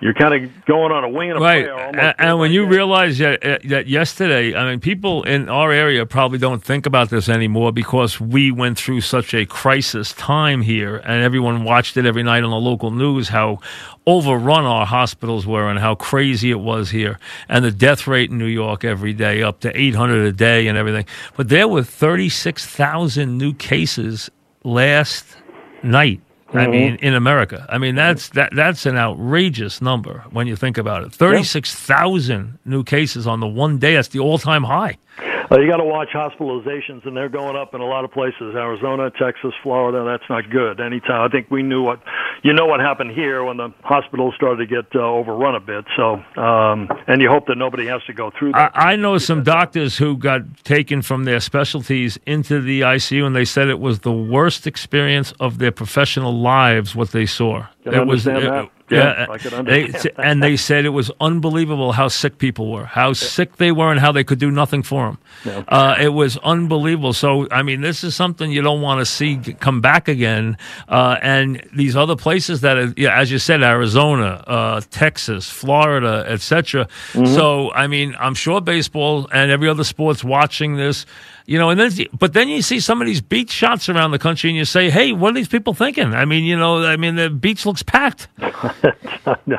you're 0.01 0.13
kind 0.13 0.33
of 0.45 0.65
going 0.65 0.91
on 0.91 1.03
a 1.03 1.09
wing 1.09 1.29
and 1.31 1.39
a 1.39 1.41
Right, 1.41 1.65
prayer. 1.65 1.75
almost 1.77 1.97
and, 1.99 2.15
and 2.19 2.39
when 2.39 2.51
you 2.51 2.65
realize 2.65 3.17
that 3.17 3.45
uh, 3.45 3.57
that 3.65 3.88
yesterday, 3.88 4.55
I 4.55 4.69
mean, 4.69 4.79
people 4.79 5.23
in 5.23 5.49
our 5.49 5.71
area 5.71 6.05
probably 6.05 6.38
don't 6.39 6.63
think 6.63 6.85
about 6.85 7.09
this 7.09 7.27
anymore 7.29 7.71
because 7.71 8.19
we 8.19 8.51
went 8.51 8.77
through 8.77 9.01
such 9.01 9.33
a 9.33 9.45
crisis 9.45 10.13
time 10.13 10.62
here, 10.62 10.97
and 10.97 11.21
everyone 11.23 11.63
watched 11.63 11.97
it 11.97 12.05
every 12.05 12.23
night 12.23 12.43
on 12.43 12.49
the 12.51 12.57
local 12.57 12.91
news 12.91 13.29
how 13.29 13.59
overrun 14.07 14.65
our 14.65 14.85
hospitals 14.85 15.45
were 15.45 15.69
and 15.69 15.79
how 15.79 15.95
crazy 15.95 16.49
it 16.49 16.59
was 16.59 16.89
here, 16.91 17.19
and 17.49 17.65
the 17.65 17.71
death 17.71 18.07
rate 18.07 18.31
in 18.31 18.38
New 18.38 18.45
York 18.45 18.83
every 18.85 19.13
day 19.13 19.43
up 19.43 19.59
to 19.59 19.77
800 19.79 20.25
a 20.25 20.31
day 20.31 20.67
and 20.67 20.77
everything. 20.77 21.05
But 21.35 21.49
there 21.49 21.67
were 21.67 21.83
36,000 21.83 23.38
new 23.38 23.53
cases 23.53 24.29
last 24.63 25.25
night. 25.83 26.21
I 26.51 26.63
mm-hmm. 26.63 26.71
mean, 26.71 26.95
in 26.95 27.13
America, 27.13 27.65
I 27.69 27.77
mean 27.77 27.95
that's 27.95 28.29
that 28.29 28.51
that's 28.55 28.85
an 28.85 28.97
outrageous 28.97 29.81
number 29.81 30.23
when 30.31 30.47
you 30.47 30.55
think 30.55 30.77
about 30.77 31.03
it. 31.03 31.12
Thirty 31.13 31.43
six 31.43 31.75
thousand 31.75 32.57
new 32.65 32.83
cases 32.83 33.27
on 33.27 33.39
the 33.39 33.47
one 33.47 33.77
day. 33.77 33.93
That's 33.93 34.07
the 34.07 34.19
all 34.19 34.39
time 34.39 34.63
high. 34.63 34.97
Uh, 35.51 35.59
you 35.59 35.67
got 35.67 35.77
to 35.77 35.83
watch 35.83 36.09
hospitalizations, 36.13 37.05
and 37.07 37.17
they're 37.17 37.29
going 37.29 37.55
up 37.55 37.73
in 37.73 37.81
a 37.81 37.85
lot 37.85 38.05
of 38.05 38.12
places: 38.12 38.53
Arizona, 38.55 39.09
Texas, 39.09 39.51
Florida. 39.63 40.03
That's 40.05 40.29
not 40.29 40.49
good. 40.51 40.79
Anytime, 40.79 41.21
I 41.21 41.27
think 41.27 41.49
we 41.49 41.63
knew 41.63 41.81
what, 41.81 41.99
you 42.43 42.53
know, 42.53 42.67
what 42.67 42.79
happened 42.79 43.12
here 43.12 43.43
when 43.43 43.57
the 43.57 43.73
hospitals 43.81 44.35
started 44.35 44.67
to 44.67 44.67
get 44.67 44.95
uh, 44.95 44.99
overrun 44.99 45.55
a 45.55 45.59
bit. 45.59 45.85
So, 45.97 46.21
um, 46.39 46.88
and 47.07 47.19
you 47.21 47.29
hope 47.29 47.47
that 47.47 47.57
nobody 47.57 47.88
has 47.88 48.03
to 48.05 48.13
go 48.13 48.31
through 48.38 48.51
that. 48.51 48.71
I, 48.75 48.91
I 48.91 48.95
know 48.95 49.17
some 49.17 49.43
doctors 49.43 49.97
who 49.97 50.17
got 50.17 50.63
taken 50.63 51.01
from 51.01 51.23
their 51.23 51.39
specialties 51.39 52.19
into 52.27 52.62
the 52.62 52.81
ICU, 52.81 53.25
and 53.25 53.35
they 53.35 53.45
said 53.45 53.69
it 53.69 53.79
was 53.79 54.01
the 54.01 54.13
worst 54.13 54.67
experience 54.67 55.31
of 55.39 55.57
their 55.57 55.71
professional 55.71 56.31
lives. 56.39 56.95
What 56.95 57.12
they 57.12 57.25
saw, 57.25 57.65
Can 57.91 58.02
it 58.02 58.08
was 58.08 58.28
understand 58.28 58.54
that. 58.54 58.69
Yeah, 58.91 59.25
I 59.30 59.38
they- 59.38 59.84
understand 59.84 59.93
that. 59.93 60.13
and 60.17 60.41
they 60.41 60.58
said 60.58 60.86
it 60.86 60.89
was 60.89 61.12
unbelievable 61.21 61.91
how 61.91 62.08
sick 62.08 62.39
people 62.39 62.71
were, 62.71 62.86
how 62.86 63.13
sick 63.13 63.58
they 63.58 63.71
were, 63.71 63.91
and 63.91 63.99
how 63.99 64.12
they 64.12 64.23
could 64.23 64.39
do 64.39 64.49
nothing 64.49 64.82
for 64.82 65.17
them. 65.45 65.65
Uh, 65.67 65.95
it 65.99 66.10
was 66.10 66.38
unbelievable. 66.38 67.13
So, 67.13 67.47
I 67.52 67.62
mean, 67.62 67.82
this 67.82 68.04
is 68.04 68.15
something 68.15 68.52
you 68.52 68.63
don't 68.63 68.82
want 68.82 68.99
to 68.99 69.06
see 69.06 69.38
come 69.60 69.80
back 69.80 70.08
again. 70.08 70.58
Uh, 70.88 71.17
and 71.21 71.63
these 71.71 71.95
other 71.95 72.15
places 72.15 72.62
that, 72.62 72.78
are, 72.78 72.93
yeah, 72.97 73.19
as 73.19 73.30
you 73.32 73.38
said, 73.38 73.62
Arizona, 73.62 74.43
uh, 74.47 74.82
Texas, 74.89 75.49
Florida, 75.49 76.25
etc. 76.28 76.88
Mm-hmm. 77.13 77.25
So, 77.36 77.71
I 77.73 77.86
mean, 77.88 78.15
I'm 78.19 78.34
sure 78.34 78.60
baseball 78.60 79.28
and 79.32 79.52
every 79.52 79.69
other 79.69 79.84
sport's 79.84 80.23
watching 80.23 80.78
this. 80.78 81.06
You 81.49 81.57
know, 81.57 81.71
and 81.71 81.79
then, 81.79 81.91
but 82.13 82.33
then 82.33 82.47
you 82.47 82.62
see 82.62 82.79
some 82.79 83.01
of 83.01 83.07
these 83.07 83.21
beach 83.21 83.49
shots 83.49 83.89
around 83.89 84.12
the 84.12 84.19
country, 84.19 84.51
and 84.51 84.57
you 84.57 84.65
say, 84.65 84.91
"Hey, 84.91 85.13
what 85.13 85.31
are 85.31 85.33
these 85.33 85.47
people 85.47 85.73
thinking?" 85.73 86.13
I 86.13 86.23
mean, 86.23 86.43
you 86.43 86.55
know, 86.55 86.85
I 86.85 86.95
mean, 86.95 87.15
the 87.15 87.31
beach 87.31 87.65
looks 87.65 87.81
packed. 87.81 88.27
no, 88.38 89.57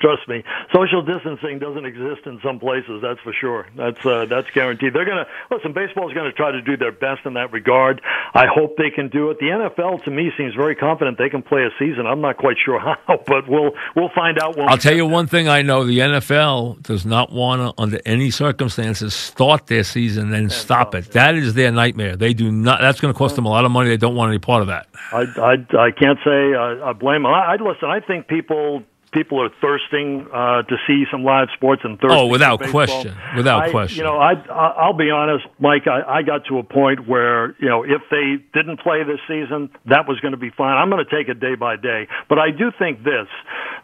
trust 0.00 0.26
me. 0.26 0.42
Social 0.74 1.02
distancing 1.02 1.58
doesn't 1.58 1.84
exist 1.84 2.22
in 2.24 2.40
some 2.42 2.58
places. 2.58 3.02
That's 3.02 3.20
for 3.20 3.34
sure. 3.38 3.66
That's 3.76 4.06
uh, 4.06 4.24
that's 4.24 4.48
guaranteed. 4.54 4.94
They're 4.94 5.04
gonna 5.04 5.26
listen. 5.50 5.74
Baseball's 5.74 6.14
going 6.14 6.30
to 6.30 6.32
try 6.32 6.50
to 6.50 6.62
do 6.62 6.78
their 6.78 6.92
best 6.92 7.26
in 7.26 7.34
that 7.34 7.52
regard. 7.52 8.00
I 8.32 8.46
hope 8.46 8.78
they 8.78 8.88
can 8.88 9.10
do 9.10 9.28
it. 9.28 9.38
The 9.38 9.48
NFL, 9.48 10.04
to 10.04 10.10
me, 10.10 10.30
seems 10.38 10.54
very 10.54 10.76
confident 10.76 11.18
they 11.18 11.28
can 11.28 11.42
play 11.42 11.64
a 11.64 11.70
season. 11.78 12.06
I'm 12.06 12.22
not 12.22 12.38
quite 12.38 12.56
sure 12.64 12.78
how, 13.06 13.20
but 13.26 13.46
we'll 13.46 13.72
we'll 13.94 14.12
find 14.14 14.38
out. 14.38 14.56
When 14.56 14.66
I'll 14.66 14.78
tell 14.78 14.96
you 14.96 15.04
one 15.04 15.26
thing 15.26 15.46
I 15.46 15.60
know: 15.60 15.84
the 15.84 15.98
NFL 15.98 16.82
does 16.84 17.04
not 17.04 17.32
want 17.32 17.76
to, 17.76 17.82
under 17.82 18.00
any 18.06 18.30
circumstances, 18.30 19.12
start 19.12 19.66
their 19.66 19.84
season 19.84 20.32
and 20.32 20.32
then 20.32 20.50
stop 20.50 20.94
it. 20.94 21.10
That 21.18 21.34
is 21.34 21.54
their 21.54 21.72
nightmare. 21.72 22.16
They 22.16 22.32
do 22.32 22.50
not. 22.52 22.80
That's 22.80 23.00
going 23.00 23.12
to 23.12 23.18
cost 23.18 23.36
them 23.36 23.44
a 23.44 23.50
lot 23.50 23.64
of 23.64 23.70
money. 23.70 23.88
They 23.90 23.96
don't 23.96 24.14
want 24.14 24.30
any 24.30 24.38
part 24.38 24.62
of 24.62 24.68
that. 24.68 24.86
I, 25.12 25.22
I, 25.36 25.52
I 25.86 25.90
can't 25.90 26.18
say 26.24 26.54
I, 26.54 26.90
I 26.90 26.92
blame 26.92 27.22
them. 27.22 27.32
I, 27.32 27.54
I 27.54 27.56
listen. 27.56 27.90
I 27.90 28.00
think 28.00 28.28
people 28.28 28.84
people 29.10 29.42
are 29.42 29.50
thirsting 29.60 30.28
uh, 30.32 30.62
to 30.62 30.76
see 30.86 31.04
some 31.10 31.24
live 31.24 31.48
sports 31.54 31.82
and 31.84 31.98
thirsting. 31.98 32.18
Oh, 32.18 32.26
without 32.26 32.60
question. 32.60 33.16
Without 33.36 33.64
I- 33.64 33.70
question. 33.70 33.98
You 33.98 34.04
know, 34.04 34.18
I, 34.18 34.34
I 34.34 34.66
I'll 34.78 34.96
be 34.96 35.10
honest, 35.10 35.44
Mike. 35.58 35.86
I, 35.86 36.18
I 36.18 36.22
got 36.22 36.44
to 36.48 36.58
a 36.58 36.62
point 36.62 37.08
where 37.08 37.56
you 37.60 37.68
know 37.68 37.82
if 37.82 38.02
they 38.10 38.36
didn't 38.54 38.80
play 38.80 39.02
this 39.04 39.20
season, 39.26 39.70
that 39.86 40.06
was 40.06 40.20
going 40.20 40.32
to 40.32 40.38
be 40.38 40.50
fine. 40.50 40.76
I'm 40.76 40.90
going 40.90 41.04
to 41.04 41.10
take 41.10 41.28
it 41.28 41.40
day 41.40 41.54
by 41.54 41.76
day. 41.76 42.06
But 42.28 42.38
I 42.38 42.50
do 42.50 42.70
think 42.78 43.02
this 43.02 43.28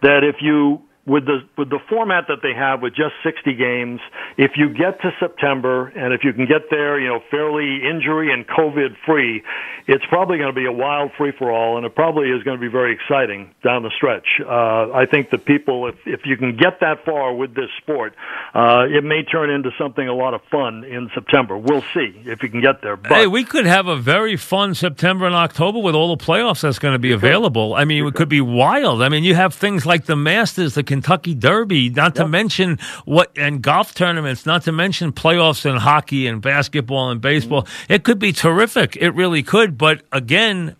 that 0.03 0.23
if 0.23 0.37
you 0.40 0.83
with 1.07 1.27
the 1.27 1.40
with 1.59 1.69
the 1.69 1.81
format 1.88 2.25
that 2.29 2.38
they 2.43 2.55
have 2.57 2.81
with 2.81 2.95
just 2.95 3.12
60 3.23 3.55
games, 3.55 4.01
if 4.38 4.53
you 4.57 4.71
get 4.71 5.01
to 5.03 5.11
September 5.21 5.88
and 5.88 6.14
if 6.14 6.25
you 6.25 6.33
can 6.33 6.47
get 6.47 6.71
there, 6.71 6.99
you 6.99 7.09
know, 7.09 7.21
fairly 7.31 7.81
injury 7.85 8.33
and 8.33 8.47
COVID 8.47 8.97
free, 9.05 9.43
it's 9.87 10.05
probably 10.09 10.38
going 10.38 10.49
to 10.49 10.59
be 10.59 10.64
a 10.64 10.73
wild 10.73 11.12
free 11.19 11.33
for 11.37 11.51
all, 11.53 11.77
and 11.77 11.85
it 11.85 11.95
probably 11.95 12.31
is 12.31 12.43
going 12.43 12.57
to 12.57 12.61
be 12.61 12.73
very 12.73 12.95
exciting 12.95 13.55
down 13.62 13.83
the 13.83 13.90
stretch. 13.97 14.27
Uh, 14.40 14.93
I 14.97 15.05
think 15.05 15.29
the 15.29 15.37
people, 15.37 15.88
if 15.88 15.97
if 16.07 16.21
you 16.25 16.38
can 16.38 16.57
get 16.57 16.81
that 16.81 17.05
far 17.05 17.35
with 17.35 17.55
this 17.55 17.69
sport, 17.83 18.14
uh, 18.55 18.87
it 18.88 19.05
may 19.05 19.25
turn 19.25 19.51
into 19.51 19.71
something 19.77 20.09
a 20.09 20.14
lot 20.14 20.33
of 20.33 20.40
fun 20.51 20.85
in 20.85 21.11
September. 21.14 21.59
We'll 21.59 21.85
see 21.93 22.23
if 22.25 22.43
you 22.43 22.49
can 22.49 22.62
get 22.62 22.81
there. 22.81 22.97
But 22.97 23.12
Hey, 23.12 23.27
we 23.27 23.45
could 23.45 23.67
have 23.67 23.88
a 23.88 23.97
very 23.97 24.37
fun 24.37 24.75
September 24.75 25.27
and 25.27 25.35
October 25.35 25.81
with 25.81 25.95
all 25.95 26.17
the 26.17 26.25
playoffs 26.25 26.62
that's 26.62 26.79
going 26.79 26.95
to 26.95 26.99
be 26.99 27.12
available. 27.12 27.75
I 27.75 27.85
mean, 27.85 28.07
it 28.07 28.14
could 28.14 28.31
be 28.31 28.40
wild. 28.40 29.03
I 29.03 29.11
mean, 29.11 29.23
you 29.23 29.35
have 29.35 29.53
things 29.53 29.85
like 29.85 30.07
the 30.07 30.17
Masters 30.17 30.75
that 30.75 30.87
Kentucky 30.94 31.35
Derby, 31.35 31.90
not 31.90 32.14
to 32.14 32.28
mention 32.28 32.78
what 33.04 33.37
and 33.37 33.61
golf 33.61 33.94
tournaments, 33.94 34.46
not 34.46 34.62
to 34.62 34.70
mention 34.70 35.11
playoffs 35.11 35.68
in 35.68 35.76
hockey 35.76 36.28
and 36.28 36.40
basketball 36.40 37.11
and 37.11 37.20
baseball. 37.20 37.64
Mm-hmm. 37.64 37.92
It 37.94 38.04
could 38.04 38.20
be 38.20 38.33
terrific. 38.33 38.96
It 38.96 39.11
really 39.11 39.42
could. 39.42 39.76
But 39.76 40.02
again, 40.12 40.76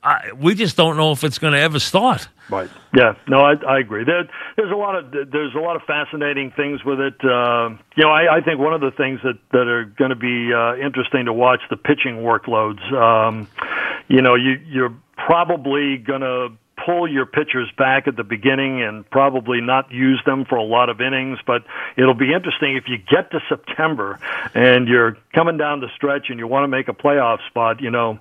I, 0.00 0.30
we 0.38 0.54
just 0.54 0.76
don't 0.76 0.96
know 0.96 1.10
if 1.10 1.24
it's 1.24 1.40
going 1.40 1.54
to 1.54 1.58
ever 1.58 1.80
start. 1.80 2.28
Right. 2.48 2.70
Yeah. 2.96 3.14
No, 3.26 3.40
I, 3.40 3.54
I 3.68 3.80
agree. 3.80 4.04
There, 4.04 4.30
there's 4.56 4.70
a 4.70 4.76
lot 4.76 4.94
of 4.94 5.10
there's 5.10 5.56
a 5.56 5.58
lot 5.58 5.74
of 5.74 5.82
fascinating 5.82 6.52
things 6.52 6.84
with 6.84 7.00
it. 7.00 7.16
Uh, 7.24 7.70
you 7.96 8.04
know, 8.04 8.10
I, 8.10 8.36
I 8.36 8.40
think 8.40 8.60
one 8.60 8.74
of 8.74 8.80
the 8.80 8.92
things 8.92 9.18
that 9.24 9.38
that 9.50 9.66
are 9.66 9.86
going 9.86 10.10
to 10.10 10.16
be 10.16 10.54
uh, 10.54 10.76
interesting 10.76 11.24
to 11.24 11.32
watch 11.32 11.62
the 11.68 11.76
pitching 11.76 12.18
workloads. 12.18 12.80
Um, 12.92 13.48
you 14.06 14.22
know, 14.22 14.36
you 14.36 14.52
you're 14.66 14.94
probably 15.16 15.96
going 15.98 16.20
to 16.20 16.50
pull 16.88 17.06
your 17.06 17.26
pitchers 17.26 17.70
back 17.76 18.08
at 18.08 18.16
the 18.16 18.24
beginning 18.24 18.82
and 18.82 19.08
probably 19.10 19.60
not 19.60 19.92
use 19.92 20.22
them 20.24 20.46
for 20.46 20.56
a 20.56 20.62
lot 20.62 20.88
of 20.88 21.02
innings, 21.02 21.38
but 21.46 21.62
it'll 21.98 22.14
be 22.14 22.32
interesting 22.32 22.76
if 22.76 22.84
you 22.88 22.96
get 22.96 23.30
to 23.30 23.40
September 23.46 24.18
and 24.54 24.88
you're 24.88 25.18
coming 25.34 25.58
down 25.58 25.80
the 25.80 25.88
stretch 25.96 26.30
and 26.30 26.38
you 26.38 26.46
want 26.46 26.64
to 26.64 26.68
make 26.68 26.88
a 26.88 26.94
playoff 26.94 27.46
spot, 27.46 27.82
you 27.82 27.90
know, 27.90 28.18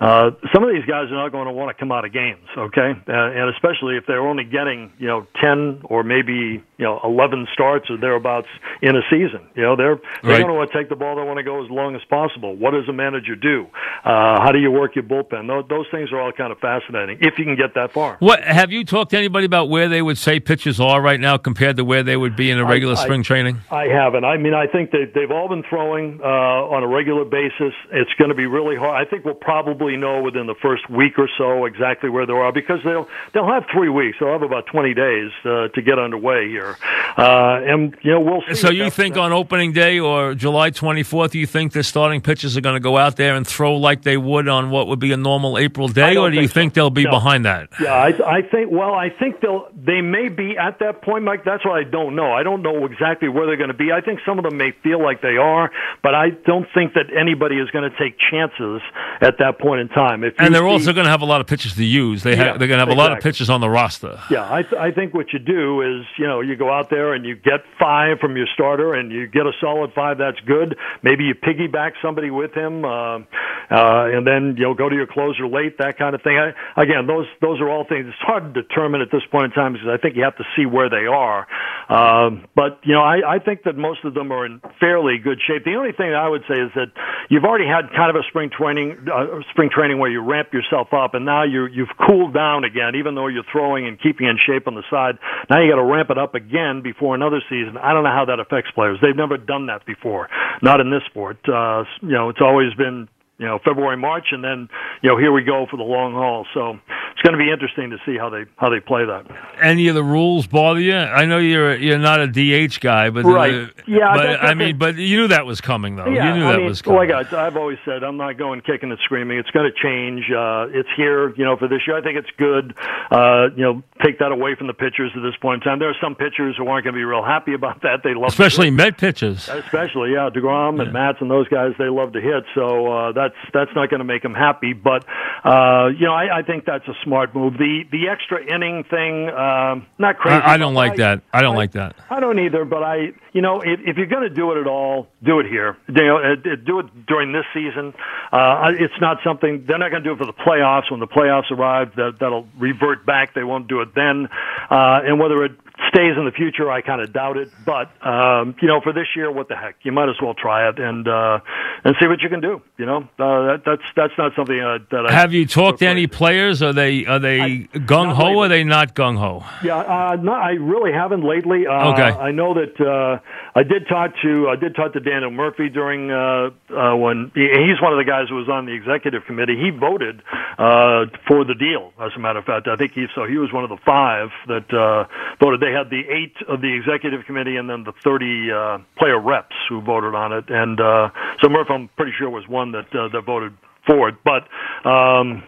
uh, 0.00 0.32
some 0.52 0.62
of 0.62 0.70
these 0.70 0.84
guys 0.84 1.10
are 1.10 1.16
not 1.16 1.32
going 1.32 1.46
to 1.46 1.52
want 1.52 1.74
to 1.74 1.80
come 1.80 1.90
out 1.90 2.04
of 2.04 2.12
games, 2.12 2.46
okay? 2.58 2.92
Uh, 3.08 3.12
and 3.12 3.54
especially 3.54 3.96
if 3.96 4.04
they're 4.06 4.26
only 4.26 4.44
getting, 4.44 4.92
you 4.98 5.06
know, 5.06 5.26
10 5.40 5.80
or 5.84 6.04
maybe, 6.04 6.62
you 6.80 6.86
know, 6.86 6.98
11 7.04 7.46
starts 7.52 7.90
or 7.90 7.98
thereabouts 7.98 8.48
in 8.80 8.96
a 8.96 9.02
season. 9.10 9.46
You 9.54 9.62
know, 9.62 9.76
they're, 9.76 10.00
they're 10.22 10.40
Right. 10.40 10.46
to 10.46 10.52
want 10.54 10.72
to 10.72 10.78
take 10.78 10.88
the 10.88 10.96
ball. 10.96 11.14
They 11.16 11.22
want 11.22 11.36
to 11.36 11.42
go 11.44 11.62
as 11.62 11.70
long 11.70 11.94
as 11.94 12.00
possible. 12.08 12.56
What 12.56 12.70
does 12.72 12.88
a 12.88 12.92
manager 12.92 13.36
do? 13.36 13.66
Uh, 14.04 14.40
how 14.40 14.50
do 14.52 14.58
you 14.58 14.70
work 14.70 14.94
your 14.96 15.04
bullpen? 15.04 15.46
Those, 15.46 15.64
those 15.68 15.86
things 15.90 16.10
are 16.10 16.20
all 16.20 16.32
kind 16.32 16.50
of 16.50 16.58
fascinating 16.58 17.18
if 17.20 17.38
you 17.38 17.44
can 17.44 17.54
get 17.56 17.74
that 17.74 17.92
far. 17.92 18.16
What 18.20 18.42
have 18.42 18.72
you 18.72 18.84
talked 18.84 19.10
to 19.10 19.18
anybody 19.18 19.44
about 19.44 19.68
where 19.68 19.88
they 19.88 20.00
would 20.00 20.16
say 20.18 20.40
pitchers 20.40 20.80
are 20.80 21.00
right 21.02 21.20
now 21.20 21.36
compared 21.36 21.76
to 21.76 21.84
where 21.84 22.02
they 22.02 22.16
would 22.16 22.34
be 22.36 22.50
in 22.50 22.58
a 22.58 22.64
regular 22.64 22.94
I- 22.96 23.02
spring 23.04 23.22
training? 23.22 23.58
I 23.70 23.84
haven't. 23.88 24.24
I 24.24 24.38
mean, 24.38 24.54
I 24.54 24.66
think 24.66 24.90
they, 24.90 25.04
they've 25.14 25.30
all 25.30 25.48
been 25.48 25.62
throwing 25.68 26.20
uh, 26.22 26.26
on 26.26 26.82
a 26.82 26.88
regular 26.88 27.24
basis. 27.26 27.74
It's 27.92 28.10
going 28.18 28.30
to 28.30 28.34
be 28.34 28.46
really 28.46 28.76
hard. 28.76 29.06
I 29.06 29.08
think 29.08 29.24
we'll 29.26 29.34
probably 29.34 29.96
know 29.96 30.22
within 30.22 30.46
the 30.46 30.54
first 30.62 30.88
week 30.88 31.18
or 31.18 31.28
so 31.36 31.66
exactly 31.66 32.08
where 32.08 32.24
they 32.26 32.32
are 32.32 32.52
because 32.52 32.80
they'll 32.84 33.06
they'll 33.34 33.46
have 33.48 33.64
three 33.72 33.88
weeks. 33.90 34.16
They'll 34.20 34.32
have 34.32 34.42
about 34.42 34.66
twenty 34.66 34.94
days 34.94 35.30
uh, 35.44 35.68
to 35.68 35.82
get 35.82 35.98
underway 35.98 36.48
here, 36.48 36.69
uh, 37.16 37.60
and 37.64 37.96
you 38.02 38.12
know 38.12 38.20
we'll 38.20 38.42
see. 38.48 38.54
So 38.54 38.70
you 38.70 38.90
think 38.90 39.16
on 39.16 39.32
opening 39.32 39.72
day 39.72 39.98
or 39.98 40.34
July 40.34 40.70
24th, 40.70 41.34
you 41.34 41.46
think 41.46 41.72
the 41.72 41.82
starting 41.82 42.20
pitchers 42.20 42.56
are 42.56 42.60
going 42.60 42.74
to 42.76 42.80
go 42.80 42.96
out 42.96 43.16
there 43.16 43.34
and 43.34 43.46
throw 43.46 43.76
like 43.76 44.02
they 44.02 44.16
would 44.16 44.48
on 44.48 44.70
what 44.70 44.86
would 44.88 44.98
be 45.00 45.12
a 45.12 45.16
normal 45.16 45.58
April 45.58 45.88
day, 45.88 46.16
or 46.16 46.30
do 46.30 46.40
you 46.40 46.48
think 46.48 46.72
so. 46.74 46.80
they'll 46.80 46.90
be 46.90 47.04
No. 47.04 47.10
behind 47.10 47.44
that? 47.44 47.68
Yeah, 47.80 47.92
I, 47.92 48.38
I 48.38 48.42
think. 48.42 48.70
Well, 48.70 48.94
I 48.94 49.10
think 49.10 49.40
they'll. 49.40 49.68
They 49.74 50.00
may 50.00 50.28
be 50.28 50.56
at 50.58 50.78
that 50.80 51.02
point, 51.02 51.24
Mike. 51.24 51.44
That's 51.44 51.64
what 51.64 51.74
I 51.78 51.84
don't 51.84 52.14
know. 52.16 52.32
I 52.32 52.42
don't 52.42 52.62
know 52.62 52.84
exactly 52.86 53.28
where 53.28 53.46
they're 53.46 53.56
going 53.56 53.68
to 53.68 53.74
be. 53.74 53.92
I 53.92 54.00
think 54.00 54.20
some 54.26 54.38
of 54.38 54.44
them 54.44 54.56
may 54.56 54.72
feel 54.82 55.02
like 55.02 55.22
they 55.22 55.36
are, 55.36 55.70
but 56.02 56.14
I 56.14 56.30
don't 56.30 56.66
think 56.74 56.94
that 56.94 57.06
anybody 57.16 57.56
is 57.58 57.70
going 57.70 57.90
to 57.90 57.96
take 57.98 58.16
chances 58.30 58.80
at 59.20 59.38
that 59.38 59.58
point 59.58 59.80
in 59.80 59.88
time. 59.88 60.24
If 60.24 60.34
And 60.38 60.54
they're 60.54 60.62
see- 60.62 60.66
also 60.68 60.92
going 60.92 61.04
to 61.06 61.10
have 61.10 61.22
a 61.22 61.26
lot 61.26 61.40
of 61.40 61.46
pitchers 61.46 61.74
to 61.74 61.84
use. 61.84 62.22
They 62.22 62.32
Yeah, 62.36 62.36
have, 62.44 62.58
they're 62.58 62.68
going 62.68 62.78
to 62.78 62.86
have 62.86 62.88
a 62.88 62.94
lot 62.94 63.10
of 63.12 63.18
exactly. 63.18 63.30
pitchers 63.32 63.50
on 63.50 63.60
the 63.60 63.70
roster. 63.70 64.20
Yeah, 64.30 64.46
I, 64.52 64.62
th- 64.62 64.74
I 64.74 64.90
think 64.90 65.14
what 65.14 65.32
you 65.32 65.38
do 65.38 65.80
is, 65.82 66.06
you 66.18 66.26
know, 66.26 66.40
you 66.40 66.56
go 66.60 66.70
out 66.70 66.90
there 66.90 67.14
and 67.14 67.24
you 67.24 67.34
get 67.34 67.64
five 67.80 68.18
from 68.20 68.36
your 68.36 68.46
starter, 68.52 68.92
and 68.92 69.10
you 69.10 69.26
get 69.26 69.46
a 69.46 69.52
solid 69.60 69.92
five. 69.94 70.18
That's 70.18 70.38
good. 70.46 70.76
Maybe 71.02 71.24
you 71.24 71.34
piggyback 71.34 71.92
somebody 72.02 72.30
with 72.30 72.52
him, 72.52 72.84
uh, 72.84 73.16
uh, 73.18 74.12
and 74.12 74.26
then 74.26 74.56
you'll 74.58 74.76
go 74.76 74.88
to 74.88 74.94
your 74.94 75.06
closer 75.06 75.48
late, 75.48 75.78
that 75.78 75.96
kind 75.96 76.14
of 76.14 76.20
thing. 76.22 76.36
I, 76.36 76.52
again, 76.80 77.06
those 77.06 77.26
those 77.40 77.60
are 77.60 77.68
all 77.68 77.86
things. 77.88 78.04
It's 78.06 78.20
hard 78.20 78.52
to 78.52 78.62
determine 78.62 79.00
at 79.00 79.08
this 79.10 79.22
point 79.32 79.46
in 79.46 79.50
time 79.52 79.72
because 79.72 79.88
I 79.88 79.96
think 79.96 80.16
you 80.16 80.24
have 80.24 80.36
to 80.36 80.44
see 80.54 80.66
where 80.66 80.90
they 80.90 81.08
are. 81.08 81.48
Um, 81.88 82.46
but 82.54 82.80
you 82.84 82.92
know, 82.92 83.02
I, 83.02 83.36
I 83.36 83.38
think 83.38 83.64
that 83.64 83.76
most 83.76 84.04
of 84.04 84.12
them 84.12 84.30
are 84.30 84.44
in 84.44 84.60
fairly 84.78 85.16
good 85.18 85.40
shape. 85.46 85.64
The 85.64 85.74
only 85.74 85.92
thing 85.92 86.12
I 86.12 86.28
would 86.28 86.42
say 86.46 86.60
is 86.60 86.70
that 86.76 86.92
you've 87.30 87.44
already 87.44 87.66
had 87.66 87.88
kind 87.96 88.14
of 88.14 88.16
a 88.20 88.24
spring 88.28 88.50
training, 88.50 89.08
uh, 89.08 89.40
spring 89.50 89.70
training 89.72 89.98
where 89.98 90.10
you 90.10 90.20
ramp 90.20 90.52
yourself 90.52 90.92
up, 90.92 91.14
and 91.14 91.24
now 91.24 91.44
you're 91.44 91.68
you've 91.68 91.96
cooled 92.06 92.34
down 92.34 92.64
again. 92.64 92.94
Even 93.00 93.14
though 93.14 93.28
you're 93.28 93.48
throwing 93.50 93.88
and 93.88 94.00
keeping 94.00 94.26
in 94.26 94.36
shape 94.36 94.68
on 94.68 94.74
the 94.74 94.84
side, 94.90 95.16
now 95.48 95.62
you 95.62 95.70
got 95.70 95.80
to 95.80 95.88
ramp 95.88 96.10
it 96.10 96.18
up 96.18 96.34
again 96.34 96.49
before 96.82 97.14
another 97.14 97.40
season. 97.48 97.76
I 97.76 97.92
don't 97.92 98.04
know 98.04 98.10
how 98.10 98.24
that 98.26 98.40
affects 98.40 98.70
players. 98.72 98.98
They've 99.00 99.16
never 99.16 99.36
done 99.36 99.66
that 99.66 99.86
before, 99.86 100.28
not 100.62 100.80
in 100.80 100.90
this 100.90 101.02
sport. 101.08 101.38
Uh, 101.48 101.84
you 102.02 102.12
know, 102.12 102.28
it's 102.28 102.40
always 102.40 102.74
been 102.74 103.08
you 103.40 103.46
know 103.46 103.58
February 103.64 103.96
March, 103.96 104.26
and 104.30 104.44
then 104.44 104.68
you 105.02 105.10
know 105.10 105.16
here 105.18 105.32
we 105.32 105.42
go 105.42 105.66
for 105.68 105.76
the 105.76 105.82
long 105.82 106.12
haul. 106.12 106.46
So 106.54 106.78
it's 107.12 107.22
going 107.22 107.32
to 107.36 107.38
be 107.44 107.50
interesting 107.50 107.90
to 107.90 107.98
see 108.06 108.16
how 108.16 108.30
they 108.30 108.44
how 108.56 108.68
they 108.70 108.78
play 108.80 109.04
that. 109.06 109.26
Any 109.60 109.88
of 109.88 109.94
the 109.96 110.04
rules 110.04 110.46
bother 110.46 110.78
you? 110.80 110.94
I 110.94 111.24
know 111.26 111.38
you're 111.38 111.74
you're 111.76 111.98
not 111.98 112.20
a 112.20 112.26
DH 112.28 112.80
guy, 112.80 113.10
but 113.10 113.24
Right. 113.24 113.54
uh, 113.54 113.66
Yeah, 113.86 114.14
But 114.14 114.22
that- 114.26 114.44
I 114.44 114.54
mean, 114.54 114.76
but 114.78 114.96
you 114.96 115.16
knew 115.16 115.28
that 115.28 115.46
was 115.46 115.60
coming, 115.60 115.96
though. 115.96 116.06
Yeah, 116.08 116.28
you 116.34 116.40
knew 116.40 116.46
I 116.46 116.52
that 116.52 116.58
mean, 116.58 116.66
was 116.66 116.82
coming. 116.82 117.08
like 117.10 117.32
I, 117.32 117.46
I've 117.46 117.56
always 117.56 117.78
said, 117.84 118.02
I'm 118.04 118.16
not 118.16 118.36
going 118.38 118.60
kicking 118.60 118.90
and 118.90 118.98
screaming. 119.04 119.38
It's 119.38 119.50
going 119.50 119.70
to 119.70 119.76
change. 119.82 120.30
Uh, 120.30 120.66
it's 120.70 120.88
here, 120.96 121.34
you 121.36 121.44
know, 121.44 121.56
for 121.56 121.66
this 121.68 121.80
year. 121.86 121.96
I 121.96 122.02
think 122.02 122.18
it's 122.18 122.30
good. 122.36 122.74
Uh, 123.10 123.48
you 123.56 123.62
know, 123.62 123.82
take 124.04 124.18
that 124.20 124.32
away 124.32 124.54
from 124.54 124.66
the 124.66 124.72
pitchers 124.74 125.10
at 125.16 125.22
this 125.22 125.34
point 125.40 125.62
in 125.62 125.68
time. 125.68 125.78
There 125.78 125.88
are 125.90 125.96
some 126.00 126.14
pitchers 126.14 126.56
who 126.56 126.66
aren't 126.68 126.84
going 126.84 126.94
to 126.94 126.98
be 126.98 127.04
real 127.04 127.22
happy 127.24 127.54
about 127.54 127.82
that. 127.82 128.02
They 128.04 128.14
love 128.14 128.28
Especially 128.28 128.70
Met 128.70 128.98
pitchers. 128.98 129.48
Especially, 129.48 130.12
yeah, 130.12 130.30
Degrom 130.32 130.80
and 130.80 130.92
Matz 130.92 131.18
and 131.20 131.30
those 131.30 131.48
guys, 131.48 131.72
they 131.78 131.88
love 131.88 132.12
to 132.12 132.20
hit. 132.20 132.44
So 132.54 132.86
uh, 132.92 133.12
that's 133.30 133.52
that's 133.52 133.74
not 133.74 133.90
going 133.90 133.98
to 133.98 134.04
make 134.04 134.22
them 134.22 134.34
happy. 134.34 134.72
But 134.72 135.04
uh, 135.44 135.88
you 135.88 136.06
know, 136.06 136.14
I, 136.14 136.38
I 136.38 136.42
think 136.42 136.64
that's 136.64 136.86
a 136.88 136.94
smart 137.04 137.34
move. 137.34 137.54
The 137.54 137.84
the 137.90 138.08
extra 138.08 138.42
inning 138.42 138.84
thing, 138.84 139.28
um, 139.28 139.86
not 139.98 140.18
crazy. 140.18 140.36
I, 140.36 140.54
I 140.54 140.56
don't 140.56 140.74
like 140.74 140.96
that. 140.96 141.22
I 141.32 141.42
don't 141.42 141.56
like 141.56 141.72
that. 141.72 141.96
I 142.10 142.20
don't 142.20 142.38
either, 142.38 142.64
but 142.64 142.82
I, 142.82 143.12
you 143.32 143.42
know, 143.42 143.60
if, 143.60 143.80
if 143.84 143.96
you're 143.96 144.06
going 144.06 144.28
to 144.28 144.34
do 144.34 144.52
it 144.52 144.60
at 144.60 144.66
all, 144.66 145.08
do 145.22 145.40
it 145.40 145.46
here. 145.46 145.76
You 145.88 145.94
know, 145.94 146.16
uh, 146.16 146.32
uh, 146.32 146.56
do 146.64 146.80
it 146.80 147.06
during 147.06 147.32
this 147.32 147.44
season. 147.54 147.94
Uh, 148.32 148.72
it's 148.78 149.00
not 149.00 149.18
something 149.24 149.64
they're 149.66 149.78
not 149.78 149.90
going 149.90 150.02
to 150.02 150.08
do 150.08 150.14
it 150.14 150.18
for 150.18 150.26
the 150.26 150.32
playoffs. 150.32 150.90
When 150.90 151.00
the 151.00 151.08
playoffs 151.08 151.50
arrive, 151.50 151.94
that 151.96 152.16
that'll 152.20 152.46
revert 152.58 153.06
back. 153.06 153.34
They 153.34 153.44
won't 153.44 153.68
do 153.68 153.80
it 153.80 153.94
then. 153.94 154.28
Uh, 154.70 155.00
and 155.04 155.18
whether 155.18 155.44
it 155.44 155.52
stays 155.88 156.16
in 156.16 156.24
the 156.24 156.30
future, 156.32 156.70
I 156.70 156.80
kind 156.82 157.00
of 157.00 157.12
doubt 157.12 157.36
it. 157.36 157.50
But 157.64 157.90
um, 158.06 158.54
you 158.60 158.68
know, 158.68 158.80
for 158.80 158.92
this 158.92 159.06
year, 159.16 159.30
what 159.30 159.48
the 159.48 159.56
heck? 159.56 159.76
You 159.82 159.92
might 159.92 160.08
as 160.08 160.16
well 160.22 160.34
try 160.34 160.68
it 160.68 160.78
and 160.78 161.06
uh, 161.08 161.40
and 161.84 161.96
see 162.00 162.06
what 162.06 162.20
you 162.20 162.28
can 162.28 162.40
do. 162.40 162.62
You 162.76 162.86
know, 162.86 162.98
uh, 163.18 163.56
that, 163.56 163.62
that's 163.66 163.82
that's 163.96 164.12
not 164.18 164.32
something 164.36 164.60
uh, 164.60 164.78
that 164.90 165.06
I 165.08 165.12
Have 165.12 165.32
you 165.32 165.46
talked 165.46 165.80
to 165.80 165.86
any 165.86 166.06
players? 166.06 166.62
Are 166.62 166.72
they 166.72 167.06
are 167.06 167.18
they 167.18 167.68
gung 167.74 168.12
ho? 168.12 168.40
Are 168.40 168.48
they 168.48 168.64
not 168.64 168.94
gung 168.94 169.18
ho? 169.18 169.44
Yeah, 169.64 169.78
uh, 169.78 170.16
no, 170.16 170.32
I 170.32 170.52
really 170.52 170.92
haven't 170.92 171.24
lately. 171.24 171.66
Uh, 171.66 171.90
Okay. 171.90 172.02
I 172.02 172.30
know 172.30 172.54
that 172.54 172.80
uh, 172.80 173.18
I 173.54 173.62
did 173.62 173.88
talk 173.88 174.12
to 174.22 174.48
I 174.48 174.56
did 174.56 174.74
talk 174.76 174.92
to 174.92 175.00
Daniel 175.00 175.30
Murphy 175.30 175.68
during 175.68 176.10
uh, 176.10 176.50
uh, 176.70 176.96
when 176.96 177.32
he, 177.34 177.42
he's 177.42 177.80
one 177.82 177.92
of 177.92 177.98
the 177.98 178.06
guys 178.06 178.28
who 178.28 178.36
was 178.36 178.48
on 178.48 178.66
the 178.66 178.72
executive 178.72 179.24
committee. 179.26 179.56
He 179.56 179.70
voted 179.70 180.22
uh, 180.58 181.06
for 181.26 181.44
the 181.44 181.54
deal. 181.58 181.92
As 182.00 182.12
a 182.14 182.20
matter 182.20 182.38
of 182.38 182.44
fact, 182.44 182.68
I 182.68 182.76
think 182.76 182.92
he 182.92 183.06
so 183.14 183.24
he 183.24 183.38
was 183.38 183.52
one 183.52 183.64
of 183.64 183.70
the 183.70 183.78
five 183.84 184.28
that 184.46 184.72
uh, 184.72 185.06
voted. 185.40 185.60
They 185.60 185.72
had 185.72 185.90
the 185.90 186.02
eight 186.08 186.36
of 186.48 186.60
the 186.60 186.72
executive 186.72 187.26
committee 187.26 187.56
and 187.56 187.68
then 187.68 187.84
the 187.84 187.92
thirty 188.04 188.52
uh, 188.52 188.78
player 188.98 189.18
reps 189.18 189.56
who 189.68 189.80
voted 189.80 190.14
on 190.14 190.32
it. 190.32 190.44
And 190.48 190.80
uh, 190.80 191.10
so 191.42 191.48
Murphy, 191.48 191.74
I'm 191.74 191.88
pretty 191.96 192.12
sure, 192.16 192.30
was 192.30 192.46
one 192.46 192.72
that 192.72 192.94
uh, 192.94 193.08
that 193.08 193.22
voted 193.26 193.52
for 193.86 194.08
it. 194.08 194.16
But 194.22 194.46
um, 194.88 195.42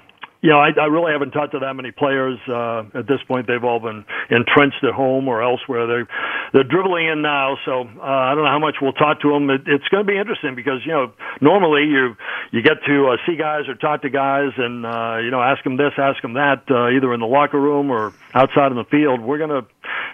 know, 0.50 0.58
I, 0.58 0.70
I 0.74 0.86
really 0.86 1.12
haven't 1.12 1.30
talked 1.30 1.52
to 1.52 1.60
that 1.60 1.74
many 1.74 1.92
players 1.92 2.38
uh, 2.48 2.98
at 2.98 3.06
this 3.06 3.22
point. 3.28 3.46
They've 3.46 3.62
all 3.62 3.78
been 3.78 4.04
entrenched 4.28 4.82
at 4.82 4.92
home 4.92 5.28
or 5.28 5.42
elsewhere. 5.42 5.86
They're 5.86 6.08
they're 6.52 6.64
dribbling 6.64 7.06
in 7.06 7.22
now, 7.22 7.56
so 7.64 7.82
uh, 7.82 8.02
I 8.02 8.34
don't 8.34 8.44
know 8.44 8.50
how 8.50 8.58
much 8.58 8.76
we'll 8.82 8.92
talk 8.92 9.20
to 9.22 9.30
them. 9.30 9.50
It, 9.50 9.62
it's 9.66 9.86
going 9.88 10.04
to 10.04 10.10
be 10.10 10.18
interesting 10.18 10.54
because 10.54 10.80
you 10.84 10.92
know 10.92 11.12
normally 11.40 11.84
you 11.84 12.16
you 12.50 12.62
get 12.62 12.82
to 12.86 13.14
uh, 13.14 13.16
see 13.24 13.36
guys 13.36 13.68
or 13.68 13.76
talk 13.76 14.02
to 14.02 14.10
guys 14.10 14.50
and 14.58 14.84
uh, 14.84 15.18
you 15.22 15.30
know 15.30 15.40
ask 15.40 15.62
them 15.62 15.76
this, 15.76 15.92
ask 15.96 16.20
them 16.22 16.34
that, 16.34 16.66
uh, 16.70 16.90
either 16.90 17.14
in 17.14 17.20
the 17.20 17.30
locker 17.30 17.60
room 17.60 17.90
or 17.90 18.12
outside 18.34 18.72
in 18.72 18.76
the 18.76 18.88
field. 18.90 19.20
We're 19.20 19.38
going 19.38 19.62
to 19.62 19.66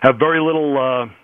have 0.02 0.18
very 0.18 0.40
little. 0.40 0.76
Uh, 0.76 1.14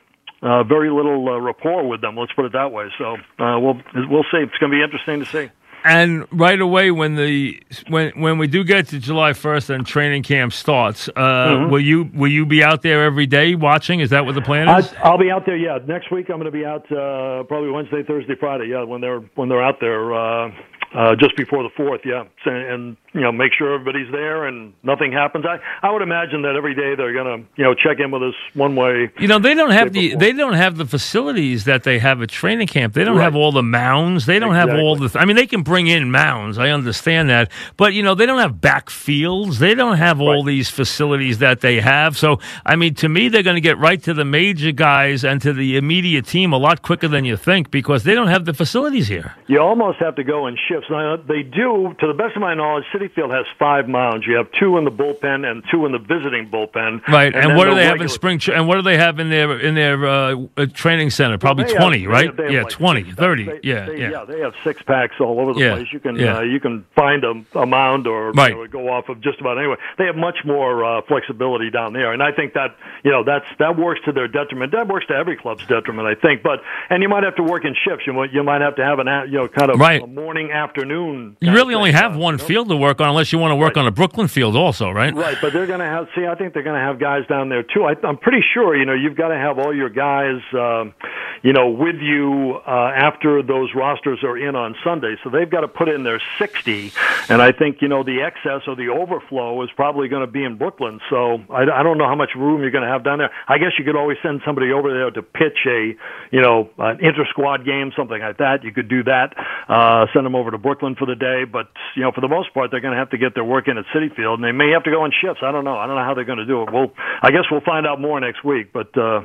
uh, 0.42 0.62
very 0.62 0.90
little 0.90 1.26
uh, 1.26 1.40
rapport 1.40 1.88
with 1.88 2.02
them. 2.02 2.16
Let's 2.16 2.32
put 2.34 2.44
it 2.44 2.52
that 2.52 2.70
way. 2.70 2.88
So 2.98 3.14
uh, 3.14 3.58
we'll 3.58 3.80
we'll 3.94 4.26
see. 4.30 4.44
It's 4.44 4.58
going 4.60 4.70
to 4.70 4.76
be 4.76 4.82
interesting 4.82 5.20
to 5.20 5.24
see. 5.24 5.50
And 5.86 6.26
right 6.32 6.58
away, 6.58 6.90
when 6.90 7.14
the 7.14 7.60
when 7.88 8.10
when 8.18 8.38
we 8.38 8.46
do 8.46 8.64
get 8.64 8.88
to 8.88 8.98
July 8.98 9.34
first 9.34 9.68
and 9.68 9.86
training 9.86 10.22
camp 10.22 10.54
starts, 10.54 11.10
uh, 11.14 11.20
Mhm. 11.20 11.70
will 11.70 11.80
you 11.80 12.08
will 12.14 12.30
you 12.30 12.46
be 12.46 12.64
out 12.64 12.80
there 12.80 13.04
every 13.04 13.26
day 13.26 13.54
watching? 13.54 14.00
Is 14.00 14.08
that 14.08 14.24
what 14.24 14.34
the 14.34 14.40
plan 14.40 14.66
is? 14.78 14.94
I, 14.94 15.02
I'll 15.10 15.18
be 15.18 15.30
out 15.30 15.44
there. 15.44 15.56
Yeah, 15.58 15.78
next 15.86 16.10
week 16.10 16.30
I'm 16.30 16.36
going 16.40 16.46
to 16.46 16.50
be 16.50 16.64
out 16.64 16.90
uh, 16.90 17.42
probably 17.44 17.70
Wednesday, 17.70 18.02
Thursday, 18.02 18.34
Friday. 18.40 18.68
Yeah, 18.68 18.84
when 18.84 19.02
they're 19.02 19.20
when 19.34 19.50
they're 19.50 19.62
out 19.62 19.78
there. 19.80 20.14
Uh, 20.14 20.50
uh, 20.94 21.14
just 21.16 21.36
before 21.36 21.62
the 21.62 21.70
fourth. 21.76 22.02
Yeah, 22.04 22.24
and, 22.46 22.56
and 22.56 22.96
you 23.12 23.20
know 23.20 23.32
make 23.32 23.52
sure 23.56 23.74
everybody's 23.74 24.10
there 24.12 24.44
and 24.46 24.72
nothing 24.82 25.12
happens. 25.12 25.44
I 25.46 25.58
I 25.86 25.90
would 25.92 26.02
imagine 26.02 26.42
that 26.42 26.54
every 26.56 26.74
day 26.74 26.94
they're 26.96 27.12
gonna 27.14 27.44
you 27.56 27.64
know 27.64 27.74
check 27.74 27.98
in 28.00 28.10
with 28.10 28.22
us 28.22 28.34
one 28.54 28.76
way. 28.76 29.10
You 29.18 29.28
know 29.28 29.38
they 29.38 29.54
don't 29.54 29.70
have 29.70 29.92
the 29.92 30.14
they 30.16 30.32
don't 30.32 30.54
have 30.54 30.76
the 30.76 30.86
facilities 30.86 31.64
that 31.64 31.82
they 31.84 31.98
have 31.98 32.22
at 32.22 32.28
training 32.30 32.66
camp. 32.68 32.94
They 32.94 33.04
don't 33.04 33.16
Right. 33.16 33.24
have 33.24 33.36
all 33.36 33.52
the 33.52 33.62
mounds. 33.62 34.26
They 34.26 34.38
don't 34.38 34.54
have 34.54 34.70
all 34.70 34.96
the. 34.96 35.18
I 35.18 35.24
mean, 35.24 35.36
they 35.36 35.46
can 35.46 35.62
bring 35.62 35.86
in 35.86 36.10
mounds. 36.10 36.58
I 36.58 36.70
understand 36.70 37.28
that, 37.30 37.50
but 37.76 37.92
you 37.94 38.02
know 38.02 38.14
they 38.14 38.26
don't 38.26 38.40
have 38.40 38.60
back 38.60 38.90
fields. 38.90 39.58
They 39.58 39.74
don't 39.74 39.96
have 39.96 40.20
all 40.20 40.42
these 40.42 40.70
facilities 40.70 41.38
that 41.38 41.60
they 41.60 41.80
have. 41.80 42.16
So 42.16 42.38
I 42.66 42.76
mean, 42.76 42.94
to 42.94 43.08
me, 43.08 43.28
they're 43.28 43.42
going 43.42 43.56
to 43.56 43.60
get 43.60 43.78
right 43.78 44.02
to 44.02 44.14
the 44.14 44.24
major 44.24 44.72
guys 44.72 45.24
and 45.24 45.40
to 45.42 45.52
the 45.52 45.76
immediate 45.76 46.26
team 46.26 46.52
a 46.52 46.56
lot 46.58 46.82
quicker 46.82 47.08
than 47.08 47.24
you 47.24 47.36
think 47.36 47.70
because 47.70 48.04
they 48.04 48.14
don't 48.14 48.28
have 48.28 48.44
the 48.44 48.54
facilities 48.54 49.08
here. 49.08 49.34
You 49.46 49.60
almost 49.60 49.98
have 49.98 50.14
to 50.16 50.24
go 50.24 50.46
in 50.46 50.56
Now, 50.90 51.16
they 51.16 51.42
do, 51.42 51.94
to 52.00 52.06
the 52.06 52.14
best 52.14 52.36
of 52.36 52.42
my 52.42 52.54
knowledge, 52.54 52.84
Citi 52.94 53.10
Field 53.12 53.30
has 53.30 53.46
five 53.58 53.88
mounds. 53.88 54.26
You 54.26 54.36
have 54.36 54.50
two 54.52 54.76
in 54.78 54.84
the 54.84 54.90
bullpen 54.90 55.44
and 55.50 55.62
two 55.70 55.86
in 55.86 55.92
the 55.92 55.98
visiting 55.98 56.48
bullpen. 56.50 57.06
Right, 57.08 57.34
and, 57.34 57.50
then 57.50 57.56
what 57.56 57.64
do 57.64 57.70
the 57.70 57.76
they 57.76 57.84
have 57.86 58.00
in 58.00 58.08
spring? 58.08 58.40
And 58.52 58.66
what 58.68 58.76
do 58.76 58.82
they 58.82 58.96
have 58.96 59.18
in 59.20 59.30
their 59.30 59.58
in 59.58 59.74
their 59.74 60.04
uh, 60.06 60.36
uh, 60.56 60.66
training 60.72 61.10
center? 61.10 61.38
Probably 61.38 61.64
have- 61.64 61.74
twenty, 61.76 62.00
they 62.00 62.06
right? 62.06 62.26
have- 62.26 62.36
they 62.36 62.42
have 62.44 62.52
yeah, 62.52 62.62
like 62.62 62.72
20, 62.72 63.02
30. 63.12 63.44
they- 63.44 63.60
yeah, 63.62 63.86
they- 63.86 64.00
yeah. 64.00 64.24
They 64.26 64.40
have 64.40 64.54
six 64.64 64.82
packs 64.82 65.14
all 65.20 65.40
over 65.40 65.52
the 65.54 65.60
Yeah, 65.60 65.74
place. 65.76 65.92
You 65.92 66.00
can 66.00 66.16
yeah. 66.16 66.38
uh, 66.38 66.40
you 66.42 66.60
can 66.60 66.84
find 66.94 67.24
a, 67.24 67.34
a 67.54 67.66
mound 67.66 68.06
or 68.06 68.32
Right. 68.32 68.50
you 68.52 68.56
know, 68.56 68.66
go 68.66 68.88
off 68.90 69.08
of 69.08 69.20
just 69.20 69.40
about 69.40 69.58
anywhere. 69.58 69.78
They 69.98 70.06
have 70.06 70.16
much 70.16 70.38
more 70.44 70.84
uh, 70.84 71.02
flexibility 71.02 71.70
down 71.70 71.92
there, 71.92 72.12
and 72.12 72.22
I 72.22 72.32
think 72.32 72.54
that 72.54 72.76
you 73.04 73.10
know 73.10 73.22
that's 73.24 73.46
that 73.58 73.76
works 73.78 74.00
to 74.06 74.12
their 74.12 74.28
detriment. 74.28 74.72
That 74.72 74.88
works 74.88 75.06
to 75.06 75.14
every 75.14 75.36
club's 75.36 75.66
detriment, 75.66 76.08
I 76.08 76.14
think. 76.14 76.42
But 76.42 76.60
and 76.90 77.02
you 77.02 77.08
might 77.08 77.22
have 77.24 77.36
to 77.36 77.42
work 77.42 77.64
in 77.64 77.74
shifts. 77.84 78.06
You 78.06 78.12
might 78.12 78.32
you 78.32 78.42
might 78.42 78.60
have 78.60 78.76
to 78.76 78.84
have 78.84 78.98
an 78.98 79.08
a- 79.08 79.26
you 79.26 79.38
know 79.38 79.48
kind 79.48 79.70
of 79.70 79.78
Right. 79.78 80.02
a 80.02 80.06
morning 80.06 80.50
afternoon. 80.64 81.36
You 81.40 81.52
really 81.52 81.74
only 81.74 81.92
have 81.92 82.16
uh, 82.16 82.18
one 82.18 82.36
know? 82.36 82.44
field 82.44 82.68
to 82.68 82.76
work 82.76 83.00
on, 83.00 83.08
unless 83.08 83.32
you 83.32 83.38
want 83.38 83.52
to 83.52 83.56
work 83.56 83.76
on 83.76 83.86
a 83.86 83.90
Brooklyn 83.90 84.28
field, 84.28 84.56
also, 84.56 84.90
right? 84.90 85.14
Right, 85.14 85.36
but 85.40 85.52
they're 85.52 85.66
going 85.66 85.80
to 85.80 85.86
have. 85.86 86.08
See, 86.16 86.26
I 86.26 86.34
think 86.34 86.54
they're 86.54 86.62
going 86.62 86.78
to 86.78 86.86
have 86.86 86.98
guys 86.98 87.26
down 87.28 87.48
there 87.48 87.62
too. 87.62 87.84
I, 87.84 87.94
I'm 88.06 88.16
pretty 88.16 88.42
sure. 88.54 88.76
You 88.76 88.86
know, 88.86 88.94
you've 88.94 89.16
got 89.16 89.28
to 89.28 89.36
have 89.36 89.58
all 89.58 89.74
your 89.74 89.90
guys, 89.90 90.40
um, 90.54 90.94
you 91.42 91.52
know, 91.52 91.68
with 91.70 91.96
you 92.00 92.58
uh, 92.66 92.92
after 92.96 93.42
those 93.42 93.70
rosters 93.74 94.20
are 94.24 94.38
in 94.38 94.56
on 94.56 94.74
Sunday. 94.82 95.16
So 95.22 95.30
they've 95.30 95.50
got 95.50 95.60
to 95.60 95.68
put 95.68 95.88
in 95.88 96.02
their 96.02 96.20
60, 96.38 96.92
and 97.28 97.42
I 97.42 97.52
think 97.52 97.82
you 97.82 97.88
know 97.88 98.02
the 98.02 98.22
excess 98.22 98.66
or 98.66 98.74
the 98.76 98.88
overflow 98.88 99.62
is 99.62 99.70
probably 99.76 100.08
going 100.08 100.26
to 100.26 100.32
be 100.32 100.44
in 100.44 100.56
Brooklyn. 100.56 101.00
So 101.10 101.38
I, 101.50 101.62
I 101.62 101.82
don't 101.82 101.98
know 101.98 102.08
how 102.08 102.16
much 102.16 102.30
room 102.34 102.62
you're 102.62 102.70
going 102.70 102.84
to 102.84 102.90
have 102.90 103.04
down 103.04 103.18
there. 103.18 103.30
I 103.48 103.58
guess 103.58 103.72
you 103.78 103.84
could 103.84 103.96
always 103.96 104.16
send 104.22 104.40
somebody 104.46 104.72
over 104.72 104.92
there 104.92 105.10
to 105.10 105.22
pitch 105.22 105.58
a, 105.66 105.94
you 106.30 106.40
know, 106.40 106.70
an 106.78 107.04
inter 107.04 107.26
squad 107.30 107.64
game, 107.64 107.92
something 107.96 108.20
like 108.20 108.38
that. 108.38 108.64
You 108.64 108.72
could 108.72 108.88
do 108.88 109.04
that. 109.04 109.34
Uh, 109.68 110.06
send 110.12 110.24
them 110.24 110.34
over 110.34 110.50
to 110.54 110.58
Brooklyn 110.58 110.94
for 110.94 111.06
the 111.06 111.14
day, 111.14 111.44
but 111.44 111.68
you 111.96 112.02
know, 112.02 112.12
for 112.12 112.20
the 112.20 112.28
most 112.28 112.54
part, 112.54 112.70
they're 112.70 112.80
going 112.80 112.94
to 112.94 112.98
have 112.98 113.10
to 113.10 113.18
get 113.18 113.34
their 113.34 113.44
work 113.44 113.68
in 113.68 113.76
at 113.78 113.84
Citi 113.94 114.14
Field, 114.14 114.38
and 114.38 114.44
they 114.44 114.52
may 114.52 114.70
have 114.70 114.84
to 114.84 114.90
go 114.90 115.04
in 115.04 115.12
shifts. 115.12 115.42
I 115.42 115.52
don't 115.52 115.64
know. 115.64 115.76
I 115.76 115.86
don't 115.86 115.96
know 115.96 116.04
how 116.04 116.14
they're 116.14 116.24
going 116.24 116.38
to 116.38 116.46
do 116.46 116.62
it. 116.62 116.72
Well, 116.72 116.92
I 117.22 117.30
guess 117.30 117.44
we'll 117.50 117.60
find 117.60 117.86
out 117.86 118.00
more 118.00 118.18
next 118.20 118.44
week, 118.44 118.72
but 118.72 118.96
uh, 118.96 119.22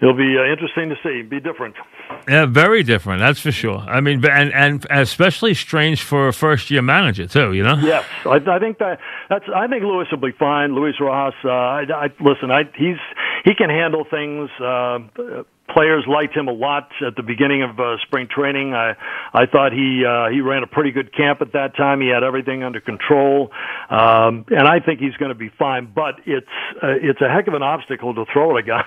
it'll 0.00 0.16
be 0.16 0.36
uh, 0.36 0.50
interesting 0.50 0.90
to 0.90 0.96
see. 1.02 1.22
Be 1.22 1.40
different. 1.40 1.76
Yeah, 2.28 2.46
very 2.46 2.82
different. 2.82 3.20
That's 3.20 3.40
for 3.40 3.52
sure. 3.52 3.78
I 3.78 4.00
mean, 4.00 4.24
and 4.26 4.52
and 4.52 4.86
especially 4.90 5.54
strange 5.54 6.02
for 6.02 6.28
a 6.28 6.32
first 6.32 6.70
year 6.70 6.82
manager 6.82 7.26
too. 7.26 7.52
You 7.52 7.62
know. 7.62 7.76
Yes, 7.76 8.04
I, 8.24 8.36
I 8.36 8.58
think 8.58 8.78
that 8.78 8.98
that's. 9.28 9.44
I 9.54 9.66
think 9.68 9.82
Luis 9.82 10.08
will 10.10 10.18
be 10.18 10.32
fine. 10.32 10.74
Luis 10.74 10.94
Rojas. 11.00 11.34
Uh, 11.44 11.50
I, 11.50 11.84
I 11.90 12.06
listen. 12.20 12.50
I 12.50 12.64
he's 12.74 12.98
he 13.44 13.54
can 13.54 13.70
handle 13.70 14.04
things. 14.04 14.50
Uh, 14.60 14.98
players 15.72 16.04
liked 16.08 16.34
him 16.36 16.48
a 16.48 16.52
lot 16.52 16.88
at 17.06 17.16
the 17.16 17.22
beginning 17.22 17.62
of 17.62 17.78
uh, 17.78 17.96
spring 18.06 18.28
training. 18.28 18.74
I 18.74 18.94
I 19.34 19.46
thought 19.46 19.72
he 19.72 20.04
uh, 20.04 20.30
he 20.30 20.40
ran 20.40 20.62
a 20.62 20.66
pretty 20.66 20.90
good 20.92 21.14
camp 21.14 21.40
at 21.42 21.52
that 21.52 21.76
time. 21.76 22.00
He 22.00 22.08
had 22.08 22.22
everything 22.22 22.62
under 22.62 22.80
control, 22.80 23.50
um, 23.90 24.44
and 24.48 24.66
I 24.66 24.80
think 24.80 25.00
he's 25.00 25.14
going 25.16 25.30
to 25.30 25.34
be 25.38 25.50
fine. 25.58 25.90
But 25.94 26.16
it's 26.26 26.46
uh, 26.82 26.88
it's 27.00 27.20
a 27.20 27.28
heck 27.28 27.46
of 27.48 27.54
an 27.54 27.62
obstacle 27.62 28.14
to 28.14 28.24
throw 28.32 28.56
at 28.56 28.64
a 28.64 28.66
guy 28.66 28.82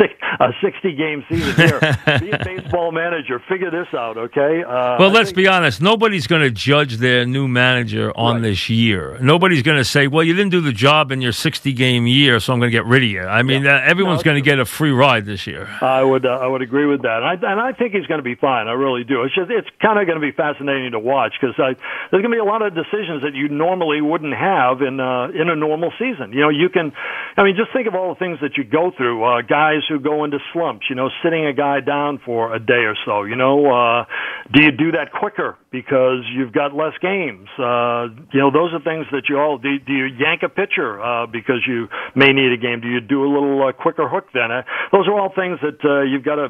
a 0.40 0.48
sixty 0.62 0.94
game 0.94 1.24
season 1.28 1.54
here. 1.54 1.80
be 2.20 2.30
a 2.30 2.38
baseball 2.44 2.92
manager. 2.92 3.40
Figure 3.48 3.70
this 3.70 3.88
out, 3.94 4.16
okay? 4.16 4.62
Uh, 4.62 4.96
Well, 4.98 5.10
I 5.10 5.12
let's 5.12 5.30
think- 5.30 5.36
be 5.36 5.48
honest. 5.48 5.80
Nobody's 5.82 6.26
going 6.26 6.42
to 6.42 6.50
judge 6.50 6.96
their 6.96 7.24
new 7.24 7.48
manager 7.48 8.12
on 8.16 8.42
this 8.42 8.68
year. 8.68 9.18
Nobody's 9.20 9.62
going 9.62 9.78
to 9.78 9.84
say, 9.84 10.06
"Well, 10.06 10.24
you 10.24 10.34
didn't 10.34 10.50
do 10.52 10.60
the 10.60 10.72
job 10.72 11.12
in 11.12 11.20
your 11.20 11.32
60 11.32 11.72
game 11.72 12.06
year, 12.06 12.40
so 12.40 12.52
I'm 12.52 12.58
going 12.58 12.70
to 12.70 12.76
get 12.76 12.86
rid 12.86 13.02
of 13.02 13.08
you." 13.08 13.22
I 13.22 13.42
mean, 13.42 13.66
uh, 13.66 13.80
everyone's 13.84 14.20
No, 14.20 14.32
going 14.32 14.42
to 14.42 14.48
get 14.50 14.58
a 14.58 14.64
free 14.64 14.92
ride 14.92 15.26
this 15.26 15.46
year. 15.46 15.68
I 15.80 16.02
would 16.02 16.21
uh, 16.24 16.42
I 16.42 16.46
would 16.46 16.62
agree 16.62 16.86
with 16.86 17.02
that, 17.02 17.22
and 17.22 17.26
I, 17.26 17.34
and 17.52 17.60
I 17.60 17.72
think 17.72 17.94
he's 17.94 18.06
going 18.06 18.18
to 18.18 18.26
be 18.26 18.34
fine. 18.34 18.68
I 18.68 18.72
really 18.72 19.04
do. 19.04 19.22
It's 19.22 19.34
just 19.34 19.50
it's 19.50 19.68
kind 19.80 19.98
of 19.98 20.06
going 20.06 20.20
to 20.20 20.24
be 20.24 20.32
fascinating 20.32 20.92
to 20.92 20.98
watch 20.98 21.34
because 21.40 21.54
there's 21.56 22.22
going 22.22 22.32
to 22.32 22.36
be 22.36 22.42
a 22.42 22.44
lot 22.44 22.62
of 22.62 22.74
decisions 22.74 23.22
that 23.22 23.34
you 23.34 23.48
normally 23.48 24.00
wouldn't 24.00 24.34
have 24.34 24.82
in 24.82 25.00
uh, 25.00 25.28
in 25.34 25.48
a 25.48 25.56
normal 25.56 25.92
season. 25.98 26.32
You 26.32 26.48
know, 26.48 26.52
you 26.52 26.68
can, 26.68 26.92
I 27.36 27.44
mean, 27.44 27.56
just 27.56 27.72
think 27.72 27.86
of 27.86 27.94
all 27.94 28.14
the 28.14 28.18
things 28.18 28.38
that 28.42 28.56
you 28.56 28.64
go 28.64 28.92
through. 28.96 29.22
Uh, 29.22 29.42
guys 29.42 29.82
who 29.88 30.00
go 30.00 30.24
into 30.24 30.38
slumps. 30.52 30.86
You 30.88 30.96
know, 30.96 31.10
sitting 31.22 31.46
a 31.46 31.52
guy 31.52 31.80
down 31.80 32.20
for 32.24 32.54
a 32.54 32.58
day 32.58 32.84
or 32.86 32.94
so. 33.04 33.24
You 33.24 33.36
know, 33.36 33.66
uh, 33.70 34.04
do 34.52 34.62
you 34.62 34.72
do 34.72 34.92
that 34.92 35.12
quicker 35.12 35.58
because 35.72 36.22
you've 36.36 36.52
got 36.52 36.76
less 36.76 36.92
games? 37.00 37.48
Uh, 37.58 38.12
you 38.32 38.38
know, 38.38 38.52
those 38.52 38.70
are 38.76 38.80
things 38.84 39.06
that 39.10 39.24
you 39.28 39.40
all 39.40 39.56
do. 39.58 39.78
Do 39.80 39.92
you 39.92 40.06
yank 40.06 40.42
a 40.44 40.48
pitcher 40.48 41.00
uh, 41.00 41.26
because 41.26 41.64
you 41.66 41.88
may 42.14 42.28
need 42.32 42.52
a 42.52 42.60
game? 42.60 42.80
Do 42.80 42.88
you 42.88 43.00
do 43.00 43.24
a 43.24 43.30
little 43.32 43.66
uh, 43.66 43.72
quicker 43.72 44.08
hook 44.08 44.26
then? 44.34 44.52
Uh, 44.52 44.62
those 44.92 45.08
are 45.08 45.18
all 45.18 45.32
things 45.34 45.58
that 45.64 45.80
uh, 45.82 46.02
you've 46.02 46.24
got 46.24 46.36
to, 46.36 46.48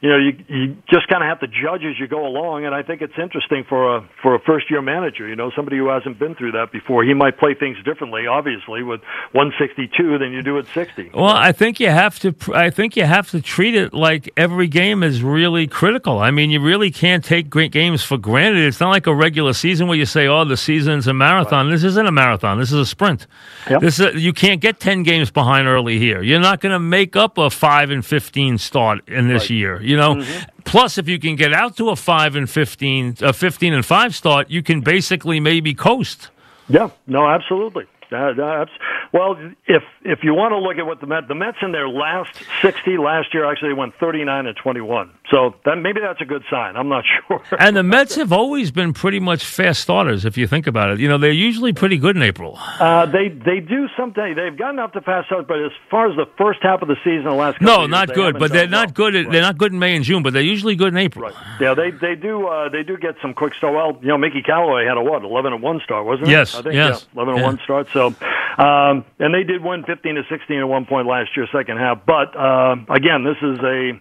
you 0.00 0.08
know, 0.08 0.16
you, 0.16 0.44
you 0.48 0.76
just 0.88 1.08
kind 1.08 1.22
of 1.24 1.28
have 1.28 1.40
to 1.40 1.48
judge 1.48 1.82
as 1.82 1.98
you 1.98 2.06
go 2.06 2.24
along. 2.24 2.64
And 2.64 2.74
I 2.74 2.82
think 2.82 3.02
it's 3.02 3.18
interesting 3.20 3.64
for 3.68 3.96
a 3.96 4.08
for 4.22 4.34
a 4.34 4.40
first 4.40 4.70
year 4.70 4.80
manager. 4.80 5.26
You 5.26 5.34
know, 5.34 5.50
somebody 5.56 5.76
who 5.76 5.88
hasn't 5.88 6.18
been 6.18 6.34
through 6.36 6.52
that 6.52 6.70
before. 6.70 7.02
He 7.02 7.14
might 7.14 7.38
play 7.38 7.54
things 7.54 7.76
differently, 7.84 8.26
obviously, 8.26 8.82
with 8.82 9.00
162 9.32 10.18
than 10.18 10.32
you 10.32 10.42
do 10.42 10.58
at 10.58 10.66
60. 10.66 11.10
Well, 11.14 11.26
I 11.26 11.50
think 11.50 11.80
you 11.80 11.90
have 11.90 12.18
to. 12.20 12.34
I 12.54 12.70
think 12.70 12.96
you 12.96 13.04
have 13.04 13.30
to 13.30 13.40
treat 13.40 13.74
it 13.74 13.92
like 13.92 14.30
every 14.36 14.68
game 14.68 15.02
is 15.02 15.22
really 15.22 15.66
critical. 15.66 16.20
I 16.20 16.30
mean, 16.30 16.50
you 16.50 16.60
really 16.60 16.92
can't 16.92 17.24
take 17.24 17.50
great 17.50 17.72
games 17.72 18.04
for 18.04 18.18
granted. 18.18 18.64
It's 18.64 18.80
not 18.80 18.90
like 18.90 19.06
a 19.08 19.14
regular 19.14 19.52
season 19.52 19.88
where 19.88 19.98
you 19.98 20.06
say, 20.06 20.28
"Oh, 20.28 20.44
the 20.44 20.56
season's 20.56 21.08
a 21.08 21.14
marathon." 21.14 21.70
This 21.70 21.82
isn't 21.82 22.06
a 22.06 22.12
marathon. 22.12 22.58
This 22.58 22.70
is 22.70 22.78
a 22.78 22.86
sprint. 22.86 23.26
Yep. 23.68 23.80
This 23.80 23.98
is, 23.98 24.22
you 24.22 24.32
can't 24.32 24.60
get 24.60 24.78
ten 24.78 25.02
games 25.02 25.32
behind 25.32 25.66
early 25.66 25.98
here. 25.98 26.22
You're 26.22 26.40
not 26.40 26.60
going 26.60 26.72
to 26.72 26.78
make 26.78 27.16
up 27.16 27.36
a 27.36 27.50
five 27.50 27.90
and 27.90 28.06
fifteen 28.06 28.58
start 28.58 29.08
in 29.08 29.26
this 29.26 29.50
year. 29.50 29.82
You 29.88 29.96
know. 29.96 30.24
Plus, 30.64 30.98
if 30.98 31.08
you 31.08 31.18
can 31.18 31.34
get 31.34 31.54
out 31.54 31.78
to 31.78 31.88
a 31.88 31.96
five 31.96 32.36
and 32.36 32.48
fifteen, 32.48 33.16
a 33.22 33.32
fifteen 33.32 33.72
and 33.72 33.84
five 33.84 34.14
start, 34.14 34.50
you 34.50 34.62
can 34.62 34.82
basically 34.82 35.40
maybe 35.40 35.72
coast. 35.72 36.28
Yeah, 36.68 36.90
no, 37.06 37.26
absolutely. 37.26 37.84
Uh, 38.12 38.34
that's, 38.34 38.70
well, 39.12 39.36
if 39.66 39.82
if 40.04 40.20
you 40.22 40.34
want 40.34 40.52
to 40.52 40.58
look 40.58 40.76
at 40.78 40.86
what 40.86 41.00
the 41.00 41.06
Mets, 41.06 41.28
the 41.28 41.34
Mets 41.34 41.58
in 41.62 41.72
their 41.72 41.88
last 41.88 42.30
sixty 42.62 42.96
last 42.98 43.32
year 43.34 43.44
actually 43.50 43.72
went 43.74 43.94
thirty 43.98 44.24
nine 44.24 44.46
and 44.46 44.56
twenty 44.56 44.80
one. 44.80 45.10
So 45.30 45.54
that 45.64 45.76
maybe 45.76 46.00
that's 46.00 46.20
a 46.20 46.24
good 46.24 46.42
sign. 46.50 46.76
I'm 46.76 46.88
not 46.88 47.04
sure. 47.28 47.42
And 47.58 47.76
the 47.76 47.82
Mets 47.82 48.14
have 48.16 48.32
always 48.32 48.70
been 48.70 48.92
pretty 48.92 49.20
much 49.20 49.44
fast 49.44 49.80
starters, 49.82 50.24
if 50.24 50.38
you 50.38 50.46
think 50.46 50.66
about 50.66 50.90
it. 50.90 51.00
You 51.00 51.08
know, 51.08 51.18
they're 51.18 51.30
usually 51.32 51.72
pretty 51.72 51.98
good 51.98 52.16
in 52.16 52.22
April. 52.22 52.58
Uh, 52.58 53.06
they 53.06 53.28
they 53.28 53.60
do 53.60 53.88
someday. 53.96 54.34
They've 54.34 54.56
gotten 54.56 54.78
up 54.78 54.92
to 54.94 55.00
fast 55.00 55.26
start, 55.26 55.46
but 55.48 55.58
as 55.62 55.72
far 55.90 56.08
as 56.10 56.16
the 56.16 56.26
first 56.38 56.60
half 56.62 56.82
of 56.82 56.88
the 56.88 56.96
season, 57.04 57.24
the 57.24 57.32
last 57.32 57.54
couple 57.58 57.66
No, 57.66 57.74
of 57.76 57.80
years, 57.82 57.90
not 57.90 58.14
good, 58.14 58.38
but 58.38 58.52
they're 58.52 58.66
not 58.68 58.88
well. 58.98 59.10
good. 59.10 59.16
At, 59.16 59.30
They're 59.30 59.42
not 59.42 59.58
good 59.58 59.72
in 59.72 59.78
May 59.78 59.96
and 59.96 60.04
June, 60.04 60.22
but 60.22 60.32
they're 60.32 60.42
usually 60.42 60.76
good 60.76 60.88
in 60.92 60.98
April. 60.98 61.30
Yeah, 61.60 61.74
they 61.74 61.90
they 61.90 62.14
do 62.14 62.46
uh, 62.46 62.68
they 62.68 62.82
do 62.82 62.96
get 62.96 63.16
some 63.20 63.34
quick 63.34 63.54
start. 63.54 63.74
Well, 63.74 63.98
you 64.02 64.08
know, 64.08 64.18
Mickey 64.18 64.42
Callaway 64.42 64.86
had 64.86 64.96
a 64.96 65.02
what 65.02 65.22
eleven 65.24 65.52
and 65.52 65.62
one 65.62 65.80
start, 65.84 66.06
wasn't 66.06 66.28
it? 66.28 66.32
Yes, 66.32 66.54
I 66.54 66.62
think, 66.62 66.74
yes. 66.74 67.06
yeah, 67.14 67.20
eleven 67.22 67.34
and 67.34 67.40
Yeah. 67.42 67.46
one 67.46 67.60
start. 67.64 67.88
So, 67.92 68.14
um, 68.58 69.04
and 69.18 69.32
they 69.32 69.44
did 69.44 69.62
win 69.62 69.84
fifteen 69.86 70.16
to 70.16 70.22
sixteen 70.28 70.58
at 70.58 70.68
one 70.68 70.84
point 70.84 71.06
last 71.06 71.30
year, 71.36 71.46
second 71.54 71.78
half. 71.78 72.04
But 72.04 72.34
uh, 72.34 72.76
again, 72.90 73.22
this 73.22 73.38
is 73.38 73.58
a 73.62 73.92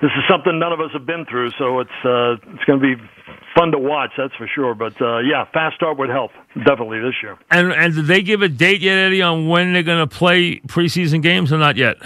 this 0.00 0.12
is 0.14 0.22
something 0.30 0.58
none 0.58 0.72
of 0.72 0.80
us 0.80 0.90
have 0.92 1.06
been 1.06 1.26
through, 1.28 1.50
so 1.58 1.80
it's 1.80 1.98
uh, 2.04 2.38
it's 2.54 2.64
going 2.64 2.80
to 2.80 2.86
be 2.86 2.94
fun 3.56 3.72
to 3.72 3.78
watch, 3.78 4.10
that's 4.16 4.34
for 4.34 4.48
sure. 4.54 4.74
But 4.74 5.00
uh, 5.00 5.18
yeah, 5.18 5.44
fast 5.52 5.76
start 5.76 5.98
would 5.98 6.10
help 6.10 6.30
definitely 6.54 7.00
this 7.00 7.14
year. 7.22 7.38
And 7.50 7.72
and 7.72 7.94
did 7.94 8.06
they 8.06 8.22
give 8.22 8.42
a 8.42 8.48
date 8.48 8.80
yet, 8.80 8.98
Eddie, 8.98 9.22
on 9.22 9.48
when 9.48 9.72
they're 9.72 9.82
going 9.82 10.06
to 10.06 10.14
play 10.14 10.60
preseason 10.60 11.22
games 11.22 11.52
or 11.52 11.58
not 11.58 11.76
yet? 11.76 11.96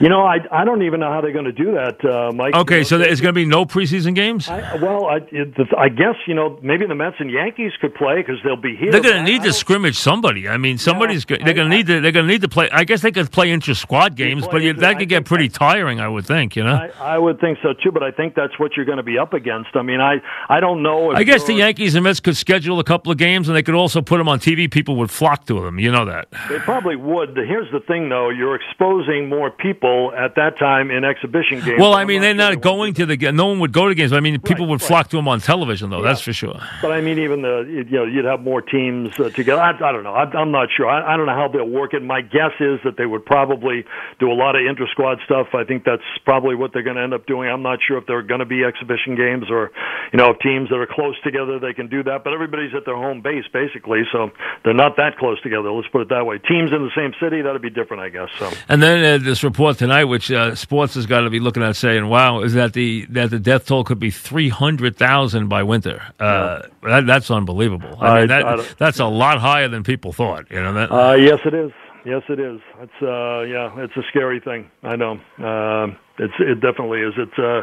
You 0.00 0.08
know, 0.08 0.24
I 0.24 0.38
I 0.50 0.64
don't 0.64 0.82
even 0.82 1.00
know 1.00 1.10
how 1.10 1.20
they're 1.20 1.32
going 1.32 1.44
to 1.44 1.52
do 1.52 1.72
that, 1.72 2.04
uh, 2.04 2.32
Mike. 2.32 2.54
Okay, 2.54 2.76
You 2.76 2.80
know, 2.80 2.84
so 2.84 2.98
there's 2.98 3.20
going 3.20 3.34
to 3.34 3.38
be 3.38 3.46
no 3.46 3.64
preseason 3.64 4.14
games. 4.14 4.48
I, 4.48 4.76
well, 4.76 5.06
I, 5.06 5.16
it, 5.30 5.54
I 5.76 5.88
guess 5.88 6.16
you 6.26 6.34
know 6.34 6.58
maybe 6.62 6.86
the 6.86 6.94
Mets 6.94 7.16
and 7.18 7.30
Yankees 7.30 7.72
could 7.80 7.94
play 7.94 8.16
because 8.16 8.36
they'll 8.44 8.56
be 8.56 8.76
here. 8.76 8.92
They're 8.92 9.00
going 9.00 9.24
to 9.24 9.30
need 9.30 9.42
I 9.42 9.46
to 9.46 9.52
scrimmage 9.52 9.98
somebody. 9.98 10.48
I 10.48 10.56
mean, 10.56 10.78
somebody's. 10.78 11.24
go- 11.24 11.36
they're 11.36 11.54
going 11.54 11.70
to 11.70 11.76
need 11.76 11.86
to. 11.86 12.00
They're 12.00 12.12
going 12.12 12.26
to 12.26 12.32
need 12.32 12.42
to 12.42 12.48
play. 12.48 12.68
I 12.70 12.84
guess 12.84 13.02
they 13.02 13.12
could 13.12 13.30
play 13.30 13.50
inter 13.50 13.74
squad 13.74 14.16
games, 14.16 14.46
but 14.46 14.62
inter- 14.62 14.80
that 14.80 14.98
could 14.98 15.08
get 15.08 15.24
pretty 15.24 15.48
tiring. 15.48 16.00
I 16.00 16.08
would 16.08 16.26
think. 16.26 16.56
You 16.56 16.64
know. 16.64 16.74
I, 16.74 17.14
I 17.14 17.18
would 17.18 17.40
think 17.40 17.58
so 17.62 17.72
too, 17.72 17.92
but 17.92 18.02
I 18.02 18.10
think 18.10 18.34
that's 18.34 18.58
what 18.58 18.72
you're 18.76 18.86
going 18.86 18.98
to 18.98 19.04
be 19.04 19.18
up 19.18 19.32
against. 19.32 19.70
I 19.74 19.82
mean, 19.82 20.00
I 20.00 20.16
I 20.48 20.60
don't 20.60 20.82
know. 20.84 21.10
I 21.10 21.24
guess 21.24 21.42
the 21.44 21.54
Yankees 21.54 21.96
and 21.96 22.04
Mets 22.04 22.20
could 22.20 22.36
schedule 22.36 22.78
a 22.78 22.84
couple 22.84 23.10
of 23.10 23.18
games, 23.18 23.48
and 23.48 23.56
they 23.56 23.62
could 23.64 23.74
also 23.74 24.00
put 24.00 24.18
them 24.18 24.28
on 24.28 24.38
TV, 24.38 24.70
people 24.70 24.94
would 24.96 25.10
flock 25.10 25.46
to 25.46 25.60
them. 25.60 25.80
You 25.80 25.90
know 25.90 26.04
that. 26.04 26.28
They 26.48 26.58
probably 26.60 26.94
would. 26.94 27.36
Here's 27.36 27.70
the 27.72 27.80
thing, 27.80 28.08
though: 28.08 28.30
you're 28.30 28.54
exposing 28.54 29.28
more 29.28 29.50
people 29.50 30.12
at 30.16 30.36
that 30.36 30.56
time 30.58 30.92
in 30.92 31.02
exhibition 31.04 31.58
games. 31.64 31.80
Well, 31.80 31.94
I 31.94 32.04
mean, 32.04 32.22
they're 32.22 32.34
not 32.34 32.60
going 32.60 32.94
to 32.94 33.06
the 33.06 33.16
game. 33.16 33.34
No 33.34 33.46
one 33.46 33.58
would 33.58 33.72
go 33.72 33.88
to 33.88 33.94
games. 33.96 34.12
I 34.12 34.20
mean, 34.20 34.40
people 34.40 34.66
Right, 34.66 34.70
would 34.70 34.82
right. 34.82 34.88
flock 34.88 35.08
to 35.08 35.16
them 35.16 35.26
on 35.26 35.40
television, 35.40 35.90
though. 35.90 35.98
Yeah. 35.98 36.08
That's 36.08 36.20
for 36.20 36.32
sure. 36.32 36.60
But 36.80 36.92
I 36.92 37.00
mean, 37.00 37.18
even 37.18 37.42
the 37.42 37.64
you 37.68 37.84
know 37.84 38.04
you'd 38.04 38.24
have 38.26 38.40
more 38.40 38.62
teams 38.62 39.18
uh, 39.18 39.30
together. 39.30 39.60
I, 39.60 39.70
I 39.70 39.92
don't 39.92 40.04
know. 40.04 40.14
I, 40.14 40.24
I'm 40.24 40.52
not 40.52 40.68
sure. 40.76 40.88
I, 40.88 41.14
I 41.14 41.16
don't 41.16 41.26
know 41.26 41.34
how 41.34 41.48
they'll 41.48 41.68
work 41.68 41.94
it. 41.94 42.02
My 42.02 42.20
guess 42.20 42.52
is 42.60 42.78
that 42.84 42.96
they 42.96 43.06
would 43.06 43.24
probably 43.24 43.84
do 44.20 44.30
a 44.30 44.34
lot 44.34 44.54
of 44.54 44.62
inter 44.66 44.86
squad 44.90 45.18
stuff. 45.24 45.48
I 45.54 45.64
think 45.64 45.84
that's 45.84 46.02
probably 46.24 46.54
what 46.54 46.72
they're 46.72 46.82
going 46.82 46.96
to 46.96 47.02
end 47.02 47.14
up 47.14 47.26
doing. 47.26 47.48
I'm 47.48 47.62
not 47.62 47.78
sure 47.86 47.98
if 47.98 48.06
there 48.06 48.18
are 48.18 48.22
going 48.22 48.40
to 48.40 48.46
be 48.46 48.62
exhibition 48.64 49.16
games 49.16 49.46
or 49.50 49.70
you 50.12 50.18
know 50.18 50.30
if 50.30 50.38
teams 50.40 50.70
that 50.74 50.80
are 50.80 50.88
close 50.90 51.14
together 51.22 51.60
they 51.60 51.72
can 51.72 51.86
do 51.88 52.02
that. 52.02 52.24
But 52.24 52.32
everybody's 52.32 52.74
at 52.74 52.84
their 52.84 52.96
home 52.96 53.22
base 53.22 53.44
basically, 53.52 54.02
so 54.10 54.30
they're 54.64 54.74
not 54.74 54.96
that 54.96 55.16
close 55.18 55.40
together. 55.42 55.70
Let's 55.70 55.86
put 55.88 56.00
it 56.02 56.08
that 56.08 56.26
way. 56.26 56.38
Teams 56.38 56.72
in 56.72 56.82
the 56.82 56.90
same 56.96 57.12
city 57.22 57.42
that'd 57.42 57.62
be 57.62 57.70
different, 57.70 58.02
I 58.02 58.08
guess. 58.08 58.28
So. 58.38 58.50
And 58.68 58.82
then 58.82 59.04
uh, 59.20 59.24
this 59.24 59.44
report 59.44 59.78
tonight, 59.78 60.04
which 60.04 60.32
uh, 60.32 60.54
sports 60.56 60.94
has 60.94 61.06
got 61.06 61.20
to 61.20 61.30
be 61.30 61.38
looking 61.38 61.62
at, 61.62 61.76
saying, 61.76 62.08
"Wow, 62.08 62.40
is 62.42 62.54
that 62.54 62.72
the 62.72 63.06
that 63.10 63.30
the 63.30 63.38
death 63.38 63.66
toll 63.66 63.84
could 63.84 64.00
be 64.00 64.10
three 64.10 64.48
hundred 64.48 64.96
thousand 64.96 65.48
by 65.48 65.62
winter? 65.62 66.02
Uh, 66.18 66.62
that, 66.82 67.06
that's 67.06 67.30
unbelievable. 67.30 67.96
I 68.00 68.06
I- 68.08 68.14
mean, 68.22 68.24
I 68.24 68.26
that, 68.26 68.42
don't- 68.56 68.78
that's 68.78 68.98
a 68.98 69.06
lot 69.06 69.38
higher 69.38 69.68
than 69.68 69.84
people 69.84 70.12
thought. 70.12 70.50
You 70.50 70.62
know 70.62 70.72
that? 70.74 70.90
Uh, 70.90 71.14
yes, 71.14 71.38
it 71.44 71.54
is. 71.54 71.70
Yes, 72.04 72.22
it 72.28 72.38
is. 72.38 72.60
It's 72.80 73.02
uh, 73.02 73.40
yeah, 73.48 73.82
it's 73.82 73.96
a 73.96 74.02
scary 74.10 74.38
thing. 74.40 74.70
I 74.82 74.96
know. 74.96 75.12
Uh, 75.38 75.94
it's 76.18 76.34
it 76.38 76.60
definitely 76.60 77.00
is. 77.00 77.14
It's 77.16 77.38
uh, 77.38 77.62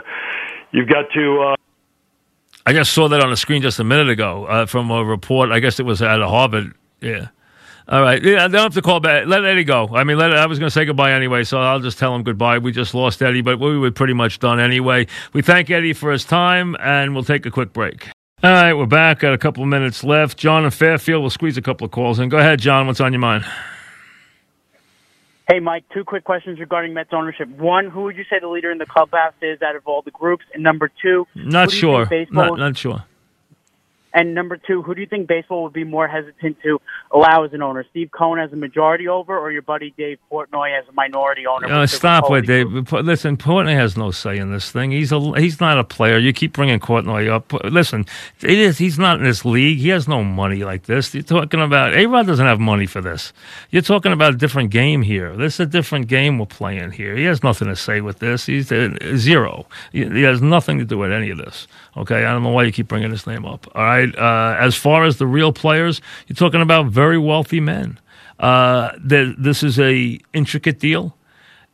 you've 0.72 0.90
got 0.90 1.06
to. 1.14 1.56
I 2.66 2.74
just 2.74 2.94
saw 2.94 3.08
that 3.08 3.22
on 3.22 3.30
the 3.30 3.38
screen 3.38 3.62
just 3.62 3.80
a 3.80 3.84
minute 3.84 4.10
ago 4.10 4.46
uh, 4.46 4.66
from 4.66 4.92
a 4.92 5.04
report. 5.04 5.52
I 5.52 5.60
guess 5.60 5.80
it 5.80 5.86
was 5.86 6.02
out 6.02 6.22
of 6.22 6.30
Harvard. 6.30 6.74
Yeah. 7.02 7.30
All 7.88 8.02
right. 8.02 8.24
Yeah, 8.24 8.46
I 8.46 8.48
don't 8.48 8.62
have 8.62 8.74
to 8.76 8.82
call 8.82 9.00
back. 9.00 9.26
Let 9.28 9.44
Eddie 9.44 9.64
go. 9.64 9.90
I 9.94 10.04
mean, 10.04 10.18
let, 10.18 10.32
I 10.36 10.46
was 10.46 10.60
going 10.60 10.68
to 10.68 10.74
say 10.74 10.86
goodbye 10.86 11.12
anyway, 11.12 11.44
so 11.44 11.60
I'll 11.60 11.80
just 11.80 11.98
tell 11.98 12.16
him 12.16 12.24
goodbye. 12.24 12.60
We 12.60 12.72
just 12.72 12.94
lost 12.94 13.22
Eddie, 13.22 13.42
but 13.42 13.60
we 13.60 13.78
were 13.78 13.92
pretty 13.92 14.14
much 14.14 14.40
done 14.40 14.60
anyway. 14.60 15.08
We 15.34 15.42
thank 15.42 15.70
Eddie 15.70 15.94
for 15.94 16.12
his 16.12 16.24
time, 16.24 16.78
and 16.80 17.14
we'll 17.14 17.24
take 17.24 17.46
a 17.46 17.52
quick 17.52 17.74
break. 17.74 18.10
All 18.44 18.52
right, 18.52 18.74
we're 18.74 18.86
back. 18.86 19.20
Got 19.20 19.34
a 19.34 19.38
couple 19.38 19.62
of 19.64 19.70
minutes 19.70 20.04
left. 20.04 20.38
John 20.38 20.64
and 20.64 20.74
Fairfield 20.74 21.22
will 21.22 21.30
squeeze 21.30 21.58
a 21.58 21.62
couple 21.62 21.86
of 21.86 21.92
calls 21.92 22.20
in. 22.20 22.30
Go 22.30 22.38
ahead, 22.38 22.60
John. 22.60 22.88
What's 22.88 23.02
on 23.02 23.14
your 23.14 23.20
mind? 23.20 23.46
Hey, 25.52 25.60
Mike, 25.60 25.84
two 25.94 26.06
quick 26.06 26.24
questions 26.24 26.62
regarding 26.62 26.94
Mets 26.94 27.10
ownership. 27.12 27.50
One, 27.50 27.90
who 27.90 28.04
would 28.04 28.16
you 28.16 28.24
say 28.30 28.40
the 28.40 28.48
leader 28.48 28.72
in 28.72 28.78
the 28.78 28.86
clubhouse 28.86 29.34
is 29.42 29.62
out 29.62 29.76
of 29.76 29.86
all 29.86 30.02
the 30.02 30.12
groups? 30.12 30.46
And 30.54 30.64
number 30.64 30.90
two, 31.02 31.28
Not 31.36 31.66
who 31.66 31.72
do 31.72 31.76
you 31.76 31.82
sure. 31.82 32.06
baseball 32.06 32.52
Not, 32.52 32.60
not 32.60 32.78
sure. 32.78 33.04
And 34.14 34.36
number 34.36 34.58
two, 34.58 34.82
who 34.82 34.94
do 34.94 35.02
you 35.02 35.08
think 35.08 35.28
baseball 35.28 35.64
would 35.64 35.74
be 35.74 35.84
more 35.84 36.08
hesitant 36.08 36.58
to 36.64 36.82
allow 37.12 37.44
as 37.44 37.54
an 37.54 37.62
owner? 37.62 37.86
Steve 37.90 38.10
Cohen 38.12 38.40
as 38.40 38.52
a 38.52 38.56
majority 38.56 39.08
over, 39.08 39.38
or 39.38 39.52
your 39.52 39.62
buddy 39.62 39.94
Dave 39.98 40.18
Portnoy 40.32 40.78
as 40.78 40.88
a 40.88 40.92
minority 40.92 41.46
owner? 41.48 41.68
Uh, 41.68 41.88
stop 41.88 42.30
with 42.30 42.46
Dave. 42.46 42.68
Listen, 42.92 43.38
Portnoy 43.38 43.74
has 43.74 43.96
no 43.96 44.12
say 44.12 44.38
in 44.38 44.52
this 44.52 44.72
thing. 44.72 44.92
He's 44.92 45.12
a 45.12 45.20
he's 45.40 45.60
not 45.62 45.80
a 45.80 45.84
player. 45.84 46.18
You 46.18 46.34
keep 46.34 46.54
bringing 46.54 46.80
Portnoy 46.80 47.30
up. 47.30 47.54
Listen, 47.64 48.06
it 48.42 48.58
is 48.58 48.78
he's 48.78 49.00
not 49.00 49.20
in 49.20 49.24
this 49.24 49.46
league. 49.46 49.78
He 49.78 49.90
has 49.90 50.08
no 50.08 50.24
money 50.24 50.64
like 50.64 50.84
this. 50.84 51.14
You're 51.14 51.24
talking 51.24 51.62
about 51.62 51.94
A 51.94 52.06
Rod 52.06 52.28
doesn't 52.28 52.46
have 52.46 52.60
money 52.60 52.86
for 52.86 53.02
this. 53.02 53.32
You're 53.70 53.82
talking 53.82 54.12
about 54.12 54.34
a 54.34 54.38
different 54.38 54.72
game 54.72 55.02
here. 55.02 55.36
This 55.36 55.56
is 55.56 55.60
a 55.62 55.66
different 55.66 56.08
game 56.08 56.38
we're 56.38 56.46
playing 56.48 56.92
here. 56.92 57.16
He 57.16 57.24
has 57.26 57.44
nothing 57.44 57.68
to 57.68 57.76
say 57.76 58.02
with 58.02 58.20
this. 58.20 58.46
He's 58.46 58.72
uh, 58.72 58.90
zero. 59.16 59.68
He, 59.92 60.06
he 60.06 60.24
has 60.24 60.42
nothing 60.42 60.80
to 60.80 60.86
do 60.86 60.98
with 60.98 61.12
any 61.12 61.30
of 61.30 61.38
this. 61.38 61.68
Okay, 61.98 62.26
I 62.26 62.32
don't 62.32 62.44
know 62.44 62.50
why 62.52 62.64
you 62.64 62.72
keep 62.72 62.88
bringing 62.88 63.12
his 63.12 63.28
name 63.28 63.46
up. 63.46 63.68
All 63.76 63.84
right. 63.84 64.01
Uh, 64.04 64.56
as 64.60 64.76
far 64.76 65.06
as 65.06 65.18
the 65.18 65.28
real 65.28 65.52
players, 65.52 66.02
you're 66.28 66.36
talking 66.36 66.62
about 66.62 66.88
very 66.88 67.18
wealthy 67.18 67.60
men. 67.60 68.00
Uh, 68.40 68.92
this 69.00 69.64
is 69.64 69.80
a 69.80 70.20
intricate 70.34 70.80
deal. 70.80 71.16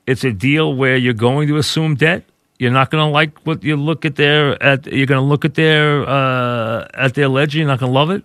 It's 0.05 0.23
a 0.23 0.31
deal 0.31 0.73
where 0.75 0.95
you're 0.95 1.13
going 1.13 1.47
to 1.47 1.57
assume 1.57 1.95
debt. 1.95 2.23
You're 2.59 2.71
not 2.71 2.89
going 2.89 3.05
to 3.05 3.11
like 3.11 3.39
what 3.45 3.63
you 3.63 3.75
look 3.75 4.03
at 4.03 4.15
their 4.15 4.61
at. 4.63 4.87
You're 4.87 5.05
going 5.05 5.21
to 5.21 5.27
look 5.27 5.45
at 5.45 5.53
their 5.53 6.07
uh, 6.07 6.87
at 6.93 7.13
their 7.13 7.27
ledger. 7.27 7.59
You're 7.59 7.67
not 7.67 7.79
going 7.79 7.91
to 7.91 7.99
love 7.99 8.09
it. 8.09 8.23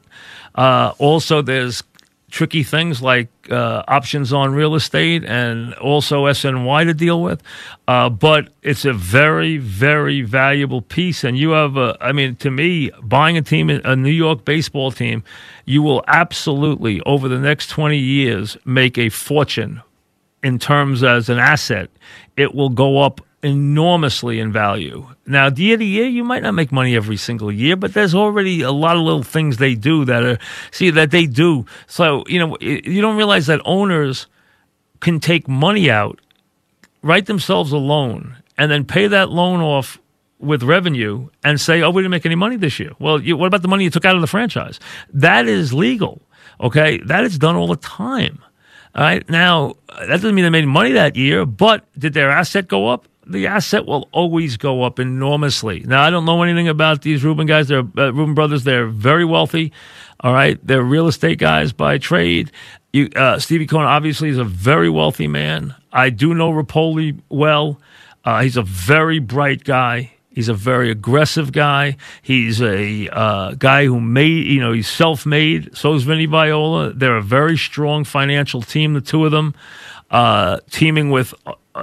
Uh, 0.54 0.92
also, 0.98 1.42
there's 1.42 1.82
tricky 2.32 2.62
things 2.62 3.02
like 3.02 3.28
uh, 3.50 3.82
options 3.86 4.32
on 4.32 4.54
real 4.54 4.74
estate 4.74 5.22
and 5.22 5.74
also 5.74 6.24
SNY 6.24 6.84
to 6.86 6.94
deal 6.94 7.22
with. 7.22 7.42
Uh, 7.86 8.08
but 8.08 8.48
it's 8.62 8.86
a 8.86 8.92
very, 8.94 9.58
very 9.58 10.22
valuable 10.22 10.80
piece. 10.80 11.24
And 11.24 11.36
you 11.36 11.50
have, 11.50 11.76
a, 11.76 11.94
I 12.00 12.12
mean, 12.12 12.34
to 12.36 12.50
me, 12.50 12.90
buying 13.02 13.36
a 13.36 13.42
team, 13.42 13.68
a 13.68 13.94
New 13.94 14.10
York 14.10 14.46
baseball 14.46 14.90
team, 14.90 15.22
you 15.66 15.82
will 15.82 16.02
absolutely, 16.08 17.02
over 17.02 17.28
the 17.28 17.38
next 17.38 17.68
20 17.68 17.98
years, 17.98 18.56
make 18.64 18.96
a 18.96 19.10
fortune 19.10 19.82
in 20.42 20.58
terms 20.58 21.04
as 21.04 21.28
an 21.28 21.38
asset. 21.38 21.90
It 22.38 22.54
will 22.54 22.70
go 22.70 23.02
up 23.02 23.20
enormously 23.42 24.38
in 24.38 24.52
value. 24.52 25.06
Now, 25.26 25.48
year 25.48 25.76
to 25.76 25.84
year, 25.84 26.06
you 26.06 26.22
might 26.22 26.42
not 26.42 26.54
make 26.54 26.70
money 26.70 26.94
every 26.94 27.16
single 27.16 27.50
year, 27.50 27.76
but 27.76 27.92
there's 27.92 28.14
already 28.14 28.62
a 28.62 28.70
lot 28.70 28.96
of 28.96 29.02
little 29.02 29.22
things 29.22 29.56
they 29.56 29.74
do 29.74 30.04
that 30.04 30.22
are, 30.22 30.38
see, 30.70 30.90
that 30.90 31.10
they 31.10 31.26
do. 31.26 31.66
So, 31.86 32.24
you 32.28 32.38
know, 32.38 32.56
you 32.60 33.00
don't 33.00 33.16
realize 33.16 33.46
that 33.46 33.60
owners 33.64 34.26
can 35.00 35.18
take 35.18 35.48
money 35.48 35.90
out, 35.90 36.20
write 37.02 37.26
themselves 37.26 37.72
a 37.72 37.78
loan, 37.78 38.36
and 38.56 38.70
then 38.70 38.84
pay 38.84 39.08
that 39.08 39.30
loan 39.30 39.60
off 39.60 39.98
with 40.38 40.62
revenue 40.62 41.28
and 41.44 41.60
say, 41.60 41.82
oh, 41.82 41.90
we 41.90 42.02
didn't 42.02 42.10
make 42.10 42.26
any 42.26 42.34
money 42.34 42.56
this 42.56 42.78
year. 42.78 42.92
Well, 42.98 43.20
you, 43.20 43.36
what 43.36 43.46
about 43.46 43.62
the 43.62 43.68
money 43.68 43.84
you 43.84 43.90
took 43.90 44.04
out 44.04 44.14
of 44.14 44.20
the 44.20 44.26
franchise? 44.26 44.78
That 45.12 45.46
is 45.46 45.72
legal. 45.72 46.20
Okay. 46.60 46.98
That 46.98 47.24
is 47.24 47.38
done 47.38 47.56
all 47.56 47.68
the 47.68 47.76
time. 47.76 48.40
All 48.94 49.02
right. 49.02 49.28
Now, 49.30 49.74
that 49.88 50.08
doesn't 50.08 50.34
mean 50.34 50.44
they 50.44 50.50
made 50.50 50.66
money 50.66 50.92
that 50.92 51.16
year, 51.16 51.46
but 51.46 51.86
did 51.98 52.12
their 52.12 52.30
asset 52.30 52.68
go 52.68 52.88
up? 52.88 53.06
The 53.26 53.46
asset 53.46 53.86
will 53.86 54.08
always 54.12 54.56
go 54.56 54.82
up 54.82 54.98
enormously. 54.98 55.80
Now, 55.80 56.02
I 56.02 56.10
don't 56.10 56.24
know 56.24 56.42
anything 56.42 56.68
about 56.68 57.02
these 57.02 57.22
Rubin 57.22 57.46
guys. 57.46 57.68
They're 57.68 57.80
uh, 57.80 58.12
Rubin 58.12 58.34
brothers. 58.34 58.64
They're 58.64 58.86
very 58.88 59.24
wealthy. 59.24 59.72
All 60.20 60.32
right. 60.32 60.58
They're 60.66 60.82
real 60.82 61.06
estate 61.06 61.38
guys 61.38 61.72
by 61.72 61.98
trade. 61.98 62.50
You, 62.92 63.08
uh, 63.14 63.38
Stevie 63.38 63.66
Cohen 63.66 63.86
obviously 63.86 64.28
is 64.28 64.38
a 64.38 64.44
very 64.44 64.90
wealthy 64.90 65.28
man. 65.28 65.74
I 65.92 66.10
do 66.10 66.34
know 66.34 66.50
Repole 66.50 67.20
well. 67.28 67.80
Uh, 68.24 68.42
he's 68.42 68.56
a 68.56 68.62
very 68.62 69.18
bright 69.18 69.64
guy. 69.64 70.12
He's 70.34 70.48
a 70.48 70.54
very 70.54 70.90
aggressive 70.90 71.52
guy. 71.52 71.96
He's 72.22 72.60
a 72.62 73.08
uh, 73.08 73.52
guy 73.52 73.84
who 73.84 74.00
made, 74.00 74.46
you 74.46 74.60
know, 74.60 74.72
he's 74.72 74.88
self 74.88 75.26
made. 75.26 75.76
So 75.76 75.94
is 75.94 76.04
Vinny 76.04 76.26
Viola. 76.26 76.92
They're 76.92 77.16
a 77.16 77.22
very 77.22 77.58
strong 77.58 78.04
financial 78.04 78.62
team, 78.62 78.94
the 78.94 79.00
two 79.02 79.26
of 79.26 79.32
them, 79.32 79.54
uh, 80.10 80.58
teaming 80.70 81.10
with 81.10 81.34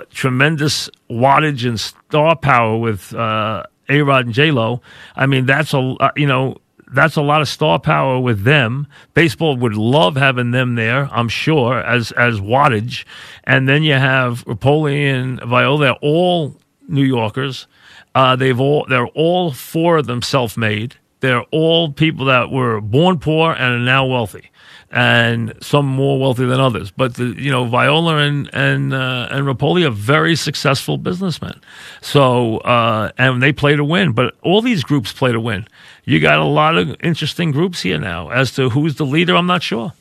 tremendous 0.10 0.90
wattage 1.10 1.68
and 1.68 1.80
star 1.80 2.36
power 2.36 2.78
with 2.78 3.14
uh, 3.14 3.64
A 3.90 4.02
Rod 4.02 4.26
and 4.26 4.34
J 4.34 4.52
Lo. 4.52 4.82
I 5.16 5.26
mean, 5.26 5.46
that's 5.46 5.74
a, 5.74 5.80
uh, 6.00 6.12
you 6.16 6.28
know, 6.28 6.58
that's 6.92 7.16
a 7.16 7.22
lot 7.22 7.42
of 7.42 7.48
star 7.48 7.80
power 7.80 8.20
with 8.20 8.44
them. 8.44 8.88
Baseball 9.14 9.56
would 9.58 9.76
love 9.76 10.16
having 10.16 10.52
them 10.52 10.76
there, 10.76 11.08
I'm 11.12 11.30
sure, 11.30 11.80
as 11.80 12.12
as 12.14 12.40
wattage. 12.40 13.06
And 13.44 13.70
then 13.70 13.84
you 13.84 13.94
have 13.94 14.44
Repole 14.46 14.92
and 14.92 15.40
Viola. 15.42 15.80
They're 15.80 15.94
all 16.02 16.56
New 16.88 17.04
Yorkers. 17.04 17.68
Uh, 18.16 18.36
they've 18.36 18.60
all 18.60 18.86
they're 18.90 19.08
all 19.08 19.52
four 19.52 19.98
of 19.98 20.08
them 20.08 20.22
self-made. 20.22 20.96
They're 21.20 21.44
all 21.52 21.92
people 21.92 22.26
that 22.26 22.50
were 22.50 22.82
born 22.82 23.20
poor 23.20 23.52
and 23.52 23.76
are 23.76 23.80
now 23.80 24.06
wealthy, 24.06 24.50
and 24.92 25.54
some 25.62 25.86
more 25.86 26.20
wealthy 26.20 26.46
than 26.46 26.60
others. 26.60 26.92
But 26.92 27.16
the, 27.16 27.36
you 27.38 27.52
know, 27.52 27.66
Viola 27.66 28.18
and 28.18 28.50
and 28.54 28.94
uh, 28.94 29.28
and 29.32 29.46
Repole 29.46 29.86
are 29.86 29.92
very 29.92 30.36
successful 30.36 30.98
businessmen. 30.98 31.60
So 32.02 32.58
uh, 32.60 33.12
and 33.18 33.42
they 33.42 33.54
play 33.54 33.76
to 33.76 33.84
win. 33.84 34.14
But 34.14 34.36
all 34.42 34.62
these 34.62 34.84
groups 34.84 35.12
play 35.14 35.32
to 35.32 35.40
win. 35.40 35.68
You 36.06 36.20
got 36.20 36.40
a 36.40 36.46
lot 36.46 36.78
of 36.78 36.96
interesting 37.04 37.52
groups 37.52 37.82
here 37.82 38.00
now. 38.00 38.30
As 38.30 38.54
to 38.56 38.70
who's 38.70 38.96
the 38.96 39.06
leader, 39.06 39.36
I'm 39.36 39.48
not 39.48 39.62
sure. 39.62 39.94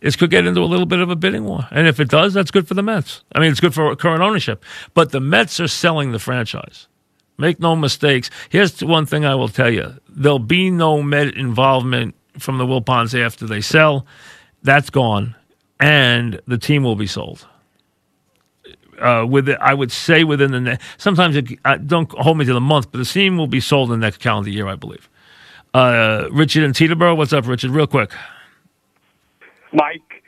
This 0.00 0.16
could 0.16 0.30
get 0.30 0.46
into 0.46 0.60
a 0.60 0.66
little 0.66 0.86
bit 0.86 0.98
of 0.98 1.10
a 1.10 1.16
bidding 1.16 1.44
war. 1.44 1.66
And 1.70 1.86
if 1.86 2.00
it 2.00 2.08
does, 2.08 2.34
that's 2.34 2.50
good 2.50 2.68
for 2.68 2.74
the 2.74 2.82
Mets. 2.82 3.22
I 3.32 3.40
mean, 3.40 3.50
it's 3.50 3.60
good 3.60 3.74
for 3.74 3.96
current 3.96 4.22
ownership. 4.22 4.62
But 4.92 5.12
the 5.12 5.20
Mets 5.20 5.58
are 5.60 5.68
selling 5.68 6.12
the 6.12 6.18
franchise. 6.18 6.86
Make 7.38 7.60
no 7.60 7.76
mistakes. 7.76 8.30
Here's 8.48 8.82
one 8.82 9.06
thing 9.06 9.24
I 9.24 9.34
will 9.34 9.48
tell 9.48 9.70
you 9.70 9.94
there'll 10.08 10.38
be 10.38 10.70
no 10.70 11.02
Met 11.02 11.34
involvement 11.34 12.14
from 12.38 12.58
the 12.58 12.64
Wilpons 12.66 13.18
after 13.18 13.46
they 13.46 13.60
sell. 13.60 14.06
That's 14.62 14.90
gone. 14.90 15.34
And 15.78 16.40
the 16.46 16.58
team 16.58 16.82
will 16.82 16.96
be 16.96 17.06
sold. 17.06 17.46
Uh, 18.98 19.26
with 19.28 19.48
it, 19.48 19.58
I 19.60 19.74
would 19.74 19.92
say 19.92 20.24
within 20.24 20.52
the 20.52 20.60
next, 20.60 20.84
sometimes 20.96 21.36
it, 21.36 21.46
uh, 21.66 21.76
don't 21.76 22.10
hold 22.12 22.38
me 22.38 22.46
to 22.46 22.54
the 22.54 22.60
month, 22.62 22.90
but 22.90 22.98
the 22.98 23.04
team 23.04 23.36
will 23.36 23.46
be 23.46 23.60
sold 23.60 23.92
in 23.92 24.00
the 24.00 24.06
next 24.06 24.18
calendar 24.18 24.48
year, 24.48 24.66
I 24.66 24.74
believe. 24.74 25.10
Uh, 25.74 26.28
Richard 26.32 26.64
and 26.64 26.74
Teterboro, 26.74 27.14
what's 27.14 27.34
up, 27.34 27.46
Richard? 27.46 27.72
Real 27.72 27.86
quick. 27.86 28.10
Mike, 29.74 30.22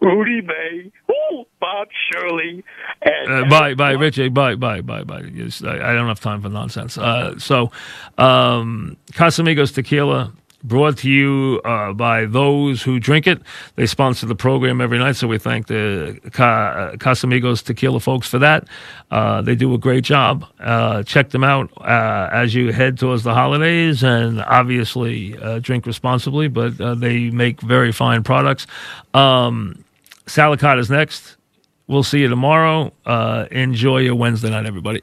Rudy 0.00 0.40
May, 0.40 0.92
ooh, 1.10 1.44
Bob 1.60 1.88
Shirley, 2.12 2.62
and 3.02 3.46
Uh, 3.46 3.48
bye, 3.48 3.74
bye, 3.74 3.92
Richard. 3.92 4.32
Bye, 4.32 4.54
bye, 4.54 4.80
bye, 4.80 5.02
bye. 5.02 5.22
Yes, 5.34 5.62
I, 5.64 5.90
I 5.90 5.92
don't 5.94 6.06
have 6.06 6.20
time 6.20 6.42
for 6.42 6.48
nonsense. 6.48 6.96
Uh, 6.96 7.36
so, 7.40 7.72
um, 8.18 8.96
Casamigos 9.12 9.74
Tequila, 9.74 10.32
brought 10.62 10.98
to 10.98 11.10
you 11.10 11.60
uh, 11.64 11.92
by 11.92 12.26
those 12.26 12.82
who 12.82 13.00
drink 13.00 13.26
it. 13.26 13.40
They 13.76 13.86
sponsor 13.86 14.26
the 14.26 14.34
program 14.34 14.80
every 14.80 14.98
night, 14.98 15.16
so 15.16 15.26
we 15.26 15.38
thank 15.38 15.66
the 15.66 16.18
Ca- 16.32 16.92
Casamigos 16.96 17.62
Tequila 17.64 18.00
folks 18.00 18.28
for 18.28 18.38
that. 18.38 18.66
Uh, 19.10 19.42
they 19.42 19.54
do 19.54 19.72
a 19.74 19.78
great 19.78 20.04
job. 20.04 20.46
Uh, 20.60 21.02
check 21.02 21.30
them 21.30 21.44
out 21.44 21.70
uh, 21.80 22.28
as 22.32 22.54
you 22.54 22.72
head 22.72 22.98
towards 22.98 23.22
the 23.22 23.34
holidays, 23.34 24.02
and 24.02 24.40
obviously 24.42 25.36
uh, 25.38 25.58
drink 25.58 25.86
responsibly, 25.86 26.48
but 26.48 26.80
uh, 26.80 26.94
they 26.94 27.30
make 27.30 27.60
very 27.60 27.92
fine 27.92 28.22
products. 28.22 28.66
Um, 29.14 29.84
is 30.26 30.90
next. 30.90 31.36
We'll 31.88 32.02
see 32.02 32.20
you 32.20 32.28
tomorrow. 32.28 32.92
Uh, 33.04 33.46
enjoy 33.50 33.98
your 33.98 34.14
Wednesday 34.14 34.50
night, 34.50 34.66
everybody. 34.66 35.02